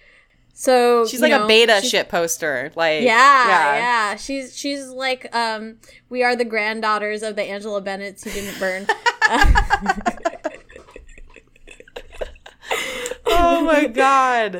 So 0.60 1.06
She's 1.06 1.22
like 1.22 1.30
know, 1.30 1.46
a 1.46 1.48
beta 1.48 1.80
shit 1.80 2.10
poster. 2.10 2.70
Like 2.76 3.00
yeah, 3.00 3.76
yeah, 3.76 4.16
She's 4.16 4.54
she's 4.54 4.88
like 4.88 5.34
um 5.34 5.78
we 6.10 6.22
are 6.22 6.36
the 6.36 6.44
granddaughters 6.44 7.22
of 7.22 7.34
the 7.34 7.44
Angela 7.44 7.80
Bennett's 7.80 8.24
who 8.24 8.30
didn't 8.30 8.60
burn. 8.60 8.86
Oh 13.32 13.64
my 13.64 13.86
god. 13.86 14.54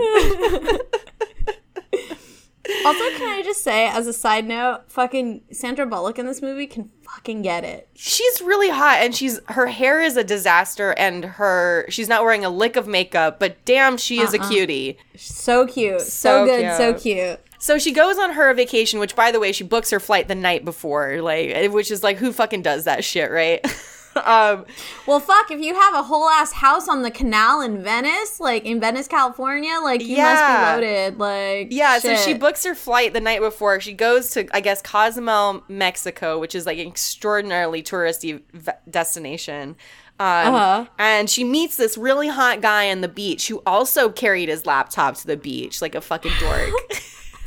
also, 2.85 3.05
can 3.17 3.29
I 3.29 3.43
just 3.45 3.63
say 3.63 3.89
as 3.89 4.07
a 4.07 4.13
side 4.13 4.47
note, 4.47 4.83
fucking 4.89 5.43
Sandra 5.53 5.87
Bullock 5.87 6.19
in 6.19 6.27
this 6.27 6.43
movie 6.43 6.67
can 6.67 6.91
fucking 7.03 7.43
get 7.43 7.65
it. 7.65 7.89
she's 7.95 8.41
really 8.41 8.71
hot 8.71 8.99
and 9.01 9.15
she's 9.15 9.41
her 9.49 9.67
hair 9.67 10.01
is 10.01 10.17
a 10.17 10.23
disaster 10.23 10.93
and 10.97 11.25
her 11.25 11.85
she's 11.89 12.09
not 12.09 12.23
wearing 12.23 12.45
a 12.45 12.51
lick 12.51 12.77
of 12.77 12.87
makeup, 12.87 13.41
but 13.41 13.65
damn 13.65 13.97
she 13.97 14.21
is 14.21 14.35
a 14.35 14.41
uh-uh. 14.41 14.49
cutie. 14.49 14.99
So 15.17 15.67
cute, 15.67 16.01
so, 16.01 16.07
So 16.07 16.47
good, 16.47 16.77
so 16.77 16.93
cute. 16.93 17.19
cute. 17.19 17.41
So 17.59 17.79
she 17.79 17.93
goes 17.93 18.19
on 18.19 18.33
her 18.33 18.55
vacation, 18.55 19.01
which 19.01 19.15
by 19.15 19.31
the 19.31 19.39
way, 19.39 19.53
she 19.53 19.65
books 19.65 19.91
her 19.91 20.01
flight 20.01 20.29
the 20.29 20.35
night 20.35 20.65
before, 20.65 21.21
like 21.21 21.71
which 21.71 21.91
is 21.91 22.03
like 22.03 22.17
who 22.17 22.33
fucking 22.33 22.63
does 22.63 22.85
that 22.85 23.05
shit, 23.05 23.31
right? 23.31 23.65
um 24.25 24.65
Well, 25.07 25.21
fuck, 25.21 25.51
if 25.51 25.61
you 25.61 25.75
have 25.75 25.95
a 25.95 26.03
whole 26.03 26.29
ass 26.29 26.53
house 26.53 26.89
on 26.89 27.03
the 27.03 27.11
canal 27.11 27.61
in 27.61 27.83
Venice, 27.83 28.41
like 28.41 28.65
in 28.65 28.81
Venice, 28.81 29.07
California, 29.09 29.79
like 29.83 30.01
you 30.03 30.17
Yeah. 30.17 30.25
must 30.35 30.47
be 30.47 30.87
loaded. 30.87 31.19
Like 31.19 31.69
Yeah, 31.71 31.99
so 31.99 32.15
she 32.17 32.35
books 32.35 32.65
her 32.65 32.75
flight 32.75 33.13
the 33.13 33.21
night 33.21 33.41
before. 33.41 33.81
She 33.81 33.93
goes 33.93 34.31
to, 34.33 34.47
I 34.55 34.61
guess, 34.61 34.83
Cozumel, 34.83 35.63
Mexico, 35.69 36.39
which 36.39 36.55
is 36.55 36.67
like 36.67 36.79
an 36.79 36.89
extraordinarily 36.89 37.83
touristy 37.83 38.43
v- 38.53 38.73
destination. 38.89 39.77
Um, 40.19 40.55
Uh-huh. 40.55 40.87
And 40.99 41.31
she 41.31 41.45
meets 41.45 41.77
this 41.77 41.97
really 41.97 42.29
hot 42.29 42.61
guy 42.61 42.91
on 42.91 43.01
the 43.01 43.09
beach 43.09 43.49
who 43.49 43.63
also 43.65 44.11
carried 44.11 44.49
his 44.49 44.67
laptop 44.67 45.15
to 45.17 45.27
the 45.27 45.37
beach, 45.37 45.81
like 45.81 45.95
a 45.95 46.01
fucking 46.01 46.33
dork. 46.41 46.71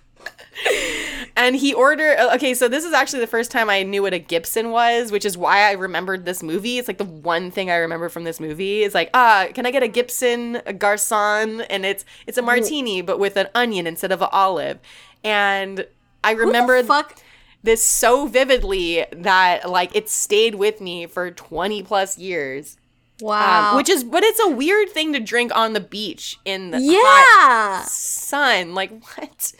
and 1.35 1.55
he 1.55 1.73
ordered. 1.73 2.17
Okay, 2.35 2.53
so 2.53 2.67
this 2.67 2.83
is 2.83 2.93
actually 2.93 3.19
the 3.19 3.27
first 3.27 3.51
time 3.51 3.69
I 3.69 3.83
knew 3.83 4.01
what 4.01 4.13
a 4.13 4.19
Gibson 4.19 4.71
was, 4.71 5.11
which 5.11 5.25
is 5.25 5.37
why 5.37 5.69
I 5.69 5.73
remembered 5.73 6.25
this 6.25 6.41
movie. 6.41 6.77
It's 6.77 6.87
like 6.87 6.97
the 6.97 7.05
one 7.05 7.51
thing 7.51 7.69
I 7.69 7.75
remember 7.75 8.09
from 8.09 8.23
this 8.23 8.39
movie. 8.39 8.83
is 8.83 8.93
like, 8.93 9.09
ah, 9.13 9.47
can 9.53 9.65
I 9.65 9.71
get 9.71 9.83
a 9.83 9.87
Gibson, 9.87 10.61
a 10.65 10.73
Garcon? 10.73 11.61
And 11.61 11.85
it's 11.85 12.05
it's 12.27 12.37
a 12.37 12.41
martini, 12.41 13.01
but 13.01 13.19
with 13.19 13.37
an 13.37 13.47
onion 13.53 13.87
instead 13.87 14.11
of 14.11 14.21
an 14.21 14.29
olive. 14.31 14.79
And 15.23 15.85
I 16.23 16.31
remember 16.31 16.81
fuck. 16.83 17.19
this 17.63 17.83
so 17.83 18.27
vividly 18.27 19.05
that 19.11 19.69
like 19.69 19.95
it 19.95 20.09
stayed 20.09 20.55
with 20.55 20.81
me 20.81 21.05
for 21.05 21.31
20 21.31 21.83
plus 21.83 22.17
years. 22.17 22.77
Wow. 23.21 23.71
Um, 23.71 23.77
which 23.77 23.87
is, 23.89 24.03
but 24.03 24.23
it's 24.23 24.39
a 24.41 24.49
weird 24.49 24.89
thing 24.89 25.13
to 25.13 25.19
drink 25.21 25.55
on 25.55 25.71
the 25.73 25.79
beach 25.79 26.37
in 26.43 26.71
the 26.71 26.79
yeah. 26.81 26.99
hot 27.01 27.85
sun. 27.87 28.73
Like 28.73 28.91
what? 29.17 29.53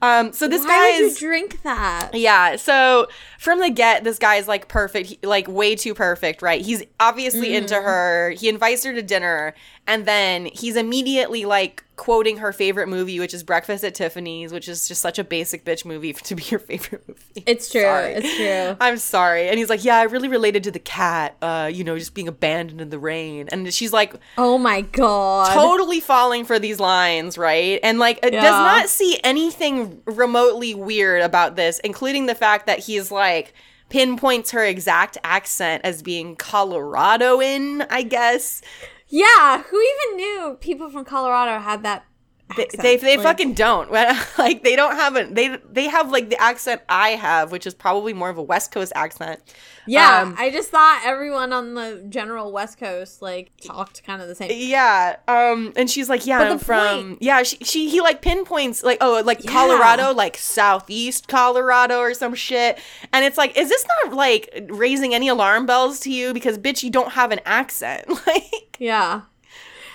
Um, 0.00 0.32
so 0.32 0.46
this 0.46 0.62
Why 0.62 0.68
guy 0.68 1.04
is 1.04 1.18
drink 1.18 1.62
that? 1.62 2.10
yeah. 2.14 2.54
So 2.56 3.08
from 3.38 3.58
the 3.60 3.70
get, 3.70 4.04
this 4.04 4.18
guy's 4.18 4.46
like 4.46 4.68
perfect, 4.68 5.08
he- 5.08 5.18
like 5.24 5.48
way 5.48 5.74
too 5.74 5.94
perfect, 5.94 6.40
right? 6.40 6.60
He's 6.60 6.82
obviously 7.00 7.54
into 7.56 7.74
Mm. 7.74 7.82
her. 7.84 8.30
He 8.38 8.48
invites 8.48 8.84
her 8.84 8.92
to 8.94 9.02
dinner, 9.02 9.54
and 9.90 10.06
then 10.06 10.44
he's 10.46 10.76
immediately 10.76 11.44
like 11.44 11.82
quoting 11.96 12.36
her 12.36 12.52
favorite 12.52 12.88
movie, 12.88 13.18
which 13.18 13.34
is 13.34 13.42
Breakfast 13.42 13.82
at 13.82 13.92
Tiffany's, 13.92 14.52
which 14.52 14.68
is 14.68 14.86
just 14.86 15.00
such 15.00 15.18
a 15.18 15.24
basic 15.24 15.64
bitch 15.64 15.84
movie 15.84 16.12
to 16.28 16.36
be 16.36 16.44
your 16.44 16.60
favorite 16.60 17.02
movie. 17.08 17.42
It's 17.44 17.68
true. 17.68 17.82
Sorry. 17.82 18.12
It's 18.12 18.36
true. 18.36 18.76
I'm 18.80 18.98
sorry. 18.98 19.48
And 19.48 19.58
he's 19.58 19.68
like, 19.68 19.84
Yeah, 19.84 19.96
I 19.96 20.04
really 20.04 20.28
related 20.28 20.62
to 20.64 20.70
the 20.70 20.78
cat, 20.78 21.36
uh, 21.42 21.68
you 21.72 21.82
know, 21.82 21.98
just 21.98 22.14
being 22.14 22.28
abandoned 22.28 22.80
in 22.80 22.90
the 22.90 23.00
rain. 23.00 23.48
And 23.50 23.74
she's 23.74 23.92
like, 23.92 24.14
Oh 24.38 24.58
my 24.58 24.82
god. 24.82 25.52
totally 25.52 25.98
falling 25.98 26.44
for 26.44 26.60
these 26.60 26.78
lines, 26.78 27.36
right? 27.36 27.80
And 27.82 27.98
like, 27.98 28.20
it 28.22 28.30
does 28.30 28.42
not 28.42 28.88
see 28.88 29.18
anything 29.24 30.02
remotely 30.06 30.72
weird 30.72 31.22
about 31.22 31.56
this, 31.56 31.80
including 31.80 32.26
the 32.26 32.36
fact 32.36 32.66
that 32.66 32.78
he's 32.78 33.10
like, 33.10 33.54
pinpoints 33.88 34.52
her 34.52 34.64
exact 34.64 35.18
accent 35.24 35.82
as 35.84 36.00
being 36.00 36.36
Coloradoan, 36.36 37.84
I 37.90 38.02
guess. 38.02 38.62
Yeah, 39.12 39.64
who 39.64 39.80
even 39.80 40.16
knew 40.16 40.56
people 40.60 40.88
from 40.88 41.04
Colorado 41.04 41.58
had 41.58 41.82
that 41.82 42.04
accent? 42.58 42.82
they, 42.82 42.96
they 42.96 43.16
Like, 43.16 43.24
fucking 43.24 43.54
don't. 43.54 43.90
like 44.38 44.62
they 44.64 44.76
don't 44.76 44.96
have 44.96 45.16
a 45.16 45.24
they 45.24 45.56
they 45.70 45.84
have 45.88 46.10
like 46.10 46.30
the 46.30 46.40
accent 46.40 46.82
I 46.88 47.10
have, 47.10 47.52
which 47.52 47.66
is 47.66 47.74
probably 47.74 48.12
more 48.12 48.28
of 48.30 48.38
a 48.38 48.42
West 48.42 48.72
Coast 48.72 48.92
accent. 48.94 49.40
Yeah, 49.86 50.20
Um, 50.22 50.36
I 50.38 50.50
just 50.50 50.70
thought 50.70 51.02
everyone 51.04 51.52
on 51.52 51.74
the 51.74 52.04
general 52.08 52.52
West 52.52 52.78
Coast 52.78 53.22
like 53.22 53.50
talked 53.64 54.04
kind 54.04 54.20
of 54.22 54.28
the 54.28 54.34
same. 54.34 54.50
Yeah. 54.52 55.16
Um 55.26 55.72
and 55.76 55.90
she's 55.90 56.08
like, 56.08 56.26
Yeah, 56.26 56.38
I'm 56.40 56.58
from 56.58 57.06
point- 57.08 57.22
Yeah, 57.22 57.42
she, 57.42 57.56
she 57.64 57.88
he 57.88 58.00
like 58.00 58.22
pinpoints 58.22 58.82
like 58.84 58.98
oh 59.00 59.22
like 59.24 59.42
Yeah. 59.44 59.50
Colorado, 59.50 60.12
like 60.12 60.36
southeast 60.36 61.28
Colorado 61.28 61.98
or 61.98 62.14
some 62.14 62.34
shit. 62.34 62.78
And 63.12 63.24
it's 63.24 63.38
like, 63.38 63.56
is 63.56 63.68
this 63.68 63.84
not 64.04 64.14
like 64.14 64.66
raising 64.68 65.14
any 65.14 65.28
alarm 65.28 65.66
bells 65.66 65.98
to 66.00 66.10
you? 66.12 66.32
Because 66.34 66.58
bitch, 66.58 66.82
you 66.82 66.90
don't 66.90 67.12
have 67.12 67.32
an 67.32 67.40
accent. 67.44 68.04
like 68.26 68.76
Yeah. 68.78 69.22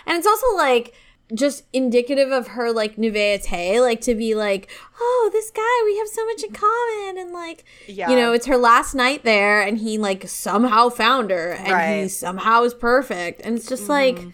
And 0.07 0.17
it's 0.17 0.27
also 0.27 0.55
like 0.55 0.93
just 1.33 1.63
indicative 1.73 2.31
of 2.31 2.49
her 2.49 2.71
like 2.71 2.97
naivete, 2.97 3.79
like 3.81 4.01
to 4.01 4.13
be 4.13 4.35
like, 4.35 4.69
oh, 4.99 5.29
this 5.33 5.49
guy, 5.49 5.81
we 5.85 5.97
have 5.97 6.07
so 6.07 6.25
much 6.25 6.43
in 6.43 6.51
common. 6.51 7.17
And 7.17 7.33
like, 7.33 7.63
Yeah. 7.87 8.09
you 8.09 8.15
know, 8.15 8.33
it's 8.33 8.45
her 8.45 8.57
last 8.57 8.93
night 8.93 9.23
there 9.23 9.61
and 9.61 9.77
he 9.79 9.97
like 9.97 10.27
somehow 10.27 10.89
found 10.89 11.31
her 11.31 11.53
and 11.53 12.03
he 12.03 12.09
somehow 12.09 12.63
is 12.63 12.73
perfect. 12.73 13.41
And 13.43 13.57
it's 13.57 13.67
just 13.67 13.89
like, 13.89 14.17
mm-hmm. 14.17 14.29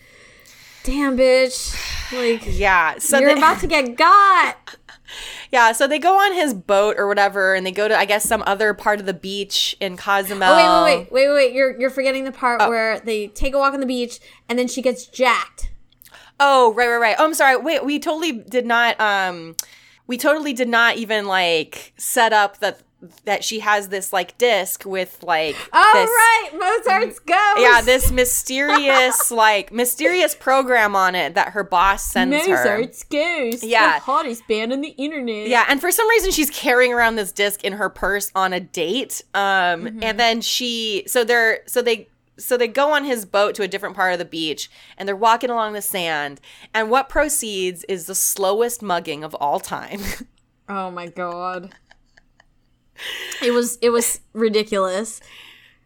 damn, 0.83 1.17
bitch. 1.17 1.73
Like, 2.11 2.41
Yeah. 2.45 2.97
So 2.97 3.19
you're 3.19 3.33
they- 3.33 3.39
about 3.39 3.59
to 3.61 3.67
get 3.67 3.95
got. 3.95 4.75
Yeah, 5.51 5.73
so 5.73 5.89
they 5.89 5.99
go 5.99 6.17
on 6.17 6.33
his 6.33 6.53
boat 6.53 6.95
or 6.97 7.05
whatever 7.05 7.53
and 7.53 7.65
they 7.65 7.73
go 7.73 7.89
to 7.89 7.97
I 7.97 8.05
guess 8.05 8.23
some 8.23 8.41
other 8.47 8.73
part 8.73 9.01
of 9.01 9.05
the 9.05 9.13
beach 9.13 9.75
in 9.81 9.97
Cozumel. 9.97 10.47
Oh, 10.49 10.85
wait, 10.85 10.97
wait, 10.97 11.11
wait, 11.11 11.11
wait, 11.11 11.27
wait, 11.27 11.33
wait. 11.33 11.53
You're, 11.53 11.77
you're 11.77 11.89
forgetting 11.89 12.23
the 12.23 12.31
part 12.31 12.61
oh. 12.63 12.69
where 12.69 13.01
they 13.01 13.27
take 13.27 13.53
a 13.53 13.59
walk 13.59 13.73
on 13.73 13.81
the 13.81 13.85
beach 13.85 14.21
and 14.47 14.57
then 14.57 14.69
she 14.69 14.81
gets 14.81 15.05
jacked. 15.05 15.71
Oh, 16.43 16.73
right, 16.73 16.87
right, 16.87 16.97
right. 16.97 17.15
Oh, 17.19 17.25
I'm 17.25 17.33
sorry. 17.35 17.55
Wait, 17.57 17.85
we 17.85 17.99
totally 17.99 18.31
did 18.33 18.65
not 18.65 18.99
um 18.99 19.55
we 20.07 20.17
totally 20.17 20.51
did 20.53 20.67
not 20.67 20.97
even 20.97 21.25
like 21.27 21.93
set 21.97 22.33
up 22.33 22.59
that 22.59 22.81
that 23.25 23.43
she 23.43 23.61
has 23.61 23.87
this 23.89 24.13
like 24.13 24.37
disc 24.37 24.83
with 24.85 25.23
like 25.23 25.55
Oh, 25.73 25.91
this 25.93 26.07
right. 26.07 26.49
Mozart's 26.59 27.17
Ghost. 27.19 27.57
Yeah, 27.59 27.81
this 27.81 28.11
mysterious 28.11 29.31
like 29.45 29.71
mysterious 29.71 30.35
program 30.35 30.95
on 30.95 31.15
it 31.15 31.33
that 31.35 31.49
her 31.49 31.63
boss 31.63 32.03
sends 32.03 32.35
her. 32.45 32.55
Mozart's 32.55 33.03
Ghost. 33.03 33.63
Yeah. 33.63 33.95
The 33.95 33.99
hottest 34.01 34.47
band 34.47 34.71
on 34.71 34.81
the 34.81 34.89
internet. 34.89 35.47
Yeah, 35.47 35.65
and 35.67 35.81
for 35.81 35.91
some 35.91 36.07
reason 36.09 36.31
she's 36.31 36.49
carrying 36.51 36.93
around 36.93 37.15
this 37.15 37.31
disc 37.31 37.63
in 37.63 37.73
her 37.73 37.89
purse 37.89 38.31
on 38.35 38.53
a 38.53 38.59
date. 38.59 39.21
Um 39.33 39.41
Mm-hmm. 39.81 40.03
and 40.03 40.19
then 40.19 40.41
she 40.41 41.03
so 41.07 41.23
they're 41.23 41.61
so 41.65 41.81
they 41.81 42.07
so 42.41 42.57
they 42.57 42.67
go 42.67 42.91
on 42.91 43.05
his 43.05 43.25
boat 43.25 43.55
to 43.55 43.63
a 43.63 43.67
different 43.67 43.95
part 43.95 44.13
of 44.13 44.19
the 44.19 44.25
beach 44.25 44.69
and 44.97 45.07
they're 45.07 45.15
walking 45.15 45.49
along 45.49 45.73
the 45.73 45.81
sand 45.81 46.41
and 46.73 46.89
what 46.89 47.07
proceeds 47.09 47.83
is 47.85 48.05
the 48.05 48.15
slowest 48.15 48.81
mugging 48.81 49.23
of 49.23 49.35
all 49.35 49.59
time. 49.59 50.01
Oh 50.69 50.89
my 50.89 51.07
god. 51.07 51.75
It 53.43 53.51
was 53.51 53.77
it 53.81 53.89
was 53.89 54.21
ridiculous. 54.31 55.19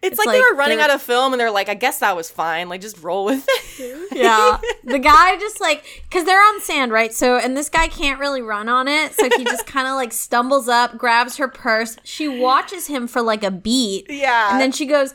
It's, 0.02 0.20
like, 0.20 0.28
like 0.28 0.36
they 0.36 0.42
were 0.42 0.56
running 0.56 0.80
out 0.80 0.92
of 0.92 1.02
film 1.02 1.34
and 1.34 1.40
they're 1.40 1.50
like, 1.50 1.68
I 1.68 1.74
guess 1.74 2.00
that 2.00 2.16
was 2.16 2.30
fine. 2.30 2.70
Like 2.70 2.82
just 2.82 3.02
roll 3.02 3.26
with 3.26 3.44
it. 3.50 4.12
Yeah. 4.16 4.60
the 4.84 5.00
guy 5.00 5.36
just 5.38 5.60
like 5.60 6.06
cuz 6.12 6.24
they're 6.26 6.40
on 6.40 6.62
sand, 6.62 6.92
right? 6.92 7.12
So 7.12 7.38
and 7.38 7.58
this 7.58 7.70
guy 7.70 7.88
can't 7.88 8.20
really 8.20 8.44
run 8.44 8.70
on 8.70 8.88
it, 8.88 9.16
so 9.16 9.28
he 9.36 9.44
just 9.44 9.66
kind 9.66 9.88
of 9.88 9.96
like 9.96 10.14
stumbles 10.14 10.68
up, 10.68 10.98
grabs 10.98 11.38
her 11.38 11.48
purse. 11.48 11.98
She 12.04 12.28
watches 12.28 12.86
him 12.88 13.08
for 13.08 13.24
like 13.24 13.44
a 13.44 13.50
beat. 13.52 14.06
Yeah. 14.10 14.52
And 14.52 14.62
then 14.62 14.72
she 14.72 14.86
goes, 14.86 15.14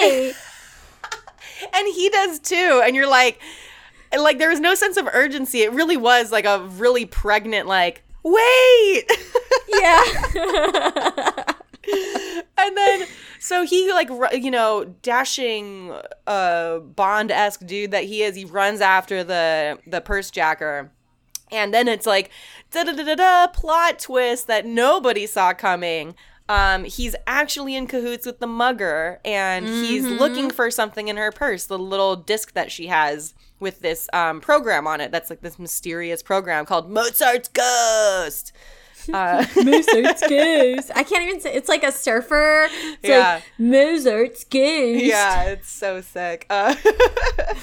"Hey!" 0.00 0.32
And 1.72 1.88
he 1.94 2.08
does 2.08 2.38
too. 2.38 2.82
And 2.84 2.94
you're 2.96 3.08
like 3.08 3.40
like 4.16 4.38
there 4.38 4.50
was 4.50 4.60
no 4.60 4.74
sense 4.74 4.96
of 4.96 5.08
urgency. 5.12 5.62
It 5.62 5.72
really 5.72 5.96
was 5.96 6.32
like 6.32 6.44
a 6.44 6.60
really 6.60 7.06
pregnant 7.06 7.66
like 7.66 8.02
wait! 8.22 9.04
Yeah. 9.68 10.04
and 12.56 12.76
then 12.76 13.06
so 13.38 13.64
he 13.64 13.92
like 13.92 14.08
you 14.32 14.50
know 14.50 14.94
dashing 15.02 15.94
uh 16.26 16.78
bond-esque 16.78 17.66
dude 17.66 17.90
that 17.90 18.04
he 18.04 18.22
is 18.22 18.36
he 18.36 18.44
runs 18.44 18.80
after 18.80 19.22
the 19.24 19.78
the 19.86 20.00
purse 20.00 20.30
jacker. 20.30 20.90
And 21.52 21.72
then 21.74 21.88
it's 21.88 22.06
like 22.06 22.30
da 22.70 22.84
da 22.84 22.92
da 22.92 23.04
da 23.04 23.14
da 23.14 23.46
plot 23.48 23.98
twist 23.98 24.46
that 24.46 24.66
nobody 24.66 25.26
saw 25.26 25.52
coming 25.52 26.14
um 26.48 26.84
he's 26.84 27.16
actually 27.26 27.74
in 27.74 27.86
cahoots 27.86 28.24
with 28.26 28.38
the 28.38 28.46
mugger 28.46 29.20
and 29.24 29.66
he's 29.66 30.06
looking 30.06 30.48
for 30.50 30.70
something 30.70 31.08
in 31.08 31.16
her 31.16 31.32
purse 31.32 31.66
the 31.66 31.78
little 31.78 32.14
disc 32.16 32.52
that 32.52 32.70
she 32.70 32.86
has 32.86 33.34
with 33.58 33.80
this 33.80 34.08
um 34.12 34.40
program 34.40 34.86
on 34.86 35.00
it 35.00 35.10
that's 35.10 35.28
like 35.30 35.40
this 35.40 35.58
mysterious 35.58 36.22
program 36.22 36.64
called 36.64 36.88
mozart's 36.90 37.48
ghost 37.48 38.52
uh 39.12 39.44
Mozart's 39.64 40.20
Ghost. 40.28 40.90
I 40.96 41.04
can't 41.04 41.22
even 41.28 41.40
say 41.40 41.54
it's 41.54 41.68
like 41.68 41.84
a 41.84 41.92
surfer. 41.92 42.66
It's 42.72 42.98
Yeah. 43.08 43.34
like 43.34 43.44
Mozart's 43.56 44.42
Ghost. 44.42 45.04
Yeah, 45.04 45.44
it's 45.44 45.70
so 45.70 46.00
sick. 46.00 46.44
Uh, 46.50 46.74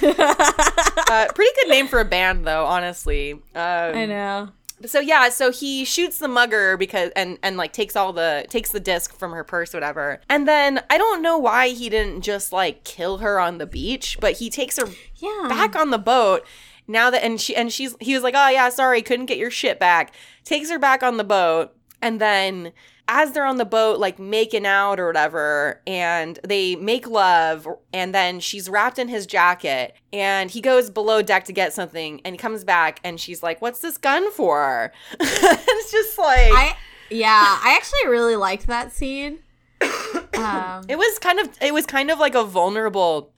uh, 0.01 1.27
pretty 1.35 1.51
good 1.61 1.67
name 1.69 1.87
for 1.87 1.99
a 1.99 2.05
band, 2.05 2.45
though. 2.47 2.65
Honestly, 2.65 3.33
um, 3.33 3.41
I 3.55 4.05
know. 4.05 4.49
So 4.85 4.99
yeah, 4.99 5.29
so 5.29 5.51
he 5.51 5.85
shoots 5.85 6.17
the 6.19 6.27
mugger 6.27 6.77
because 6.77 7.11
and 7.15 7.37
and 7.41 7.55
like 7.57 7.71
takes 7.73 7.95
all 7.95 8.11
the 8.13 8.45
takes 8.49 8.71
the 8.71 8.79
disc 8.79 9.17
from 9.17 9.31
her 9.31 9.43
purse, 9.43 9.73
whatever. 9.73 10.19
And 10.29 10.47
then 10.47 10.81
I 10.89 10.97
don't 10.97 11.21
know 11.21 11.37
why 11.37 11.69
he 11.69 11.89
didn't 11.89 12.21
just 12.21 12.51
like 12.51 12.83
kill 12.83 13.19
her 13.19 13.39
on 13.39 13.57
the 13.59 13.65
beach, 13.65 14.17
but 14.19 14.33
he 14.37 14.49
takes 14.49 14.77
her 14.77 14.87
Yeah. 15.15 15.45
back 15.47 15.75
on 15.75 15.89
the 15.91 15.97
boat. 15.97 16.45
Now 16.87 17.09
that 17.09 17.23
and 17.23 17.39
she 17.39 17.55
and 17.55 17.71
she's 17.71 17.95
he 18.01 18.13
was 18.13 18.23
like, 18.23 18.35
oh 18.35 18.49
yeah, 18.49 18.69
sorry, 18.69 19.01
couldn't 19.01 19.27
get 19.27 19.37
your 19.37 19.51
shit 19.51 19.79
back. 19.79 20.13
Takes 20.43 20.69
her 20.69 20.79
back 20.79 21.01
on 21.01 21.15
the 21.17 21.23
boat, 21.23 21.73
and 22.01 22.19
then 22.19 22.73
as 23.07 23.31
they're 23.31 23.45
on 23.45 23.57
the 23.57 23.65
boat, 23.65 23.99
like 23.99 24.17
making 24.17 24.65
out 24.65 24.99
or 24.99 25.07
whatever, 25.07 25.81
and 25.85 26.39
they 26.43 26.75
make 26.75 27.07
love, 27.07 27.67
and 27.91 28.15
then 28.15 28.39
she's 28.39 28.69
wrapped 28.69 28.97
in 28.97 29.07
his 29.07 29.25
jacket, 29.25 29.95
and 30.11 30.49
he 30.51 30.61
goes 30.61 30.89
below 30.89 31.21
deck 31.21 31.45
to 31.45 31.53
get 31.53 31.73
something, 31.73 32.21
and 32.23 32.33
he 32.33 32.37
comes 32.37 32.63
back, 32.63 32.99
and 33.03 33.19
she's 33.19 33.43
like, 33.43 33.61
"What's 33.61 33.79
this 33.79 33.97
gun 33.97 34.31
for?" 34.31 34.91
it's 35.19 35.91
just 35.91 36.17
like 36.17 36.51
I 36.53 36.75
yeah, 37.09 37.59
I 37.61 37.75
actually 37.75 38.09
really 38.09 38.35
liked 38.35 38.67
that 38.67 38.91
scene. 38.91 39.39
Um, 40.35 40.83
it 40.89 40.97
was 40.97 41.19
kind 41.19 41.39
of 41.39 41.49
it 41.61 41.75
was 41.75 41.85
kind 41.85 42.09
of 42.09 42.17
like 42.17 42.33
a 42.33 42.43
vulnerable 42.43 43.31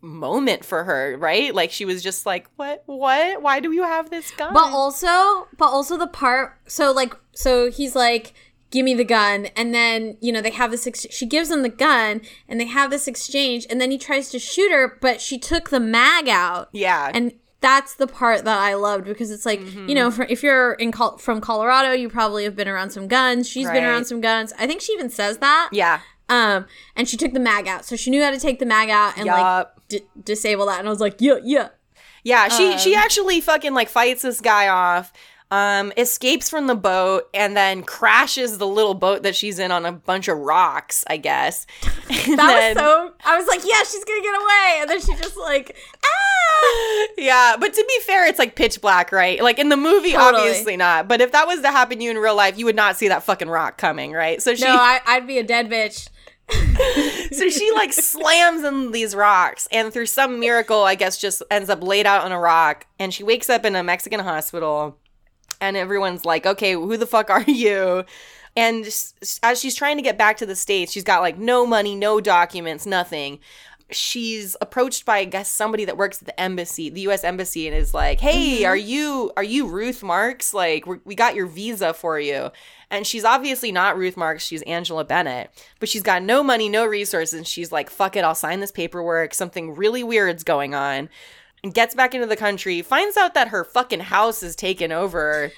moment 0.00 0.64
for 0.64 0.84
her, 0.84 1.14
right? 1.18 1.54
Like 1.54 1.70
she 1.70 1.84
was 1.84 2.02
just 2.02 2.24
like, 2.24 2.48
"What? 2.56 2.82
What? 2.86 3.42
Why 3.42 3.60
do 3.60 3.70
you 3.70 3.82
have 3.82 4.08
this 4.08 4.30
gun?" 4.30 4.54
but 4.54 4.72
also, 4.72 5.46
but 5.58 5.66
also 5.66 5.98
the 5.98 6.06
part. 6.06 6.56
So 6.66 6.90
like, 6.90 7.14
so 7.34 7.70
he's 7.70 7.94
like, 7.94 8.32
"Give 8.70 8.84
me 8.84 8.94
the 8.94 9.04
gun," 9.04 9.46
and 9.56 9.72
then 9.74 10.16
you 10.20 10.32
know 10.32 10.40
they 10.40 10.50
have 10.50 10.70
this. 10.70 10.86
Ex- 10.86 11.06
she 11.10 11.26
gives 11.26 11.50
him 11.50 11.62
the 11.62 11.68
gun, 11.68 12.20
and 12.48 12.60
they 12.60 12.66
have 12.66 12.90
this 12.90 13.06
exchange, 13.08 13.66
and 13.70 13.80
then 13.80 13.90
he 13.90 13.98
tries 13.98 14.30
to 14.30 14.38
shoot 14.38 14.70
her, 14.72 14.98
but 15.00 15.20
she 15.20 15.38
took 15.38 15.70
the 15.70 15.80
mag 15.80 16.28
out. 16.28 16.68
yeah, 16.72 17.10
and 17.14 17.32
that's 17.60 17.94
the 17.94 18.06
part 18.06 18.44
that 18.44 18.58
I 18.58 18.74
loved 18.74 19.04
because 19.06 19.30
it's 19.32 19.44
like 19.44 19.60
Mm-hmm. 19.60 19.88
you 19.88 19.94
know 19.94 20.10
for, 20.12 20.24
if 20.28 20.42
you're 20.44 20.74
in 20.74 20.92
Col- 20.92 21.18
from 21.18 21.40
Colorado, 21.40 21.92
you 21.92 22.08
probably 22.08 22.44
have 22.44 22.54
been 22.54 22.68
around 22.68 22.90
some 22.90 23.08
guns. 23.08 23.48
She's 23.48 23.68
been 23.68 23.82
around 23.84 24.04
some 24.04 24.20
guns. 24.20 24.52
I 24.58 24.66
think 24.66 24.80
she 24.80 24.92
even 24.92 25.10
says 25.10 25.38
that. 25.38 25.70
yeah, 25.72 26.00
Um, 26.28 26.66
and 26.94 27.08
she 27.08 27.16
took 27.16 27.32
the 27.32 27.40
mag 27.40 27.66
out, 27.66 27.84
so 27.84 27.96
she 27.96 28.10
knew 28.10 28.22
how 28.22 28.30
to 28.30 28.38
take 28.38 28.58
the 28.60 28.66
mag 28.66 28.90
out 28.90 29.16
and 29.16 29.26
like 29.26 29.66
d- 29.88 30.02
disable 30.22 30.66
that. 30.66 30.78
And 30.78 30.86
I 30.86 30.90
was 30.90 31.00
like, 31.00 31.16
yeah, 31.20 31.38
yeah, 31.42 31.68
yeah. 32.22 32.46
She 32.48 32.76
she 32.78 32.94
Um, 32.94 33.02
actually 33.02 33.40
fucking 33.40 33.74
like 33.74 33.88
fights 33.88 34.22
this 34.22 34.40
guy 34.40 34.68
off. 34.68 35.12
Um, 35.50 35.92
escapes 35.96 36.50
from 36.50 36.66
the 36.66 36.74
boat 36.74 37.28
and 37.32 37.56
then 37.56 37.82
crashes 37.82 38.58
the 38.58 38.66
little 38.66 38.94
boat 38.94 39.22
that 39.22 39.34
she's 39.34 39.58
in 39.58 39.70
on 39.72 39.86
a 39.86 39.92
bunch 39.92 40.28
of 40.28 40.36
rocks, 40.38 41.04
I 41.08 41.16
guess. 41.16 41.66
And 42.10 42.38
That 42.38 42.74
then- 42.74 42.76
was 42.76 42.82
so. 42.84 43.12
I 43.24 43.38
was 43.38 43.46
like, 43.48 43.60
yeah, 43.64 43.82
she's 43.84 44.04
gonna 44.04 44.20
get 44.20 44.34
away, 44.34 44.78
and 44.80 44.90
then 44.90 45.00
she 45.00 45.14
just 45.14 45.36
like, 45.38 45.76
ah. 46.04 47.06
yeah, 47.18 47.56
but 47.58 47.72
to 47.72 47.84
be 47.86 48.00
fair, 48.04 48.26
it's 48.26 48.38
like 48.38 48.54
pitch 48.54 48.80
black, 48.80 49.12
right? 49.12 49.42
Like 49.42 49.58
in 49.58 49.68
the 49.70 49.76
movie, 49.76 50.12
Totally. 50.12 50.42
obviously 50.48 50.76
not. 50.76 51.08
But 51.08 51.20
if 51.20 51.32
that 51.32 51.46
was 51.46 51.60
to 51.62 51.68
happen 51.70 51.98
to 51.98 52.04
you 52.04 52.10
in 52.10 52.18
real 52.18 52.34
life, 52.36 52.58
you 52.58 52.64
would 52.66 52.76
not 52.76 52.96
see 52.96 53.08
that 53.08 53.22
fucking 53.22 53.48
rock 53.48 53.78
coming, 53.78 54.12
right? 54.12 54.42
So 54.42 54.54
she, 54.54 54.64
No, 54.64 54.74
I, 54.74 55.00
I'd 55.06 55.26
be 55.26 55.38
a 55.38 55.42
dead 55.42 55.70
bitch. 55.70 56.08
so 57.32 57.48
she 57.50 57.70
like 57.72 57.92
slams 57.92 58.64
in 58.64 58.92
these 58.92 59.14
rocks, 59.14 59.68
and 59.70 59.92
through 59.92 60.06
some 60.06 60.40
miracle, 60.40 60.82
I 60.82 60.94
guess, 60.94 61.18
just 61.18 61.42
ends 61.50 61.68
up 61.70 61.82
laid 61.82 62.06
out 62.06 62.24
on 62.24 62.32
a 62.32 62.38
rock, 62.40 62.86
and 62.98 63.12
she 63.12 63.22
wakes 63.22 63.48
up 63.50 63.64
in 63.64 63.76
a 63.76 63.82
Mexican 63.82 64.20
hospital, 64.20 64.98
and 65.60 65.76
everyone's 65.76 66.24
like, 66.24 66.46
"Okay, 66.46 66.72
who 66.72 66.96
the 66.96 67.06
fuck 67.06 67.30
are 67.30 67.42
you?" 67.46 68.04
And 68.56 68.86
as 68.86 69.60
she's 69.60 69.74
trying 69.74 69.96
to 69.98 70.02
get 70.02 70.18
back 70.18 70.36
to 70.38 70.46
the 70.46 70.56
states, 70.56 70.92
she's 70.92 71.04
got 71.04 71.20
like 71.20 71.38
no 71.38 71.66
money, 71.66 71.94
no 71.94 72.20
documents, 72.20 72.86
nothing. 72.86 73.38
She's 73.90 74.56
approached 74.60 75.06
by 75.06 75.18
I 75.18 75.24
guess 75.24 75.48
somebody 75.48 75.84
that 75.86 75.96
works 75.96 76.20
at 76.20 76.26
the 76.26 76.38
embassy, 76.38 76.90
the 76.90 77.02
U.S. 77.02 77.24
embassy, 77.24 77.66
and 77.66 77.76
is 77.76 77.94
like, 77.94 78.20
"Hey, 78.20 78.58
mm-hmm. 78.58 78.66
are 78.66 78.76
you 78.76 79.32
are 79.36 79.44
you 79.44 79.66
Ruth 79.68 80.02
Marks? 80.02 80.52
Like, 80.52 80.86
we 80.86 80.98
we 81.04 81.14
got 81.14 81.34
your 81.34 81.46
visa 81.46 81.94
for 81.94 82.18
you." 82.20 82.50
And 82.90 83.06
she's 83.06 83.24
obviously 83.24 83.70
not 83.70 83.96
Ruth 83.96 84.16
Marks; 84.16 84.44
she's 84.44 84.62
Angela 84.62 85.04
Bennett, 85.04 85.50
but 85.78 85.88
she's 85.88 86.02
got 86.02 86.22
no 86.22 86.42
money, 86.42 86.68
no 86.68 86.84
resources. 86.84 87.34
And 87.34 87.46
she's 87.46 87.72
like, 87.72 87.88
"Fuck 87.88 88.16
it, 88.16 88.24
I'll 88.24 88.34
sign 88.34 88.60
this 88.60 88.72
paperwork. 88.72 89.32
Something 89.34 89.74
really 89.74 90.02
weird's 90.02 90.44
going 90.44 90.74
on." 90.74 91.08
And 91.64 91.74
gets 91.74 91.94
back 91.94 92.14
into 92.14 92.26
the 92.26 92.36
country, 92.36 92.82
finds 92.82 93.16
out 93.16 93.34
that 93.34 93.48
her 93.48 93.64
fucking 93.64 94.00
house 94.00 94.42
is 94.42 94.54
taken 94.54 94.92
over 94.92 95.50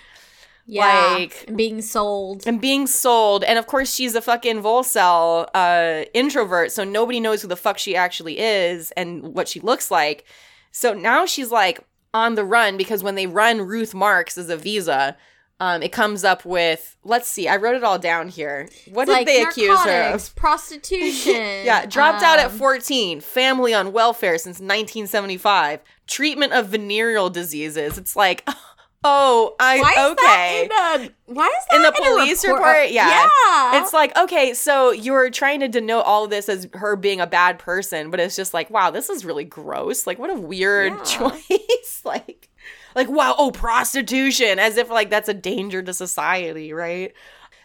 Yeah, 0.67 1.15
Like- 1.15 1.45
and 1.49 1.57
being 1.57 1.83
sold. 1.83 2.45
and 2.47 2.61
being 2.61 2.87
sold. 2.87 3.43
And 3.45 3.59
of 3.59 3.67
course, 3.67 3.93
she's 3.93 4.15
a 4.15 4.23
fucking 4.23 4.63
Volcel 4.63 5.49
uh, 5.53 6.05
introvert, 6.15 6.71
so 6.73 6.85
nobody 6.85 7.19
knows 7.19 7.43
who 7.43 7.49
the 7.49 7.57
fuck 7.57 7.77
she 7.77 7.97
actually 7.97 8.39
is 8.39 8.93
and 8.93 9.35
what 9.35 9.49
she 9.49 9.59
looks 9.61 9.91
like. 9.91 10.25
So 10.71 10.95
now 10.95 11.27
she's 11.27 11.51
like 11.51 11.81
on 12.15 12.35
the 12.35 12.45
run 12.45 12.77
because 12.77 13.03
when 13.03 13.15
they 13.17 13.27
run 13.27 13.61
Ruth 13.63 13.95
Marks 13.95 14.39
as 14.39 14.49
a 14.49 14.57
visa, 14.57 15.17
um, 15.61 15.83
it 15.83 15.93
comes 15.93 16.25
up 16.25 16.45
with 16.45 16.97
let's 17.05 17.29
see, 17.29 17.47
I 17.49 17.57
wrote 17.57 17.77
it 17.77 17.85
all 17.85 17.99
down 17.99 18.29
here. 18.29 18.69
What 18.91 19.05
did 19.07 19.13
like 19.13 19.27
they 19.27 19.43
accuse 19.43 19.79
her 19.81 20.15
of? 20.15 20.35
Prostitution. 20.85 21.65
Yeah, 21.65 21.87
dropped 21.87 22.23
out 22.23 22.39
at 22.39 22.47
um, 22.51 22.59
14, 22.59 23.21
family 23.21 23.73
on 23.75 23.93
welfare 23.93 24.39
since 24.39 24.59
1975, 24.59 25.81
treatment 26.07 26.53
of 26.53 26.69
venereal 26.69 27.31
diseases. 27.31 27.97
It's 27.99 28.17
like, 28.17 28.47
oh, 29.05 29.55
I 29.59 29.79
Why 29.81 29.91
is 29.93 30.13
okay. 30.13 30.69
that 30.69 30.97
in 31.01 31.07
a, 31.07 31.13
Why 31.35 31.47
is 31.47 31.65
that 31.71 31.77
In 31.77 31.83
the 31.83 31.89
a 31.89 31.93
police 31.93 32.45
report? 32.45 32.61
report? 32.63 32.91
Yeah. 32.91 33.09
Yeah. 33.09 33.83
It's 33.83 33.93
like, 33.93 34.17
okay, 34.19 34.53
so 34.55 34.91
you're 34.91 35.31
trying 35.31 35.61
to 35.61 35.69
denote 35.69 36.05
all 36.05 36.25
of 36.25 36.31
this 36.31 36.49
as 36.49 36.69
her 36.75 36.97
being 36.97 37.21
a 37.21 37.27
bad 37.27 37.59
person, 37.59 38.11
but 38.11 38.21
it's 38.21 38.37
just 38.37 38.53
like, 38.53 38.71
wow, 38.71 38.91
this 38.91 39.09
is 39.09 39.25
really 39.25 39.45
gross. 39.45 40.07
Like, 40.07 40.19
what 40.19 40.31
a 40.31 40.35
weird 40.35 40.93
Yeah. 40.93 41.03
choice. 41.05 42.03
like, 42.05 42.50
like, 42.95 43.09
wow, 43.09 43.35
oh, 43.39 43.51
prostitution, 43.51 44.59
as 44.59 44.77
if 44.77 44.91
like 44.91 45.11
that's 45.11 45.29
a 45.29 45.35
danger 45.35 45.83
to 45.83 45.93
society, 45.95 46.73
right? 46.73 47.13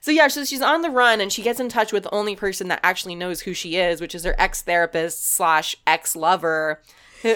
So 0.01 0.11
yeah, 0.11 0.27
so 0.27 0.45
she's 0.45 0.61
on 0.61 0.81
the 0.83 0.91
run 0.91 1.19
and 1.19 1.33
she 1.33 1.41
gets 1.41 1.59
in 1.59 1.67
touch 1.67 1.91
with 1.91 2.03
the 2.03 2.13
only 2.13 2.35
person 2.35 2.67
that 2.67 2.79
actually 2.83 3.15
knows 3.15 3.41
who 3.41 3.53
she 3.55 3.77
is, 3.77 3.99
which 3.99 4.13
is 4.13 4.23
her 4.23 4.35
ex 4.37 4.61
therapist 4.61 5.33
slash 5.33 5.75
ex 5.87 6.15
lover, 6.15 6.79
who, 7.23 7.33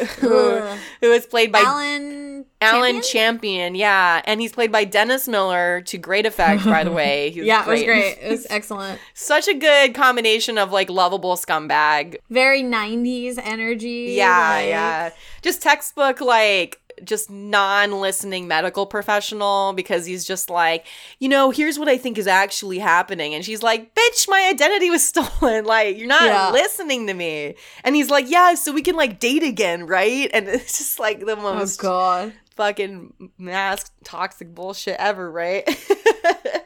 who 1.02 1.12
is 1.12 1.26
played 1.26 1.52
by 1.52 1.62
Alan. 1.62 2.46
Alan 2.62 3.02
Champion? 3.02 3.02
Champion, 3.02 3.76
yeah, 3.76 4.22
and 4.26 4.40
he's 4.40 4.52
played 4.52 4.72
by 4.72 4.84
Dennis 4.84 5.28
Miller 5.28 5.82
to 5.82 5.98
great 5.98 6.26
effect, 6.28 6.64
by 6.66 6.84
the 6.84 6.92
way. 6.92 7.30
He 7.34 7.42
Yeah, 7.44 7.66
it 7.66 7.68
was 7.70 7.84
great. 7.84 8.18
It 8.22 8.30
was 8.30 8.46
excellent. 8.52 9.00
Such 9.16 9.48
a 9.48 9.54
good 9.56 9.96
combination 9.96 10.58
of 10.60 10.72
like 10.72 10.90
lovable 10.92 11.38
scumbag. 11.38 12.18
Very 12.30 12.62
90s 12.62 13.40
energy. 13.42 14.14
Yeah, 14.16 14.50
like- 14.50 14.68
yeah. 14.68 15.10
Just 15.42 15.62
textbook 15.64 16.22
like 16.22 16.80
just 17.04 17.30
non-listening 17.30 18.48
medical 18.48 18.86
professional 18.86 19.74
because 19.74 20.06
he's 20.06 20.26
just 20.26 20.50
like, 20.50 20.86
you 21.20 21.30
know, 21.30 21.52
here's 21.52 21.78
what 21.80 21.88
I 21.88 21.98
think 21.98 22.18
is 22.18 22.28
actually 22.28 22.80
happening. 22.80 23.34
And 23.34 23.44
she's 23.46 23.62
like, 23.64 23.94
bitch, 23.96 24.28
my 24.30 24.50
identity 24.52 24.90
was 24.90 25.04
stolen. 25.08 25.66
Like, 25.66 25.98
you're 25.98 26.08
not 26.08 26.24
Yeah. 26.26 26.52
listening 26.52 27.08
to 27.08 27.14
me. 27.14 27.56
And 27.84 27.96
he's 27.96 28.10
like, 28.10 28.30
yeah, 28.30 28.54
so 28.56 28.72
we 28.72 28.82
can 28.82 28.96
like 28.96 29.20
date 29.20 29.44
again, 29.44 29.86
right? 29.88 30.30
And 30.34 30.48
it's 30.50 30.78
just 30.78 31.00
like 31.00 31.20
the 31.26 31.34
Oh, 31.38 31.42
most 31.56 31.80
God. 31.80 32.34
fucking 32.56 33.32
mask 33.38 33.94
toxic 34.04 34.54
bullshit 34.54 34.96
ever, 35.00 35.32
right? 35.32 35.64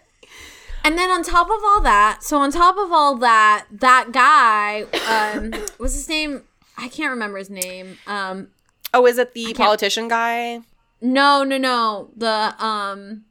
And 0.85 0.97
then 0.97 1.09
on 1.11 1.23
top 1.23 1.47
of 1.47 1.59
all 1.63 1.79
that, 1.83 2.23
so 2.23 2.39
on 2.39 2.51
top 2.51 2.75
of 2.77 2.91
all 2.91 3.15
that, 3.19 3.67
that 3.71 4.11
guy, 4.11 4.83
um, 5.07 5.53
what's 5.77 5.93
his 5.93 6.09
name? 6.09 6.43
I 6.77 6.89
can't 6.89 7.11
remember 7.11 7.37
his 7.37 7.49
name. 7.49 7.97
Um, 8.05 8.49
oh, 8.93 9.05
is 9.05 9.17
it 9.17 9.33
the 9.33 9.53
politician 9.53 10.07
guy? 10.07 10.61
no, 11.01 11.43
no, 11.43 11.57
no. 11.57 12.11
The 12.15 12.55
um, 12.63 13.25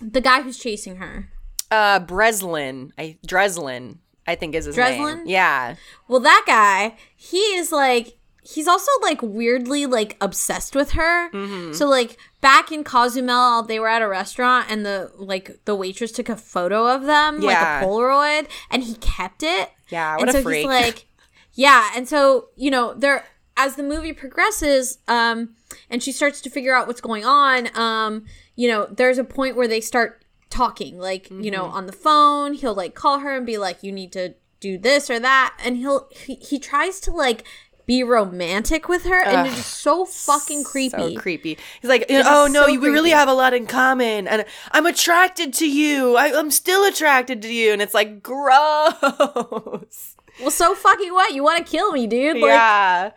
the 0.00 0.20
guy 0.20 0.42
who's 0.42 0.58
chasing 0.58 0.96
her. 0.96 1.28
Uh, 1.70 2.00
Breslin. 2.00 2.92
I 2.98 3.16
Dreslin, 3.26 3.98
I 4.26 4.34
think 4.34 4.54
is 4.54 4.64
his 4.66 4.76
Dreslin? 4.76 5.18
name. 5.18 5.26
Yeah. 5.26 5.74
Well, 6.08 6.20
that 6.20 6.44
guy, 6.46 6.96
he 7.16 7.38
is 7.38 7.70
like 7.72 8.16
he's 8.42 8.66
also 8.66 8.90
like 9.02 9.20
weirdly 9.22 9.86
like 9.86 10.16
obsessed 10.20 10.74
with 10.74 10.92
her. 10.92 11.30
Mm-hmm. 11.30 11.72
So 11.72 11.86
like 11.86 12.16
back 12.40 12.72
in 12.72 12.82
Cozumel, 12.84 13.62
they 13.62 13.78
were 13.78 13.88
at 13.88 14.02
a 14.02 14.08
restaurant 14.08 14.66
and 14.70 14.84
the 14.84 15.12
like 15.16 15.64
the 15.64 15.74
waitress 15.76 16.10
took 16.12 16.28
a 16.28 16.36
photo 16.36 16.86
of 16.92 17.02
them, 17.04 17.40
Yeah. 17.42 17.48
like 17.48 17.58
a 17.82 17.86
Polaroid, 17.86 18.46
and 18.70 18.82
he 18.82 18.94
kept 18.96 19.42
it. 19.42 19.70
Yeah, 19.90 20.12
and 20.14 20.20
what 20.20 20.28
a 20.28 20.32
so 20.32 20.42
freak. 20.42 20.58
he's 20.58 20.66
like, 20.66 21.06
yeah, 21.54 21.90
and 21.94 22.08
so 22.08 22.48
you 22.56 22.70
know 22.70 22.94
there 22.94 23.24
as 23.64 23.76
the 23.76 23.82
movie 23.82 24.12
progresses, 24.12 24.98
um, 25.08 25.50
and 25.90 26.02
she 26.02 26.12
starts 26.12 26.40
to 26.42 26.50
figure 26.50 26.74
out 26.74 26.86
what's 26.86 27.00
going 27.00 27.24
on. 27.24 27.68
Um, 27.76 28.24
you 28.56 28.68
know, 28.68 28.86
there's 28.90 29.18
a 29.18 29.24
point 29.24 29.56
where 29.56 29.68
they 29.68 29.80
start 29.80 30.24
talking, 30.48 30.98
like 30.98 31.30
you 31.30 31.50
know, 31.50 31.64
Mm-hmm. 31.64 31.76
on 31.76 31.86
the 31.86 31.92
phone. 31.92 32.54
He'll 32.54 32.74
like 32.74 32.94
call 32.94 33.20
her 33.20 33.36
and 33.36 33.44
be 33.46 33.58
like, 33.58 33.82
"You 33.82 33.92
need 33.92 34.12
to 34.12 34.34
do 34.60 34.78
this 34.78 35.10
or 35.10 35.18
that," 35.20 35.56
and 35.64 35.76
he'll 35.76 36.08
he, 36.10 36.34
he 36.36 36.58
tries 36.58 37.00
to 37.00 37.10
like 37.10 37.44
be 37.86 38.02
romantic 38.04 38.88
with 38.88 39.04
her, 39.04 39.20
and 39.24 39.48
it's 39.48 39.66
so 39.66 40.04
fucking 40.04 40.62
creepy. 40.64 41.14
So 41.14 41.20
creepy. 41.20 41.58
He's 41.82 41.88
like, 41.88 42.06
oh 42.10 42.48
no, 42.50 42.62
so 42.62 42.68
you, 42.68 42.80
we 42.80 42.88
really 42.88 43.10
have 43.10 43.28
a 43.28 43.32
lot 43.34 43.52
in 43.52 43.66
common, 43.66 44.28
and 44.28 44.44
I'm 44.70 44.86
attracted 44.86 45.52
to 45.54 45.68
you. 45.68 46.14
I, 46.16 46.32
I'm 46.38 46.50
still 46.52 46.84
attracted 46.84 47.42
to 47.42 47.52
you, 47.52 47.72
and 47.72 47.82
it's 47.82 47.94
like 47.94 48.22
gross. 48.22 48.94
well, 50.40 50.50
so 50.50 50.74
fucking 50.74 51.12
what? 51.12 51.34
You 51.34 51.42
want 51.42 51.64
to 51.66 51.70
kill 51.70 51.90
me, 51.92 52.06
dude? 52.06 52.36
Like, 52.36 52.50
yeah. 52.50 53.10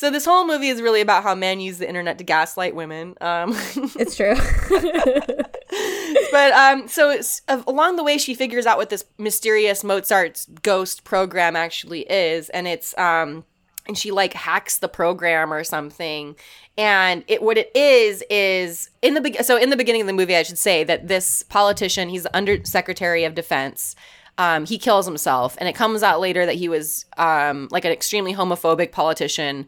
So 0.00 0.08
this 0.08 0.24
whole 0.24 0.46
movie 0.46 0.68
is 0.68 0.80
really 0.80 1.02
about 1.02 1.24
how 1.24 1.34
men 1.34 1.60
use 1.60 1.76
the 1.76 1.86
internet 1.86 2.16
to 2.16 2.24
gaslight 2.24 2.74
women. 2.74 3.16
Um, 3.20 3.50
it's 3.98 4.16
true. 4.16 4.34
but 6.32 6.52
um, 6.54 6.88
so 6.88 7.10
it's, 7.10 7.42
uh, 7.48 7.62
along 7.66 7.96
the 7.96 8.02
way, 8.02 8.16
she 8.16 8.32
figures 8.32 8.64
out 8.64 8.78
what 8.78 8.88
this 8.88 9.04
mysterious 9.18 9.84
Mozart's 9.84 10.46
ghost 10.62 11.04
program 11.04 11.54
actually 11.54 12.10
is, 12.10 12.48
and 12.48 12.66
it's 12.66 12.96
um, 12.96 13.44
and 13.86 13.98
she 13.98 14.10
like 14.10 14.32
hacks 14.32 14.78
the 14.78 14.88
program 14.88 15.52
or 15.52 15.64
something. 15.64 16.34
And 16.78 17.22
it 17.28 17.42
what 17.42 17.58
it 17.58 17.70
is 17.76 18.24
is 18.30 18.88
in 19.02 19.12
the 19.12 19.20
be- 19.20 19.42
so 19.42 19.58
in 19.58 19.68
the 19.68 19.76
beginning 19.76 20.00
of 20.00 20.06
the 20.06 20.14
movie, 20.14 20.34
I 20.34 20.44
should 20.44 20.56
say 20.56 20.82
that 20.82 21.08
this 21.08 21.42
politician, 21.42 22.08
he's 22.08 22.22
the 22.22 22.34
Undersecretary 22.34 23.24
of 23.24 23.34
Defense. 23.34 23.96
Um, 24.40 24.64
he 24.64 24.78
kills 24.78 25.04
himself, 25.04 25.54
and 25.60 25.68
it 25.68 25.74
comes 25.74 26.02
out 26.02 26.18
later 26.18 26.46
that 26.46 26.54
he 26.54 26.66
was 26.66 27.04
um, 27.18 27.68
like 27.70 27.84
an 27.84 27.92
extremely 27.92 28.32
homophobic 28.32 28.90
politician, 28.90 29.66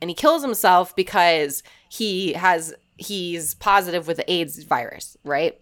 and 0.00 0.08
he 0.08 0.14
kills 0.14 0.42
himself 0.42 0.96
because 0.96 1.62
he 1.90 2.32
has 2.32 2.72
he's 2.96 3.54
positive 3.56 4.08
with 4.08 4.16
the 4.16 4.32
AIDS 4.32 4.62
virus, 4.64 5.18
right? 5.22 5.60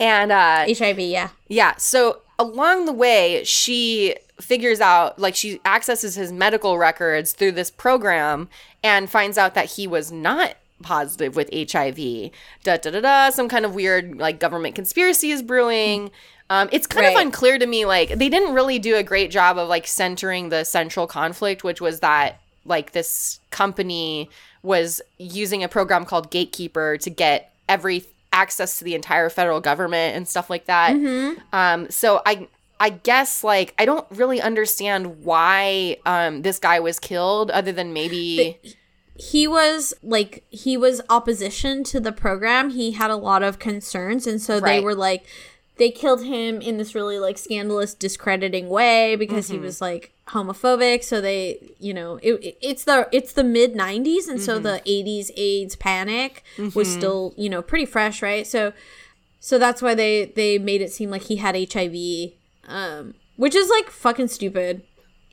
And 0.00 0.32
uh, 0.32 0.64
HIV, 0.66 0.98
yeah. 1.00 1.28
yeah. 1.48 1.74
So 1.76 2.22
along 2.38 2.86
the 2.86 2.92
way, 2.92 3.44
she 3.44 4.16
figures 4.40 4.80
out, 4.80 5.18
like, 5.18 5.34
she 5.36 5.60
accesses 5.64 6.14
his 6.14 6.32
medical 6.32 6.78
records 6.78 7.32
through 7.32 7.52
this 7.52 7.70
program 7.70 8.48
and 8.82 9.10
finds 9.10 9.38
out 9.38 9.54
that 9.54 9.72
he 9.72 9.86
was 9.86 10.10
not 10.10 10.56
positive 10.82 11.36
with 11.36 11.48
HIV. 11.52 12.30
Da 12.62 12.76
da 12.76 12.90
da 12.90 13.00
da. 13.00 13.30
Some 13.30 13.48
kind 13.48 13.64
of 13.64 13.74
weird, 13.74 14.16
like, 14.16 14.40
government 14.40 14.74
conspiracy 14.74 15.30
is 15.30 15.42
brewing. 15.42 16.10
Um, 16.50 16.68
it's 16.72 16.86
kind 16.86 17.06
of 17.06 17.20
unclear 17.20 17.58
to 17.58 17.66
me. 17.66 17.84
Like, 17.86 18.10
they 18.10 18.28
didn't 18.28 18.54
really 18.54 18.78
do 18.78 18.96
a 18.96 19.02
great 19.02 19.30
job 19.30 19.58
of, 19.58 19.68
like, 19.68 19.86
centering 19.86 20.50
the 20.50 20.64
central 20.64 21.06
conflict, 21.06 21.64
which 21.64 21.80
was 21.80 22.00
that, 22.00 22.40
like, 22.64 22.92
this 22.92 23.40
company 23.50 24.28
was 24.62 25.00
using 25.18 25.62
a 25.62 25.68
program 25.68 26.04
called 26.04 26.30
Gatekeeper 26.30 26.98
to 26.98 27.10
get 27.10 27.52
every 27.68 28.04
access 28.32 28.78
to 28.78 28.84
the 28.84 28.94
entire 28.94 29.30
federal 29.30 29.60
government 29.60 30.16
and 30.16 30.26
stuff 30.28 30.50
like 30.50 30.64
that. 30.66 30.92
Um, 31.52 31.88
so 31.90 32.20
I 32.26 32.48
I 32.80 32.90
guess 32.90 33.44
like 33.44 33.72
I 33.78 33.84
don't 33.84 34.06
really 34.10 34.40
understand 34.40 35.22
why 35.24 35.98
um 36.04 36.42
this 36.42 36.58
guy 36.58 36.80
was 36.80 36.98
killed 36.98 37.50
other 37.52 37.70
than 37.72 37.92
maybe 37.92 38.58
he 39.16 39.46
was 39.46 39.94
like 40.02 40.44
he 40.50 40.76
was 40.76 41.00
opposition 41.08 41.84
to 41.84 42.00
the 42.00 42.10
program. 42.10 42.70
He 42.70 42.92
had 42.92 43.10
a 43.10 43.16
lot 43.16 43.42
of 43.44 43.58
concerns 43.60 44.26
and 44.26 44.40
so 44.42 44.58
they 44.58 44.80
were 44.80 44.94
like 44.96 45.24
they 45.76 45.90
killed 45.90 46.24
him 46.24 46.60
in 46.60 46.76
this 46.78 46.94
really 46.94 47.18
like 47.18 47.36
scandalous 47.38 47.94
discrediting 47.94 48.68
way 48.68 49.16
because 49.16 49.46
Mm-hmm. 49.46 49.54
he 49.54 49.58
was 49.60 49.80
like 49.80 50.12
homophobic 50.28 51.04
so 51.04 51.20
they 51.20 51.74
you 51.78 51.92
know 51.92 52.16
it, 52.22 52.34
it- 52.42 52.58
it's 52.62 52.84
the 52.84 53.08
it's 53.12 53.32
the 53.34 53.44
mid 53.44 53.74
90s 53.74 54.28
and 54.28 54.38
Mm-hmm. 54.38 54.38
so 54.38 54.58
the 54.58 54.80
80s 54.86 55.30
AIDS 55.36 55.76
panic 55.76 56.42
was 56.74 56.90
still 56.92 57.34
you 57.36 57.48
know 57.50 57.60
pretty 57.62 57.84
fresh 57.86 58.22
right 58.22 58.46
so 58.46 58.72
so 59.40 59.58
that's 59.58 59.82
why 59.82 59.94
they 59.94 60.26
they 60.36 60.58
made 60.58 60.80
it 60.80 60.92
seem 60.92 61.10
like 61.10 61.22
he 61.22 61.36
had 61.36 61.54
HIV 61.72 62.32
um 62.68 63.14
which 63.36 63.54
is 63.54 63.68
like 63.68 63.90
fucking 63.90 64.28
stupid 64.28 64.82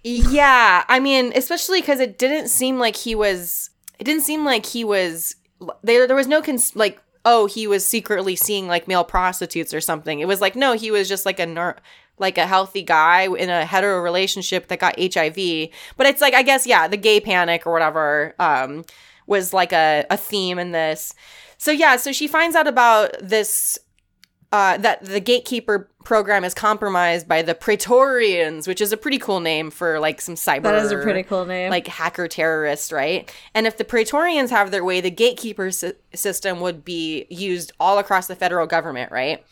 Yeah, 0.04 0.84
I 0.90 1.00
mean, 1.00 1.32
especially 1.36 1.80
because 1.82 2.00
it 2.00 2.18
didn't 2.18 2.48
seem 2.50 2.80
like 2.80 2.96
he 2.96 3.14
was. 3.14 3.70
It 4.00 4.04
didn't 4.06 4.24
seem 4.24 4.44
like 4.44 4.66
he 4.66 4.84
was. 4.84 5.36
There, 5.84 6.08
there 6.08 6.16
was 6.16 6.26
no 6.28 6.42
cons- 6.42 6.76
like. 6.76 7.00
Oh, 7.24 7.46
he 7.46 7.68
was 7.68 7.86
secretly 7.86 8.36
seeing 8.36 8.68
like 8.68 8.88
male 8.88 9.04
prostitutes 9.04 9.74
or 9.74 9.82
something. 9.82 10.20
It 10.20 10.28
was 10.28 10.42
like 10.42 10.56
no, 10.56 10.74
he 10.74 10.92
was 10.92 11.08
just 11.08 11.26
like 11.26 11.40
a 11.40 11.46
ner- 11.46 11.78
like 12.18 12.38
a 12.38 12.48
healthy 12.48 12.84
guy 12.84 13.28
in 13.28 13.50
a 13.50 13.66
hetero 13.66 14.00
relationship 14.02 14.68
that 14.68 14.80
got 14.80 15.00
HIV. 15.00 15.70
But 15.98 16.08
it's 16.08 16.22
like 16.22 16.34
I 16.34 16.44
guess 16.44 16.66
yeah, 16.66 16.88
the 16.88 16.98
gay 16.98 17.20
panic 17.20 17.66
or 17.66 17.74
whatever 17.74 18.36
um, 18.40 18.86
was 19.28 19.54
like 19.54 19.74
a 19.74 20.06
a 20.10 20.18
theme 20.18 20.60
in 20.60 20.72
this. 20.72 21.14
So 21.58 21.72
yeah, 21.72 21.96
so 21.98 22.12
she 22.12 22.28
finds 22.28 22.56
out 22.56 22.68
about 22.68 23.16
this 23.22 23.78
uh, 24.52 24.78
that 24.78 25.04
the 25.06 25.20
gatekeeper 25.20 25.90
program 26.04 26.44
is 26.44 26.54
compromised 26.54 27.28
by 27.28 27.42
the 27.42 27.56
Praetorians, 27.56 28.68
which 28.68 28.82
is 28.82 28.92
a 28.92 28.98
pretty 28.98 29.18
cool 29.18 29.40
name 29.40 29.72
for 29.72 30.00
like 30.00 30.20
some 30.20 30.36
cyber. 30.36 30.64
that 30.64 30.76
is 30.84 30.92
a 30.92 30.98
pretty 30.98 31.24
cool 31.24 31.46
name 31.46 31.70
Like 31.70 31.88
hacker 31.88 32.28
terrorist, 32.28 32.92
right? 32.92 33.32
And 33.54 33.66
if 33.66 33.78
the 33.78 33.86
Praetorians 33.86 34.50
have 34.50 34.72
their 34.72 34.84
way, 34.84 35.00
the 35.00 35.12
gatekeeper 35.12 35.72
sy- 35.72 35.94
system 36.14 36.60
would 36.60 36.84
be 36.84 37.28
used 37.30 37.72
all 37.80 37.98
across 37.98 38.28
the 38.28 38.36
federal 38.36 38.68
government, 38.68 39.12
right? 39.12 39.46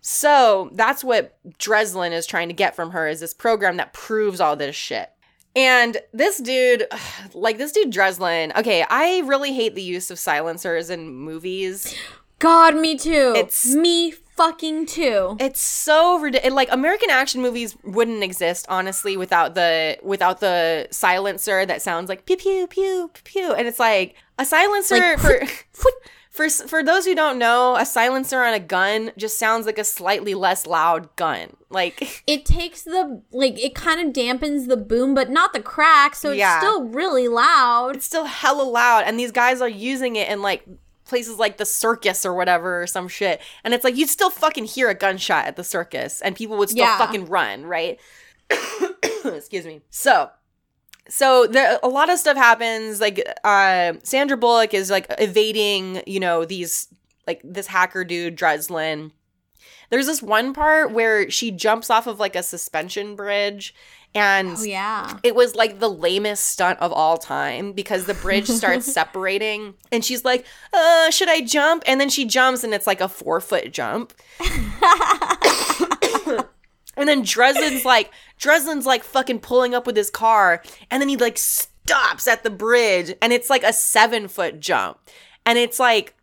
So 0.00 0.70
that's 0.72 1.04
what 1.04 1.36
Dreslin 1.58 2.12
is 2.12 2.26
trying 2.26 2.48
to 2.48 2.54
get 2.54 2.74
from 2.74 2.92
her 2.92 3.06
is 3.08 3.20
this 3.20 3.34
program 3.34 3.76
that 3.76 3.92
proves 3.92 4.40
all 4.40 4.56
this 4.56 4.74
shit. 4.76 5.10
And 5.54 5.98
this 6.12 6.38
dude, 6.38 6.86
like 7.34 7.58
this 7.58 7.72
dude 7.72 7.92
Dreslin, 7.92 8.56
okay, 8.56 8.84
I 8.88 9.18
really 9.26 9.52
hate 9.52 9.74
the 9.74 9.82
use 9.82 10.10
of 10.10 10.18
silencers 10.18 10.88
in 10.88 11.10
movies. 11.10 11.94
God, 12.38 12.74
me 12.76 12.96
too. 12.96 13.34
It's- 13.36 13.66
me 13.74 14.14
fucking 14.40 14.86
too. 14.86 15.36
It's 15.38 15.60
so 15.60 16.18
ridiculous. 16.18 16.54
Like 16.54 16.68
American 16.72 17.10
action 17.10 17.42
movies 17.42 17.76
wouldn't 17.84 18.22
exist 18.22 18.66
honestly 18.68 19.16
without 19.16 19.54
the 19.54 19.98
without 20.02 20.40
the 20.40 20.88
silencer 20.90 21.66
that 21.66 21.82
sounds 21.82 22.08
like 22.08 22.24
pew 22.26 22.36
pew 22.36 22.66
pew 22.66 23.10
pew, 23.14 23.22
pew. 23.24 23.52
and 23.52 23.68
it's 23.68 23.78
like 23.78 24.14
a 24.38 24.44
silencer 24.44 24.96
Like, 24.96 25.18
for 25.18 25.42
for 26.30 26.48
for 26.48 26.82
those 26.82 27.04
who 27.06 27.14
don't 27.14 27.38
know, 27.38 27.76
a 27.76 27.84
silencer 27.84 28.40
on 28.42 28.54
a 28.54 28.60
gun 28.60 29.10
just 29.18 29.38
sounds 29.38 29.66
like 29.66 29.78
a 29.78 29.84
slightly 29.84 30.32
less 30.34 30.64
loud 30.66 31.14
gun. 31.16 31.56
Like 31.68 32.22
It 32.26 32.46
takes 32.46 32.82
the 32.82 33.22
like 33.32 33.58
it 33.62 33.74
kind 33.74 34.00
of 34.06 34.14
dampens 34.14 34.68
the 34.68 34.76
boom, 34.76 35.14
but 35.14 35.28
not 35.28 35.52
the 35.52 35.60
crack, 35.60 36.14
so 36.14 36.30
it's 36.30 36.38
Yeah. 36.38 36.58
still 36.60 36.84
really 36.84 37.28
loud. 37.28 37.96
it's 37.96 38.06
still 38.06 38.24
hella 38.24 38.62
loud, 38.62 39.04
and 39.06 39.18
these 39.18 39.32
guys 39.32 39.60
are 39.60 39.68
using 39.68 40.16
it 40.16 40.28
in 40.28 40.40
like 40.40 40.64
places 41.10 41.38
like 41.38 41.58
the 41.58 41.66
circus 41.66 42.24
or 42.24 42.32
whatever 42.32 42.82
or 42.82 42.86
some 42.86 43.06
shit, 43.08 43.42
and 43.64 43.74
it's 43.74 43.84
like 43.84 43.96
you'd 43.96 44.08
still 44.08 44.30
fucking 44.30 44.64
hear 44.64 44.88
a 44.88 44.94
gunshot 44.94 45.44
at 45.46 45.56
the 45.56 45.64
circus, 45.64 46.22
and 46.22 46.34
people 46.34 46.56
would 46.56 46.70
still 46.70 46.84
Yeah. 46.86 46.96
fucking 46.96 47.26
run, 47.26 47.64
right? 47.66 48.00
Excuse 49.24 49.66
me. 49.66 49.82
So, 49.90 50.30
so 51.08 51.46
there 51.46 51.78
a 51.82 51.88
lot 51.88 52.08
of 52.10 52.18
stuff 52.18 52.36
happens. 52.36 53.00
Like 53.00 53.22
uh, 53.44 53.94
Sandra 54.02 54.36
Bullock 54.36 54.72
is 54.72 54.90
like 54.90 55.06
evading, 55.18 56.02
you 56.06 56.20
know, 56.20 56.44
these 56.44 56.88
like 57.26 57.40
this 57.44 57.66
hacker 57.66 58.04
dude 58.04 58.36
Dreslin. 58.36 59.10
There's 59.90 60.06
this 60.06 60.22
one 60.22 60.54
part 60.54 60.92
where 60.92 61.28
she 61.30 61.50
jumps 61.50 61.90
off 61.90 62.06
of 62.06 62.20
like 62.20 62.36
a 62.36 62.42
suspension 62.44 63.16
bridge, 63.16 63.74
and 64.14 64.56
Oh 64.58 64.64
yeah. 64.64 65.18
it 65.22 65.34
was 65.34 65.54
like 65.54 65.78
the 65.78 65.88
lamest 65.88 66.44
stunt 66.46 66.78
of 66.80 66.92
all 66.92 67.16
time 67.16 67.72
because 67.72 68.06
the 68.06 68.14
bridge 68.14 68.48
starts 68.48 68.92
separating 68.92 69.74
and 69.92 70.04
she's 70.04 70.24
like, 70.24 70.44
uh, 70.72 71.10
should 71.10 71.28
I 71.28 71.42
jump? 71.42 71.84
And 71.86 72.00
then 72.00 72.08
she 72.10 72.24
jumps 72.24 72.64
and 72.64 72.74
it's 72.74 72.86
like 72.86 73.00
a 73.00 73.08
four 73.08 73.40
foot 73.40 73.72
jump. 73.72 74.12
and 76.96 77.08
then 77.08 77.22
Dresden's 77.22 77.84
like, 77.84 78.10
Dresden's 78.38 78.86
like 78.86 79.04
fucking 79.04 79.40
pulling 79.40 79.74
up 79.74 79.86
with 79.86 79.96
his 79.96 80.10
car 80.10 80.62
and 80.90 81.00
then 81.00 81.08
he 81.08 81.16
like 81.16 81.38
stops 81.38 82.26
at 82.28 82.42
the 82.42 82.50
bridge 82.50 83.14
and 83.22 83.32
it's 83.32 83.50
like 83.50 83.62
a 83.62 83.72
seven 83.72 84.28
foot 84.28 84.60
jump. 84.60 84.98
And 85.46 85.58
it's 85.58 85.78
like, 85.80 86.14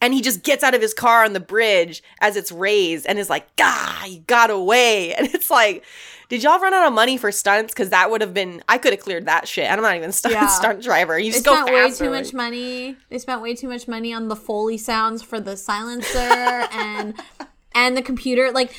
and 0.00 0.12
he 0.14 0.20
just 0.20 0.42
gets 0.42 0.62
out 0.62 0.74
of 0.74 0.82
his 0.82 0.92
car 0.94 1.24
on 1.24 1.32
the 1.32 1.40
bridge 1.40 2.02
as 2.20 2.36
it's 2.36 2.52
raised 2.52 3.06
and 3.06 3.18
is 3.18 3.30
like, 3.30 3.56
"Gah, 3.56 4.04
you 4.04 4.20
got 4.20 4.50
away!" 4.50 5.14
And 5.18 5.26
it's 5.34 5.50
like, 5.50 5.84
did 6.28 6.42
y'all 6.42 6.58
run 6.58 6.74
out 6.74 6.86
of 6.86 6.92
money 6.92 7.16
for 7.16 7.30
stunts? 7.32 7.72
Because 7.72 7.90
that 7.90 8.10
would 8.10 8.20
have 8.20 8.34
been, 8.34 8.62
I 8.68 8.78
could 8.78 8.92
have 8.92 9.00
cleared 9.00 9.26
that 9.26 9.46
shit. 9.48 9.70
I'm 9.70 9.80
not 9.80 9.96
even 9.96 10.12
stunt 10.12 10.34
Yeah. 10.34 10.46
stunt 10.48 10.82
driver. 10.82 11.18
You 11.18 11.30
They 11.32 11.36
just 11.38 11.44
go 11.44 11.52
spent 11.54 11.70
way 11.74 11.90
too 11.92 12.10
much 12.10 12.32
money. 12.34 12.96
They 13.10 13.18
spent 13.18 13.42
way 13.42 13.54
too 13.54 13.68
much 13.68 13.86
money 13.88 14.12
on 14.12 14.28
the 14.28 14.36
Foley 14.36 14.78
sounds 14.78 15.22
for 15.22 15.40
the 15.40 15.56
silencer 15.56 16.18
and 16.18 17.14
and 17.74 17.96
the 17.96 18.02
computer. 18.02 18.50
Like 18.52 18.74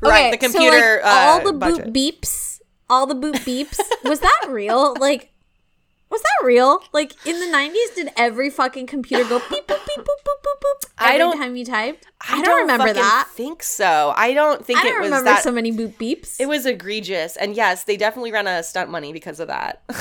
Right, 0.00 0.32
the 0.38 0.46
so, 0.48 0.52
computer, 0.52 1.00
like, 1.02 1.14
all 1.14 1.40
uh, 1.40 1.44
the 1.44 1.52
boop 1.52 1.92
beeps, 1.94 2.60
all 2.90 3.06
the 3.06 3.14
boop 3.14 3.34
beeps. 3.44 3.78
was 4.04 4.18
that 4.20 4.46
real? 4.48 4.96
Like 5.00 5.31
was 6.12 6.22
that 6.22 6.46
real? 6.46 6.80
Like 6.92 7.14
in 7.26 7.40
the 7.40 7.48
nineties, 7.50 7.90
did 7.96 8.10
every 8.16 8.50
fucking 8.50 8.86
computer 8.86 9.24
go 9.24 9.40
beep 9.50 9.66
boop 9.66 9.84
beep 9.86 9.98
boop 9.98 10.04
boop 10.04 10.42
boop 10.44 10.60
boop 10.62 10.88
every 11.00 11.14
I 11.14 11.18
don't- 11.18 11.36
time 11.38 11.56
you 11.56 11.64
typed? 11.64 12.06
I, 12.24 12.40
don't, 12.40 12.60
remember 12.60 12.92
that. 12.92 13.28
think 13.32 13.64
so. 13.64 14.12
I 14.16 14.32
don't 14.32 14.64
think 14.64 14.78
I 14.78 14.84
don't 14.84 15.00
was 15.00 15.06
remember 15.06 15.24
that. 15.30 15.42
so 15.42 15.50
many 15.50 15.72
boop 15.72 15.94
beeps. 15.96 16.38
it 16.40 16.46
was 16.46 16.66
egregious. 16.66 17.36
And 17.36 17.56
yes, 17.56 17.82
they 17.82 17.96
definitely 17.96 18.30
ran 18.30 18.46
of 18.46 18.64
stunt 18.64 18.90
money 18.90 19.12
because 19.12 19.40
of 19.40 19.48
that. 19.48 19.82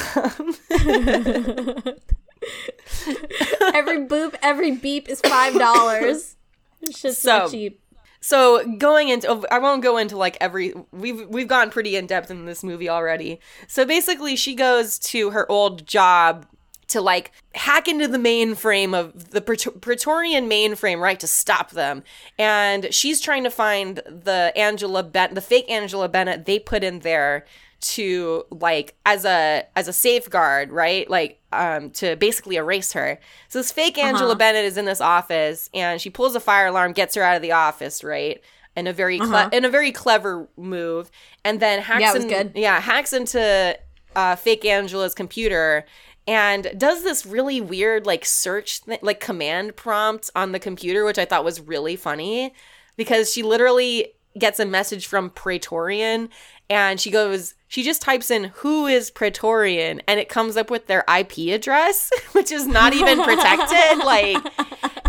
every 3.73 4.05
boop, 4.05 4.35
every 4.43 4.71
beep 4.71 5.09
is 5.09 5.19
five 5.21 5.53
dollars. 5.55 6.35
Shit's 6.91 7.17
so 7.19 7.45
So- 7.45 7.49
cheap. 7.51 7.80
So 8.21 8.65
going 8.77 9.09
into, 9.09 9.27
oh, 9.29 9.43
I 9.51 9.59
won't 9.59 9.81
go 9.81 9.97
into 9.97 10.15
like 10.15 10.37
every. 10.39 10.73
We've 10.91 11.27
we've 11.27 11.47
gone 11.47 11.71
pretty 11.71 11.95
in 11.95 12.05
depth 12.05 12.29
in 12.29 12.45
this 12.45 12.63
movie 12.63 12.87
already. 12.87 13.39
So 13.67 13.83
basically, 13.83 14.35
she 14.35 14.53
goes 14.53 14.99
to 14.99 15.31
her 15.31 15.51
old 15.51 15.87
job 15.87 16.45
to 16.89 17.01
like 17.01 17.31
hack 17.55 17.87
into 17.87 18.07
the 18.07 18.17
mainframe 18.17 18.93
of 18.93 19.31
the 19.31 19.41
Praetor- 19.41 19.71
Praetorian 19.71 20.49
mainframe, 20.49 20.99
right, 20.99 21.19
to 21.19 21.27
stop 21.27 21.71
them. 21.71 22.03
And 22.37 22.93
she's 22.93 23.19
trying 23.19 23.43
to 23.43 23.49
find 23.49 23.97
the 24.05 24.53
Angela 24.55 25.01
Ben, 25.01 25.33
the 25.33 25.41
fake 25.41 25.69
Angela 25.69 26.07
Bennett 26.07 26.45
they 26.45 26.59
put 26.59 26.83
in 26.83 26.99
there 26.99 27.45
to 27.81 28.45
like 28.51 28.95
as 29.05 29.25
a 29.25 29.65
as 29.75 29.87
a 29.87 29.93
safeguard, 29.93 30.71
right? 30.71 31.09
Like 31.09 31.39
um 31.51 31.89
to 31.91 32.15
basically 32.15 32.55
erase 32.55 32.93
her. 32.93 33.19
So 33.49 33.59
this 33.59 33.71
fake 33.71 33.97
Angela 33.97 34.35
Bennett 34.35 34.65
is 34.65 34.77
in 34.77 34.85
this 34.85 35.01
office 35.01 35.69
and 35.73 35.99
she 35.99 36.09
pulls 36.09 36.35
a 36.35 36.39
fire 36.39 36.67
alarm, 36.67 36.93
gets 36.93 37.15
her 37.15 37.23
out 37.23 37.35
of 37.35 37.41
the 37.41 37.51
office, 37.51 38.03
right? 38.03 38.41
In 38.75 38.87
a 38.87 38.93
very 38.93 39.17
cle- 39.19 39.49
in 39.51 39.65
a 39.65 39.69
very 39.69 39.91
clever 39.91 40.47
move, 40.55 41.11
and 41.43 41.59
then 41.59 41.81
hacks 41.81 42.01
Yeah, 42.01 42.15
in- 42.15 42.27
good. 42.27 42.51
yeah 42.55 42.79
hacks 42.79 43.11
into 43.13 43.77
uh, 44.15 44.35
fake 44.35 44.63
Angela's 44.65 45.13
computer 45.15 45.85
and 46.27 46.71
does 46.77 47.03
this 47.03 47.25
really 47.25 47.59
weird 47.59 48.05
like 48.05 48.23
search 48.25 48.83
th- 48.83 49.01
like 49.01 49.19
command 49.19 49.75
prompt 49.75 50.29
on 50.35 50.51
the 50.51 50.59
computer, 50.59 51.03
which 51.03 51.17
I 51.17 51.25
thought 51.25 51.43
was 51.43 51.59
really 51.59 51.95
funny 51.95 52.53
because 52.95 53.33
she 53.33 53.41
literally 53.41 54.13
gets 54.37 54.59
a 54.59 54.65
message 54.65 55.07
from 55.07 55.29
Praetorian 55.31 56.29
and 56.69 56.99
she 56.99 57.09
goes 57.11 57.55
she 57.71 57.83
just 57.83 58.01
types 58.01 58.29
in 58.29 58.51
who 58.55 58.85
is 58.85 59.09
Praetorian 59.09 60.01
and 60.05 60.19
it 60.19 60.27
comes 60.27 60.57
up 60.57 60.69
with 60.69 60.87
their 60.87 61.05
IP 61.07 61.55
address, 61.55 62.11
which 62.33 62.51
is 62.51 62.67
not 62.67 62.93
even 62.93 63.23
protected. 63.23 63.97
like 64.05 64.35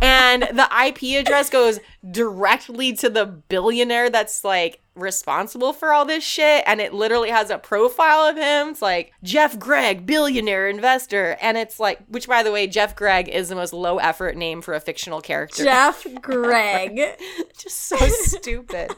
and 0.00 0.42
the 0.42 0.68
IP 0.86 1.20
address 1.20 1.50
goes 1.50 1.80
directly 2.08 2.92
to 2.92 3.10
the 3.10 3.26
billionaire 3.26 4.10
that's 4.10 4.44
like 4.44 4.80
responsible 4.94 5.72
for 5.72 5.92
all 5.92 6.04
this 6.04 6.22
shit 6.22 6.62
and 6.68 6.80
it 6.80 6.94
literally 6.94 7.30
has 7.30 7.50
a 7.50 7.58
profile 7.58 8.28
of 8.28 8.36
him 8.36 8.68
it's 8.68 8.82
like 8.82 9.10
jeff 9.22 9.58
gregg 9.58 10.04
billionaire 10.04 10.68
investor 10.68 11.38
and 11.40 11.56
it's 11.56 11.80
like 11.80 11.98
which 12.08 12.28
by 12.28 12.42
the 12.42 12.52
way 12.52 12.66
jeff 12.66 12.94
gregg 12.94 13.26
is 13.26 13.48
the 13.48 13.54
most 13.54 13.72
low 13.72 13.96
effort 13.96 14.36
name 14.36 14.60
for 14.60 14.74
a 14.74 14.80
fictional 14.80 15.22
character 15.22 15.64
Jeff 15.64 16.06
Gregg. 16.20 17.00
just 17.56 17.78
so 17.88 17.96
stupid 17.96 18.90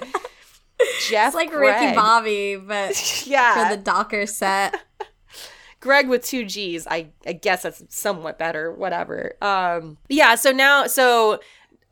jeff 1.09 1.29
It's 1.29 1.35
like 1.35 1.51
gregg. 1.51 1.81
Ricky 1.83 1.95
Bobby, 1.95 2.57
but 2.57 3.27
yeah 3.27 3.69
for 3.69 3.77
the 3.77 3.83
Docker 3.83 4.27
set. 4.27 4.81
Greg 5.81 6.09
with 6.09 6.25
two 6.25 6.47
G's. 6.47 6.87
I, 6.87 7.09
I 7.27 7.35
guess 7.35 7.63
that's 7.65 7.83
somewhat 7.95 8.39
better. 8.39 8.73
Whatever. 8.73 9.35
Um, 9.43 9.99
yeah. 10.09 10.35
So 10.35 10.51
now, 10.51 10.87
so 10.87 11.41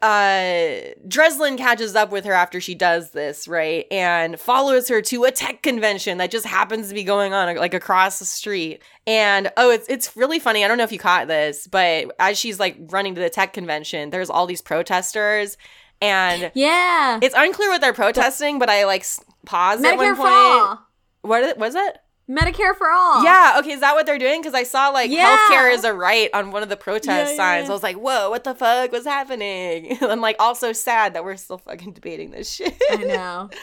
uh 0.01 0.81
Dreslin 1.07 1.57
catches 1.57 1.95
up 1.95 2.11
with 2.11 2.25
her 2.25 2.33
after 2.33 2.61
she 2.61 2.75
does 2.75 3.11
this, 3.13 3.47
right? 3.47 3.87
And 3.93 4.41
follows 4.41 4.89
her 4.89 5.01
to 5.03 5.25
a 5.25 5.31
tech 5.31 5.63
convention 5.63 6.19
that 6.19 6.31
just 6.33 6.45
happens 6.45 6.89
to 6.89 6.95
be 6.95 7.05
going 7.05 7.33
on 7.35 7.55
like 7.57 7.75
across 7.75 8.19
the 8.19 8.25
street. 8.25 8.83
And 9.07 9.53
oh, 9.57 9.71
it's 9.71 9.87
it's 9.89 10.17
really 10.17 10.41
funny. 10.41 10.65
I 10.65 10.69
don't 10.69 10.79
know 10.79 10.85
if 10.85 10.91
you 10.91 10.99
caught 10.99 11.29
this, 11.29 11.69
but 11.69 12.11
as 12.19 12.37
she's 12.39 12.59
like 12.59 12.77
running 12.89 13.15
to 13.15 13.21
the 13.21 13.31
tech 13.31 13.53
convention, 13.53 14.11
there's 14.11 14.31
all 14.31 14.47
these 14.47 14.63
protesters 14.63 15.57
and 16.03 16.51
Yeah. 16.55 17.19
it's 17.23 17.35
unclear 17.37 17.71
what 17.71 17.81
they're 17.81 17.93
protesting, 17.95 18.59
but 18.59 18.69
I 18.69 18.85
like 18.85 19.07
paused 19.47 19.85
at 19.85 19.97
one 19.97 20.07
point. 20.09 20.17
for 20.19 20.29
all. 20.29 20.79
What 21.23 21.57
was 21.57 21.75
it? 21.75 21.99
Medicare 22.31 22.75
for 22.77 22.91
all. 22.91 23.23
Yeah, 23.25 23.57
okay, 23.59 23.73
is 23.73 23.81
that 23.81 23.95
what 23.95 24.07
they're 24.07 24.19
doing? 24.19 24.41
Because 24.41 24.55
I 24.55 24.63
saw 24.63 24.89
like 24.91 25.11
Yeah. 25.11 25.37
healthcare 25.37 25.73
is 25.73 25.85
a 25.85 25.93
right 25.93 26.31
on 26.33 26.51
one 26.51 26.63
of 26.63 26.69
the 26.69 26.77
protest 26.77 27.33
Yeah, 27.33 27.37
signs. 27.37 27.65
yeah. 27.67 27.71
I 27.71 27.73
was 27.73 27.83
like, 27.83 27.97
whoa, 27.97 28.31
what 28.31 28.45
the 28.45 28.55
fuck 28.55 28.91
was 28.93 29.05
happening? 29.05 29.99
I'm 30.03 30.21
like 30.21 30.37
also 30.39 30.73
sad 30.73 31.15
that 31.15 31.25
we're 31.25 31.37
still 31.37 31.59
fucking 31.59 31.93
debating 31.93 32.31
this 32.31 32.51
shit. 32.53 32.75
I 32.91 32.97
know. 32.97 33.51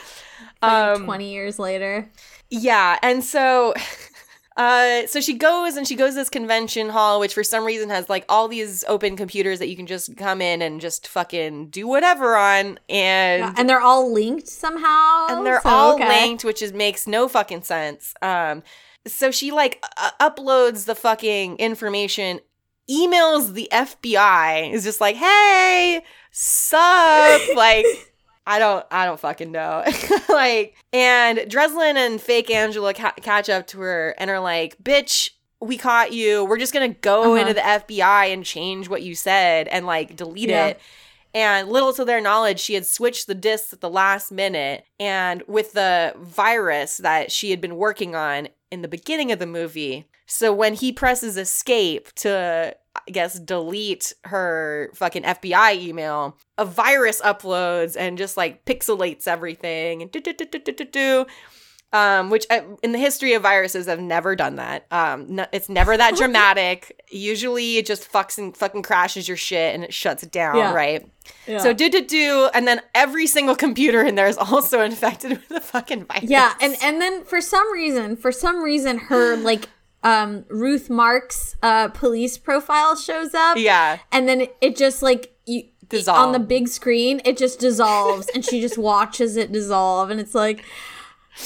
Um, 0.62 1.06
20 1.06 1.32
years 1.32 1.58
later. 1.60 2.10
Yeah, 2.50 2.98
and 3.02 3.24
so 3.24 3.74
uh 4.60 5.08
so 5.08 5.20
she 5.20 5.34
goes 5.34 5.76
and 5.76 5.88
she 5.88 5.96
goes 5.96 6.12
to 6.12 6.16
this 6.16 6.30
convention 6.30 6.90
hall 6.90 7.20
which 7.20 7.34
for 7.34 7.44
some 7.44 7.64
reason 7.66 7.90
has 7.90 8.10
like 8.10 8.26
all 8.30 8.48
these 8.48 8.84
open 8.88 9.16
computers 9.16 9.58
that 9.60 9.70
you 9.70 9.76
can 9.76 9.88
just 9.88 10.16
come 10.18 10.42
in 10.42 10.62
and 10.62 10.82
just 10.82 11.08
fucking 11.08 11.70
do 11.70 11.88
whatever 11.88 12.36
on 12.36 12.78
and 12.90 13.58
and 13.58 13.70
they're 13.70 13.82
all 13.82 14.12
linked 14.12 14.48
somehow. 14.48 15.28
and 15.30 15.46
they're 15.46 15.62
so, 15.62 15.70
all 15.70 15.96
okay. 15.96 16.08
linked, 16.08 16.44
which 16.44 16.62
is 16.62 16.74
makes 16.74 17.08
no 17.08 17.28
fucking 17.28 17.64
sense. 17.64 18.14
Um, 18.22 18.64
so 19.08 19.32
she 19.32 19.52
like 19.52 19.84
uh, 19.98 20.12
uploads 20.20 20.86
the 20.86 20.96
fucking 20.96 21.58
information, 21.58 22.40
emails 22.90 23.54
the 23.54 23.68
FBI, 23.72 24.72
is 24.72 24.84
just 24.84 25.02
like, 25.02 25.16
"Hey, 25.16 26.04
sup?" 26.32 27.42
like, 27.56 27.86
I 28.50 28.60
don't, 28.60 28.86
I 28.92 29.06
don't 29.06 29.20
fucking 29.20 29.52
know. 29.52 29.84
like, 30.30 30.76
and 30.92 31.38
Dreslin 31.40 31.96
and 31.96 32.20
fake 32.20 32.50
Angela 32.50 32.94
ca- 32.94 33.14
catch 33.22 33.50
up 33.50 33.68
to 33.68 33.80
her 33.82 34.16
and 34.18 34.30
are 34.30 34.40
like, 34.40 34.78
"Bitch." 34.84 35.32
We 35.62 35.76
caught 35.78 36.14
you. 36.14 36.46
We're 36.46 36.58
just 36.58 36.72
gonna 36.72 36.88
go 36.88 37.34
Uh-huh. 37.34 37.42
into 37.42 37.54
the 37.54 37.60
FBI 37.60 38.32
and 38.32 38.46
change 38.46 38.88
what 38.88 39.02
you 39.04 39.14
said 39.14 39.68
and 39.68 39.86
like 39.86 40.16
delete 40.16 40.48
Yeah. 40.48 40.68
it. 40.68 40.80
And 41.34 41.68
little 41.68 41.92
to 41.96 42.06
their 42.06 42.22
knowledge, 42.22 42.62
she 42.62 42.76
had 42.76 42.86
switched 42.88 43.28
the 43.28 43.36
discs 43.36 43.74
at 43.74 43.82
the 43.82 43.90
last 43.90 44.32
minute. 44.32 44.86
And 45.02 45.44
with 45.48 45.74
the 45.74 46.14
virus 46.18 46.96
that 46.98 47.30
she 47.30 47.50
had 47.52 47.60
been 47.60 47.76
working 47.76 48.16
on 48.16 48.48
in 48.72 48.82
the 48.84 48.88
beginning 48.88 49.34
of 49.34 49.40
the 49.40 49.46
movie. 49.46 50.08
So 50.26 50.54
when 50.54 50.76
he 50.76 50.94
presses 50.94 51.36
escape 51.36 52.14
to, 52.16 52.74
I 53.10 53.12
guess, 53.12 53.40
delete 53.40 54.14
her 54.26 54.92
fucking 54.94 55.24
FBI 55.24 55.76
email, 55.82 56.38
a 56.60 56.66
virus 56.66 57.20
uploads 57.22 57.98
and 57.98 58.20
just 58.20 58.38
like 58.38 58.66
pixelates 58.66 59.28
everything 59.28 60.04
and 60.04 60.12
do 60.12 60.20
do 60.20 60.32
do 60.32 60.46
do 60.46 60.60
do 60.60 60.72
do 60.72 60.86
do. 60.86 61.26
Um, 61.92 62.30
which 62.30 62.46
uh, 62.52 62.62
in 62.84 62.92
the 62.92 63.00
history 63.00 63.34
of 63.34 63.42
viruses 63.42 63.88
have 63.88 64.00
never 64.00 64.36
done 64.36 64.58
that. 64.58 64.86
Um, 64.92 65.26
no, 65.38 65.48
it's 65.52 65.70
never 65.70 65.98
that 65.98 66.16
dramatic. 66.18 67.02
Usually, 67.10 67.78
it 67.78 67.88
just 67.88 68.12
fucks 68.12 68.38
and 68.38 68.56
fucking 68.56 68.84
crashes 68.84 69.28
your 69.28 69.38
shit 69.38 69.74
and 69.74 69.84
it 69.84 69.92
shuts 69.92 70.22
it 70.22 70.30
down, 70.32 70.56
Yeah. 70.58 70.72
right? 70.72 71.10
Yeah. 71.48 71.58
So 71.58 71.74
do 71.74 71.90
do 71.90 72.06
do, 72.06 72.48
and 72.54 72.68
then 72.68 72.80
every 72.94 73.26
single 73.26 73.56
computer 73.56 74.04
in 74.04 74.14
there 74.14 74.28
is 74.28 74.38
also 74.38 74.82
infected 74.92 75.32
with 75.32 75.48
the 75.50 75.60
fucking 75.62 76.06
virus. 76.06 76.26
Yeah, 76.30 76.54
and 76.62 76.76
and 76.84 77.02
then 77.02 77.24
for 77.24 77.42
some 77.42 77.74
reason, 77.74 78.16
for 78.18 78.32
some 78.32 78.62
reason, 78.62 79.00
her 79.00 79.36
like 79.36 79.68
um 80.04 80.46
Ruth 80.50 80.90
Marx 80.90 81.56
uh 81.62 81.90
police 81.90 82.38
profile 82.38 82.96
shows 82.96 83.34
up. 83.34 83.58
yeah, 83.58 84.00
and 84.12 84.28
then 84.28 84.42
it, 84.42 84.58
it 84.62 84.76
just 84.76 85.02
like 85.02 85.34
you 85.46 85.64
Dissolve. 85.90 86.20
on 86.20 86.32
the 86.34 86.40
big 86.40 86.68
screen, 86.68 87.20
it 87.26 87.36
just 87.38 87.60
dissolves, 87.60 88.28
and 88.36 88.46
she 88.46 88.62
just 88.62 88.78
watches 88.78 89.36
it 89.36 89.52
dissolve, 89.52 90.12
and 90.12 90.20
it's 90.20 90.36
like 90.36 90.64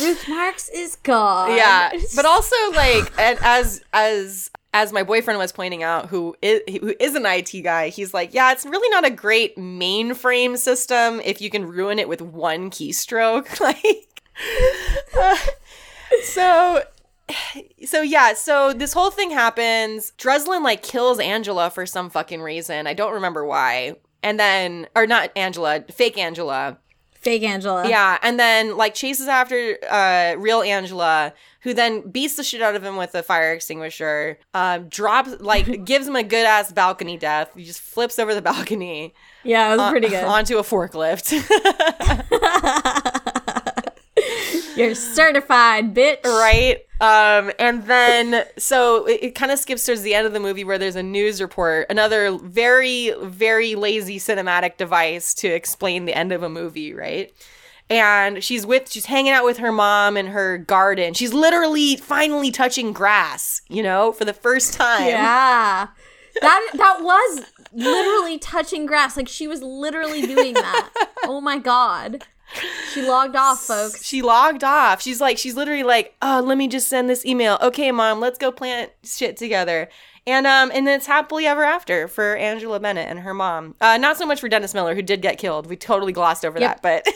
Ruth 0.01 0.27
Marx 0.27 0.69
is 0.69 0.95
gone. 0.97 1.55
yeah. 1.55 1.91
But 2.15 2.25
also 2.25 2.55
like, 2.71 3.17
and 3.17 3.39
as 3.41 3.83
as 3.93 4.51
as 4.73 4.91
my 4.91 5.03
boyfriend 5.03 5.39
was 5.39 5.51
pointing 5.51 5.83
out, 5.83 6.07
who 6.09 6.35
is 6.41 6.61
who 6.67 6.93
is 6.99 7.15
an 7.15 7.25
IT 7.25 7.51
guy, 7.63 7.89
he's 7.89 8.13
like, 8.13 8.33
yeah, 8.33 8.51
it's 8.51 8.65
really 8.65 8.89
not 8.89 9.05
a 9.05 9.11
great 9.11 9.55
mainframe 9.55 10.57
system 10.57 11.21
if 11.23 11.39
you 11.41 11.49
can 11.49 11.65
ruin 11.65 11.97
it 11.99 12.09
with 12.09 12.21
one 12.21 12.69
keystroke, 12.69 13.59
like. 13.61 14.09
uh, 15.21 15.37
so 16.23 16.83
so 17.85 18.01
yeah, 18.01 18.33
so 18.33 18.73
this 18.73 18.93
whole 18.93 19.11
thing 19.11 19.31
happens. 19.31 20.11
Dreslin 20.17 20.63
like 20.63 20.83
kills 20.83 21.19
Angela 21.19 21.69
for 21.69 21.85
some 21.85 22.09
fucking 22.09 22.41
reason. 22.41 22.87
I 22.87 22.93
don't 22.93 23.13
remember 23.13 23.45
why. 23.45 23.95
And 24.21 24.39
then 24.39 24.87
or 24.95 25.05
not 25.07 25.31
Angela, 25.35 25.83
fake 25.91 26.17
Angela. 26.17 26.77
fake 27.13 27.43
Angela. 27.43 27.87
Yeah, 27.87 28.17
and 28.21 28.39
then 28.39 28.77
like 28.77 28.93
chases 28.93 29.27
after 29.27 29.77
uh 29.89 30.35
real 30.37 30.61
Angela, 30.61 31.33
who 31.61 31.73
then 31.73 32.09
beats 32.09 32.35
the 32.35 32.43
shit 32.43 32.61
out 32.61 32.75
of 32.75 32.83
him 32.83 32.95
with 32.95 33.15
a 33.15 33.23
fire 33.23 33.53
extinguisher. 33.53 34.39
Um, 34.53 34.87
drops 34.89 35.39
like 35.39 35.85
gives 35.85 36.07
him 36.07 36.15
a 36.15 36.23
good 36.23 36.45
ass 36.45 36.71
balcony 36.71 37.17
death. 37.17 37.51
He 37.55 37.65
just 37.65 37.81
flips 37.81 38.19
over 38.19 38.33
the 38.33 38.41
balcony 38.41 39.13
yeah, 39.43 39.67
it 39.67 39.71
was 39.71 39.79
uh, 39.79 39.91
pretty 39.91 40.09
good. 40.09 40.23
onto 40.23 40.57
a 40.57 40.63
forklift. 40.63 41.33
You're 44.75 44.95
certified, 44.95 45.93
bitch. 45.93 46.23
right 46.23 46.79
um 47.01 47.51
and 47.59 47.83
then 47.85 48.45
so 48.57 49.05
it, 49.07 49.19
it 49.23 49.35
kind 49.35 49.51
of 49.51 49.59
skips 49.59 49.85
towards 49.85 50.03
the 50.03 50.13
end 50.13 50.25
of 50.27 50.31
the 50.31 50.39
movie 50.39 50.63
where 50.63 50.77
there's 50.77 50.95
a 50.95 51.03
news 51.03 51.41
report 51.41 51.85
another 51.89 52.37
very 52.37 53.13
very 53.23 53.75
lazy 53.75 54.19
cinematic 54.19 54.77
device 54.77 55.33
to 55.33 55.47
explain 55.47 56.05
the 56.05 56.15
end 56.15 56.31
of 56.31 56.43
a 56.43 56.49
movie 56.49 56.93
right 56.93 57.33
and 57.89 58.43
she's 58.43 58.65
with 58.65 58.89
she's 58.91 59.07
hanging 59.07 59.33
out 59.33 59.43
with 59.43 59.57
her 59.57 59.71
mom 59.71 60.15
in 60.15 60.27
her 60.27 60.57
garden 60.57 61.13
she's 61.13 61.33
literally 61.33 61.97
finally 61.97 62.51
touching 62.51 62.93
grass 62.93 63.61
you 63.67 63.81
know 63.83 64.11
for 64.13 64.23
the 64.23 64.33
first 64.33 64.73
time 64.73 65.07
Yeah. 65.07 65.87
That 66.41 66.69
that 66.73 66.97
was 67.01 67.45
literally 67.73 68.39
touching 68.39 68.87
grass. 68.87 69.15
Like 69.15 69.27
she 69.27 69.47
was 69.47 69.61
literally 69.61 70.23
doing 70.25 70.53
that. 70.55 70.89
Oh 71.25 71.39
my 71.39 71.57
god. 71.59 72.25
She 72.93 73.01
logged 73.01 73.35
off, 73.35 73.61
folks. 73.61 74.03
She 74.05 74.21
logged 74.21 74.63
off. 74.63 75.01
She's 75.01 75.19
like, 75.19 75.37
she's 75.37 75.55
literally 75.55 75.83
like, 75.83 76.15
oh, 76.21 76.41
let 76.45 76.57
me 76.57 76.67
just 76.67 76.87
send 76.87 77.09
this 77.09 77.25
email. 77.25 77.57
Okay, 77.61 77.91
mom, 77.91 78.19
let's 78.19 78.37
go 78.37 78.51
plant 78.51 78.91
shit 79.03 79.37
together. 79.37 79.89
And 80.25 80.47
um, 80.47 80.71
and 80.73 80.87
then 80.87 80.95
it's 80.97 81.07
happily 81.07 81.45
ever 81.45 81.63
after 81.63 82.07
for 82.07 82.35
Angela 82.37 82.79
Bennett 82.79 83.09
and 83.09 83.19
her 83.19 83.33
mom. 83.33 83.75
Uh, 83.81 83.97
not 83.97 84.17
so 84.17 84.25
much 84.25 84.39
for 84.39 84.47
Dennis 84.47 84.73
Miller, 84.73 84.95
who 84.95 85.01
did 85.01 85.21
get 85.21 85.37
killed. 85.37 85.67
We 85.67 85.75
totally 85.75 86.13
glossed 86.13 86.45
over 86.45 86.59
Yep. 86.59 86.81
that, 86.81 87.03
but 87.05 87.13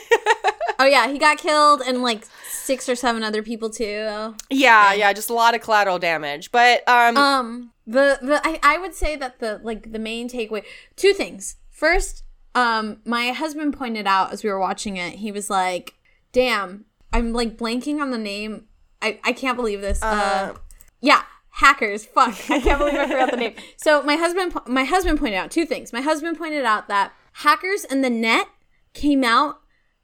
Oh 0.80 0.84
yeah, 0.84 1.08
he 1.08 1.18
got 1.18 1.38
killed 1.38 1.80
and 1.86 2.02
like 2.02 2.24
six 2.50 2.88
or 2.88 2.94
seven 2.94 3.22
other 3.24 3.42
people 3.42 3.70
too. 3.70 4.34
yeah, 4.50 4.92
yeah, 4.92 5.12
just 5.12 5.30
a 5.30 5.32
lot 5.34 5.54
of 5.54 5.60
collateral 5.62 5.98
damage. 5.98 6.52
But 6.52 6.86
um, 6.88 7.16
Um 7.16 7.72
the 7.86 8.18
the 8.20 8.40
I, 8.46 8.58
I 8.62 8.78
would 8.78 8.94
say 8.94 9.16
that 9.16 9.38
the 9.38 9.60
like 9.62 9.90
the 9.92 9.98
main 9.98 10.28
takeaway 10.28 10.64
two 10.96 11.14
things. 11.14 11.56
First, 11.70 12.24
um 12.54 12.98
my 13.04 13.30
husband 13.32 13.76
pointed 13.76 14.06
out 14.06 14.32
as 14.32 14.42
we 14.42 14.50
were 14.50 14.58
watching 14.58 14.96
it, 14.96 15.14
he 15.14 15.30
was 15.32 15.48
like, 15.50 15.94
"Damn, 16.32 16.84
I'm 17.12 17.32
like 17.32 17.56
blanking 17.56 18.00
on 18.00 18.10
the 18.10 18.18
name. 18.18 18.66
I 19.02 19.18
I 19.24 19.32
can't 19.32 19.56
believe 19.56 19.80
this." 19.80 20.02
Uh, 20.02 20.54
yeah, 21.00 21.22
hackers. 21.50 22.04
Fuck. 22.06 22.34
I 22.50 22.60
can't 22.60 22.78
believe 22.78 22.94
I 22.94 23.06
forgot 23.06 23.30
the 23.30 23.36
name. 23.44 23.54
So, 23.76 24.02
my 24.02 24.16
husband 24.16 24.54
my 24.66 24.84
husband 24.84 25.18
pointed 25.18 25.36
out 25.36 25.50
two 25.50 25.66
things. 25.66 25.92
My 25.92 26.00
husband 26.00 26.38
pointed 26.38 26.64
out 26.64 26.88
that 26.88 27.12
Hackers 27.32 27.84
and 27.84 28.02
the 28.02 28.10
Net 28.10 28.48
came 28.94 29.22
out 29.22 29.60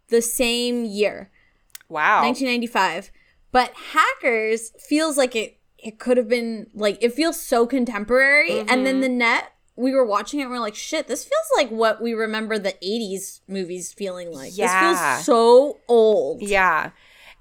the 0.09 0.23
same 0.23 0.85
year. 0.85 1.31
wow, 1.89 2.23
1995. 2.23 3.11
But 3.51 3.73
Hackers 3.93 4.71
feels 4.79 5.17
like 5.17 5.35
it 5.35 5.59
it 5.79 5.99
could 5.99 6.17
have 6.17 6.29
been 6.29 6.69
like 6.75 6.99
it 7.03 7.13
feels 7.13 7.41
so 7.41 7.67
contemporary 7.67 8.61
and 8.61 8.69
Mm-hmm. 8.69 8.85
then 8.85 9.01
the 9.01 9.09
net 9.09 9.53
we 9.77 9.93
were 9.93 10.05
watching 10.07 10.41
it 10.41 10.45
and 10.45 10.53
we 10.53 10.57
are 10.57 10.61
like 10.61 10.75
shit 10.75 11.09
this 11.09 11.25
feels 11.25 11.49
like 11.57 11.69
what 11.71 12.01
we 12.01 12.15
remember 12.15 12.59
the 12.59 12.75
80s 12.83 13.41
movies 13.49 13.93
feeling 13.93 14.33
like 14.33 14.57
Yeah. 14.57 14.67
this 14.93 14.99
feels 15.01 15.25
so 15.25 15.81
old 15.89 16.43
yeah. 16.43 16.91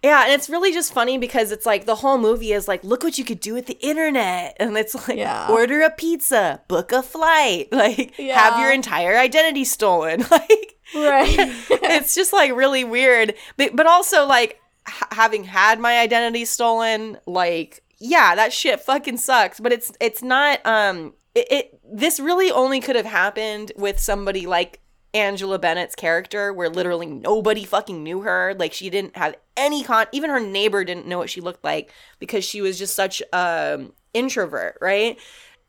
Yeah, 0.06 0.24
and 0.26 0.34
it's 0.34 0.50
really 0.50 0.74
just 0.74 0.92
funny 0.92 1.18
because 1.18 1.54
it's 1.54 1.66
like 1.66 1.86
the 1.86 1.96
whole 1.96 2.18
movie 2.18 2.52
is 2.52 2.68
like, 2.68 2.84
look 2.84 3.04
what 3.06 3.18
you 3.18 3.24
could 3.24 3.40
do 3.40 3.54
with 3.54 3.68
the 3.68 3.78
internet. 3.80 4.58
And 4.60 4.76
it's 4.78 4.94
like, 5.08 5.18
Yeah. 5.18 5.48
order 5.50 5.82
a 5.82 5.90
pizza, 5.90 6.62
book 6.68 6.92
a 6.92 7.02
flight, 7.02 7.70
like, 7.72 8.14
have 8.18 8.60
your 8.60 8.70
entire 8.74 9.18
identity 9.18 9.64
stolen. 9.64 10.26
Like, 10.30 10.76
right 10.94 11.36
it's 11.70 12.14
just 12.14 12.34
like 12.34 12.54
really 12.54 12.84
weird 12.84 13.34
but, 13.58 13.74
but 13.76 13.88
also 13.88 14.26
like 14.28 14.60
h- 14.88 14.94
having 15.12 15.46
had 15.46 15.80
my 15.80 15.98
identity 16.00 16.44
stolen 16.46 17.18
like 17.26 17.82
yeah 18.00 18.36
that 18.36 18.52
shit 18.54 18.80
fucking 18.82 19.18
sucks 19.18 19.60
but 19.62 19.72
it's 19.72 19.92
it's 20.02 20.22
not 20.22 20.60
um 20.66 21.14
it, 21.36 21.52
it 21.52 21.80
this 21.84 22.20
really 22.20 22.52
only 22.52 22.80
could 22.80 22.96
have 22.96 23.06
happened 23.06 23.72
with 23.76 24.00
somebody 24.00 24.46
like 24.46 24.80
Angela 25.14 25.60
Bennett's 25.60 25.96
character 25.96 26.52
where 26.52 26.70
literally 26.70 27.06
nobody 27.06 27.64
fucking 27.64 28.02
knew 28.02 28.22
her. 28.22 28.56
Like 28.58 28.74
she 28.74 28.90
didn't 28.90 29.16
have 29.16 29.36
any 29.56 29.84
con 29.84 30.08
even 30.12 30.30
her 30.30 30.40
neighbor 30.40 30.84
didn't 30.84 31.08
know 31.08 31.20
what 31.20 31.30
she 31.30 31.42
looked 31.42 31.64
like 31.64 31.92
because 32.20 32.44
she 32.44 32.62
was 32.62 32.78
just 32.78 32.96
such 32.96 33.22
um 33.32 33.94
introvert 34.14 34.78
right 34.82 35.20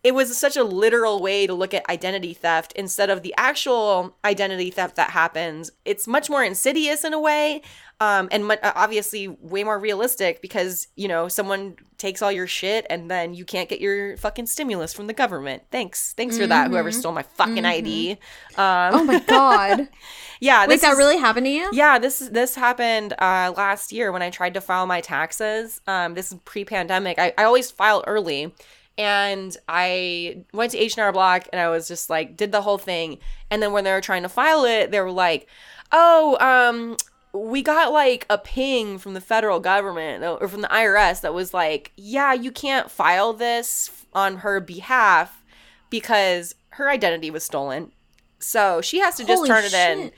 it 0.05 0.15
was 0.15 0.37
such 0.37 0.57
a 0.57 0.63
literal 0.63 1.21
way 1.23 1.47
to 1.47 1.55
look 1.55 1.75
at 1.75 1.89
identity 1.89 2.35
theft 2.35 2.73
instead 2.77 3.11
of 3.11 3.23
the 3.23 3.35
actual 3.37 4.17
identity 4.25 4.71
theft 4.71 4.97
that 4.97 5.11
happens. 5.11 5.71
It's 5.85 6.07
much 6.07 6.29
more 6.31 6.45
insidious 6.45 7.03
in 7.05 7.13
a 7.15 7.19
way, 7.19 7.63
um, 8.01 8.29
and 8.31 8.47
mu- 8.47 8.57
obviously 8.63 9.29
way 9.29 9.65
more 9.65 9.79
realistic 9.79 10.43
because 10.43 10.89
you 10.95 11.09
know 11.09 11.27
someone 11.29 11.77
takes 11.97 12.21
all 12.21 12.31
your 12.31 12.47
shit 12.47 12.85
and 12.91 13.11
then 13.11 13.33
you 13.33 13.45
can't 13.47 13.69
get 13.69 13.81
your 13.81 14.17
fucking 14.19 14.45
stimulus 14.47 14.93
from 14.93 15.07
the 15.07 15.15
government. 15.15 15.63
Thanks, 15.71 16.13
thanks 16.13 16.37
for 16.37 16.47
that. 16.47 16.69
Whoever 16.71 16.93
stole 16.93 17.13
my 17.13 17.23
fucking 17.23 17.65
ID. 17.65 18.19
Um, 18.57 18.95
Oh 18.95 19.05
my 19.05 19.21
god. 19.21 19.89
yeah, 20.41 20.67
Wait, 20.67 20.81
that 20.83 20.93
is- 20.93 20.99
really 20.99 21.17
happened 21.19 21.47
to 21.47 21.51
you? 21.51 21.71
yeah, 21.73 21.99
this 21.99 22.19
this 22.19 22.55
happened 22.57 23.15
uh, 23.15 23.55
last 23.57 23.91
year 23.91 24.13
when 24.13 24.21
I 24.23 24.29
tried 24.29 24.53
to 24.55 24.61
file 24.61 24.87
my 24.87 25.01
taxes. 25.01 25.81
Um, 25.87 26.13
this 26.15 26.31
is 26.31 26.39
pre-pandemic. 26.45 27.19
I, 27.19 27.33
I 27.39 27.45
always 27.45 27.71
file 27.71 28.05
early, 28.07 28.55
and 28.97 29.57
I 29.69 30.45
went 30.53 30.73
to 30.73 30.79
H 30.79 30.97
and 30.97 31.05
R 31.05 31.13
Block 31.13 31.49
and 31.53 31.61
I 31.61 31.69
was 31.69 31.89
just 31.89 32.09
like 32.11 32.37
did 32.37 32.53
the 32.53 32.63
whole 32.63 32.79
thing. 32.79 33.19
And 33.51 33.63
then 33.63 33.73
when 33.73 33.85
they 33.85 33.93
were 33.93 34.01
trying 34.01 34.23
to 34.23 34.29
file 34.29 34.65
it, 34.65 34.91
they 34.91 35.01
were 35.01 35.11
like, 35.11 35.49
"Oh, 35.93 36.37
um, 36.41 36.97
we 37.33 37.63
got 37.63 37.93
like 37.93 38.27
a 38.31 38.39
ping 38.39 38.99
from 38.99 39.15
the 39.15 39.21
federal 39.21 39.61
government 39.61 40.23
or 40.25 40.47
from 40.49 40.61
the 40.61 40.69
IRS 40.69 41.21
that 41.23 41.35
was 41.35 41.53
like, 41.53 41.93
yeah, 41.97 42.33
you 42.33 42.53
can't 42.53 42.91
file 42.91 43.33
this 43.33 43.91
on 44.13 44.39
her 44.39 44.61
behalf 44.61 45.43
because 45.91 46.55
her 46.71 46.89
identity 46.89 47.31
was 47.31 47.45
stolen." 47.45 47.93
So 48.39 48.81
she 48.81 49.01
has 49.01 49.17
to 49.17 49.25
just 49.25 49.39
Holy 49.39 49.49
turn 49.49 49.65
it 49.65 49.75
in 49.75 50.13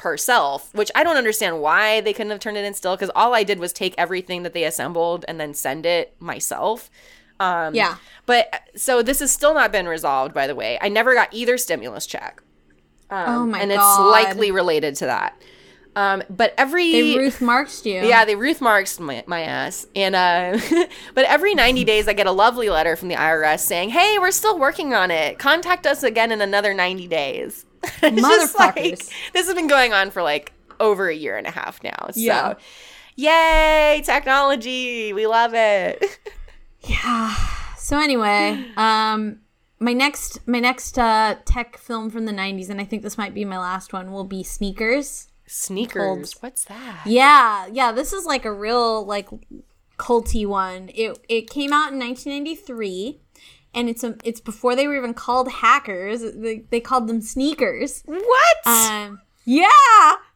herself, 0.00 0.74
which 0.74 0.90
I 0.94 1.04
don't 1.04 1.16
understand 1.16 1.60
why 1.60 2.00
they 2.00 2.12
couldn't 2.12 2.30
have 2.30 2.40
turned 2.40 2.56
it 2.56 2.64
in 2.64 2.74
still 2.74 2.96
because 2.96 3.10
all 3.14 3.34
I 3.34 3.42
did 3.42 3.58
was 3.58 3.72
take 3.72 3.94
everything 3.96 4.42
that 4.42 4.52
they 4.52 4.64
assembled 4.64 5.24
and 5.28 5.40
then 5.40 5.54
send 5.54 5.86
it 5.86 6.14
myself. 6.20 6.90
Um, 7.40 7.74
Yeah. 7.74 7.96
But 8.26 8.62
so 8.76 9.02
this 9.02 9.20
has 9.20 9.30
still 9.30 9.54
not 9.54 9.72
been 9.72 9.88
resolved, 9.88 10.34
by 10.34 10.46
the 10.46 10.54
way. 10.54 10.78
I 10.80 10.88
never 10.88 11.14
got 11.14 11.28
either 11.32 11.56
stimulus 11.58 12.06
check. 12.06 12.42
Um, 13.10 13.24
Oh 13.28 13.46
my 13.46 13.60
and 13.60 13.70
God. 13.70 13.78
it's 13.78 14.12
likely 14.12 14.50
related 14.50 14.96
to 14.96 15.06
that. 15.06 15.40
Um, 15.96 16.22
but 16.30 16.54
every 16.58 16.92
They 16.92 17.16
Ruth 17.16 17.40
marched 17.40 17.84
you. 17.86 18.02
yeah, 18.06 18.24
they 18.24 18.36
Ruth 18.36 18.60
marks 18.60 19.00
my, 19.00 19.24
my 19.26 19.40
ass. 19.40 19.86
And 19.96 20.14
uh 20.14 20.58
but 21.14 21.24
every 21.24 21.54
90 21.54 21.82
days 21.84 22.06
I 22.06 22.12
get 22.12 22.26
a 22.26 22.32
lovely 22.32 22.68
letter 22.70 22.94
from 22.94 23.08
the 23.08 23.16
IRS 23.16 23.60
saying, 23.60 23.90
"Hey, 23.90 24.16
we're 24.18 24.30
still 24.30 24.58
working 24.58 24.94
on 24.94 25.10
it. 25.10 25.38
Contact 25.38 25.86
us 25.86 26.02
again 26.04 26.30
in 26.30 26.40
another 26.40 26.72
90 26.74 27.08
days." 27.08 27.64
Just 28.00 28.56
like- 28.58 28.74
Motherfuckers. 28.76 29.10
this 29.32 29.46
has 29.46 29.54
been 29.54 29.66
going 29.66 29.92
on 29.92 30.10
for 30.10 30.22
like 30.22 30.52
over 30.78 31.08
a 31.08 31.14
year 31.14 31.36
and 31.36 31.46
a 31.46 31.50
half 31.50 31.82
now. 31.82 32.08
So 32.12 32.20
Yeah. 32.20 32.54
Yay, 33.16 34.02
technology. 34.04 35.12
We 35.12 35.26
love 35.26 35.52
it. 35.54 36.04
So 37.78 37.98
anyway, 37.98 38.66
um 38.76 39.40
my 39.80 39.92
next 39.92 40.46
my 40.46 40.60
next 40.60 40.98
uh 40.98 41.36
tech 41.44 41.78
film 41.78 42.10
from 42.10 42.26
the 42.26 42.32
90s 42.32 42.70
and 42.70 42.80
I 42.80 42.84
think 42.84 43.02
this 43.02 43.16
might 43.16 43.34
be 43.34 43.44
my 43.44 43.58
last 43.58 43.92
one 43.92 44.12
will 44.12 44.24
be 44.24 44.42
Sneakers. 44.42 45.28
Sneakers. 45.46 46.34
What's 46.40 46.64
that? 46.64 47.02
Yeah, 47.06 47.66
yeah, 47.72 47.92
this 47.92 48.12
is 48.12 48.26
like 48.26 48.44
a 48.44 48.52
real 48.52 49.04
like 49.06 49.28
culty 49.98 50.46
one. 50.46 50.90
It 50.94 51.18
it 51.28 51.50
came 51.50 51.72
out 51.72 51.92
in 51.92 51.98
1993 51.98 53.20
and 53.74 53.88
it's 53.88 54.02
a, 54.02 54.16
it's 54.24 54.40
before 54.40 54.74
they 54.74 54.86
were 54.86 54.96
even 54.96 55.14
called 55.14 55.50
hackers. 55.50 56.20
They, 56.20 56.64
they 56.70 56.80
called 56.80 57.06
them 57.06 57.20
sneakers. 57.20 58.02
What? 58.06 58.66
Um, 58.66 59.20
yeah, 59.44 59.68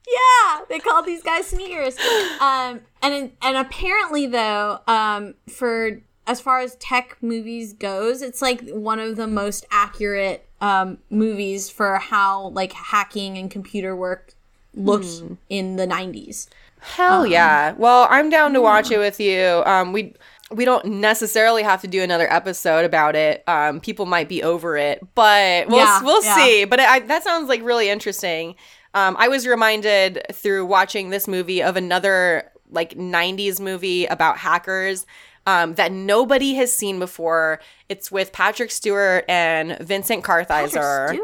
yeah, 0.06 0.60
they 0.68 0.78
called 0.78 1.06
these 1.06 1.22
guys 1.22 1.46
sneakers. 1.46 1.96
Um, 2.40 2.80
and 3.02 3.32
and 3.40 3.56
apparently 3.56 4.26
though, 4.26 4.80
um, 4.88 5.34
for 5.48 6.02
as 6.26 6.40
far 6.40 6.60
as 6.60 6.76
tech 6.76 7.16
movies 7.20 7.72
goes, 7.72 8.22
it's 8.22 8.40
like 8.42 8.68
one 8.70 8.98
of 8.98 9.16
the 9.16 9.26
most 9.26 9.66
accurate 9.70 10.46
um, 10.60 10.98
movies 11.10 11.68
for 11.70 11.96
how 11.96 12.48
like 12.48 12.72
hacking 12.72 13.36
and 13.38 13.50
computer 13.50 13.94
work 13.96 14.34
looked 14.74 15.22
in 15.48 15.76
the 15.76 15.86
90s. 15.86 16.48
Hell 16.80 17.26
yeah. 17.26 17.72
Well, 17.72 18.06
I'm 18.10 18.30
down 18.30 18.52
to 18.54 18.60
watch 18.60 18.90
it 18.90 18.98
with 18.98 19.20
you. 19.20 19.62
Um, 19.66 19.92
we 19.92 20.14
we 20.50 20.64
don't 20.64 20.84
necessarily 20.84 21.62
have 21.62 21.80
to 21.80 21.88
do 21.88 22.02
another 22.02 22.30
episode 22.30 22.84
about 22.84 23.16
it. 23.16 23.42
Um, 23.48 23.80
people 23.80 24.04
might 24.04 24.28
be 24.28 24.42
over 24.42 24.76
it, 24.76 25.00
but 25.14 25.68
we'll 25.68 25.78
Yeah, 25.78 26.02
we'll 26.02 26.22
yeah. 26.24 26.36
see. 26.36 26.64
But 26.64 26.80
I, 26.80 27.00
that 27.00 27.22
sounds 27.24 27.48
like 27.48 27.62
really 27.62 27.88
interesting. 27.88 28.54
Um, 28.94 29.16
I 29.18 29.28
was 29.28 29.46
reminded 29.46 30.22
through 30.32 30.66
watching 30.66 31.10
this 31.10 31.26
movie 31.26 31.62
of 31.62 31.76
another 31.76 32.50
like 32.70 32.94
'90s 32.94 33.60
movie 33.60 34.06
about 34.06 34.36
hackers. 34.38 35.06
Um, 35.44 35.74
that 35.74 35.90
nobody 35.90 36.54
has 36.54 36.72
seen 36.72 37.00
before. 37.00 37.58
It's 37.88 38.12
with 38.12 38.32
Patrick 38.32 38.70
Stewart 38.70 39.24
and 39.28 39.76
Vincent 39.80 40.22
Kartheiser 40.22 41.18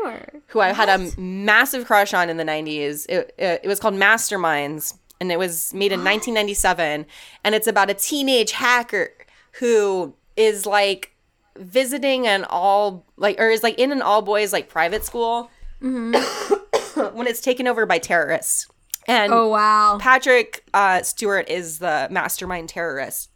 who 0.49 0.61
I 0.61 0.73
had 0.73 0.89
a 0.89 1.21
massive 1.21 1.87
crush 1.87 2.15
on 2.15 2.29
in 2.31 2.37
the 2.37 2.45
90s. 2.45 3.07
It, 3.09 3.35
it, 3.39 3.61
it 3.65 3.69
was 3.69 3.79
called 3.79 3.95
Masterminds, 3.95 4.95
and 5.21 5.31
it 5.31 5.39
was 5.39 5.73
made 5.75 5.93
in 5.93 6.01
1997. 6.05 7.07
And 7.45 7.55
it's 7.55 7.67
about 7.67 7.91
a 7.91 7.95
teenage 7.95 8.53
hacker 8.53 9.11
who 9.61 10.15
is 10.37 10.67
like 10.67 11.13
visiting 11.57 12.27
an 12.27 12.45
all, 12.49 13.05
like, 13.17 13.39
or 13.39 13.51
is 13.51 13.63
like 13.63 13.79
in 13.79 13.93
an 13.93 14.03
all 14.03 14.23
boys, 14.23 14.53
like, 14.53 14.69
private 14.69 15.05
school 15.05 15.51
when 15.81 17.27
it's 17.27 17.41
taken 17.41 17.67
over 17.69 17.85
by 17.87 17.99
terrorists. 17.99 18.67
And 19.07 19.33
Oh 19.33 19.49
wow. 19.49 19.99
Patrick 19.99 20.65
uh, 20.75 21.03
Stewart 21.03 21.49
is 21.49 21.79
the 21.79 22.09
mastermind 22.11 22.69
terrorist. 22.69 23.31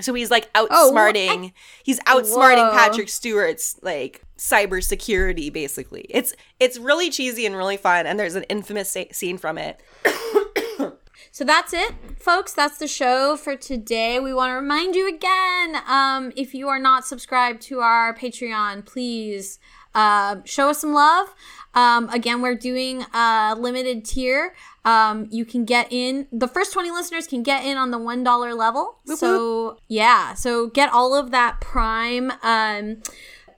So 0.00 0.14
he's 0.14 0.30
like 0.30 0.48
Oh, 0.54 0.68
outsmarting. 0.70 1.52
he's 1.82 2.00
outsmarting 2.00 2.70
Whoa. 2.70 2.72
Patrick 2.72 3.08
Stewart's 3.08 3.78
like 3.82 4.22
cybersecurity. 4.38 5.52
Basically, 5.52 6.06
it's 6.08 6.34
it's 6.60 6.78
really 6.78 7.10
cheesy 7.10 7.46
and 7.46 7.56
really 7.56 7.76
fun. 7.76 8.06
And 8.06 8.18
there's 8.18 8.34
an 8.34 8.44
infamous 8.44 8.90
sa- 8.90 9.04
scene 9.12 9.38
from 9.38 9.58
it. 9.58 9.80
So 11.30 11.44
that's 11.44 11.72
it, 11.72 11.92
folks. 12.18 12.52
That's 12.52 12.78
the 12.78 12.88
show 12.88 13.36
for 13.36 13.54
today. 13.54 14.18
We 14.18 14.32
want 14.34 14.50
to 14.50 14.54
remind 14.54 14.96
you 14.96 15.06
again 15.08 15.76
um, 15.86 16.32
if 16.34 16.52
you 16.54 16.68
are 16.68 16.78
not 16.80 17.06
subscribed 17.06 17.60
to 17.62 17.78
our 17.80 18.12
Patreon, 18.14 18.84
please 18.86 19.60
uh, 19.98 20.36
show 20.44 20.70
us 20.70 20.78
some 20.80 20.92
love. 20.92 21.34
Um, 21.74 22.08
again, 22.10 22.40
we're 22.40 22.54
doing 22.54 23.02
a 23.12 23.56
limited 23.58 24.04
tier. 24.04 24.54
Um, 24.84 25.26
you 25.30 25.44
can 25.44 25.64
get 25.64 25.88
in, 25.90 26.26
the 26.32 26.48
first 26.48 26.72
20 26.72 26.90
listeners 26.90 27.26
can 27.26 27.42
get 27.42 27.64
in 27.64 27.76
on 27.76 27.90
the 27.90 27.98
$1 27.98 28.56
level. 28.56 28.98
so, 29.16 29.76
yeah. 29.88 30.34
So 30.34 30.68
get 30.68 30.90
all 30.90 31.14
of 31.14 31.30
that 31.32 31.60
prime. 31.60 32.32
Um, 32.42 33.02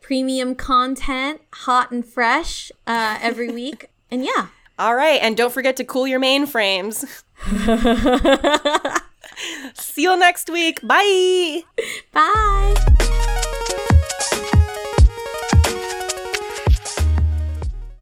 Premium 0.01 0.57
content, 0.57 1.41
hot 1.53 1.93
and 1.93 2.05
fresh, 2.05 2.73
uh, 2.85 3.17
every 3.23 3.49
week. 3.61 3.91
And 4.11 4.25
yeah, 4.25 4.49
All 4.77 4.97
right, 4.97 5.21
and 5.23 5.37
don't 5.37 5.53
forget 5.53 5.77
to 5.77 5.85
cool 5.85 6.09
your 6.09 6.19
mainframes. 6.19 7.05
See 9.75 10.03
you 10.03 10.17
next 10.19 10.51
week. 10.51 10.81
Bye. 10.83 11.63
bye. 12.13 13.10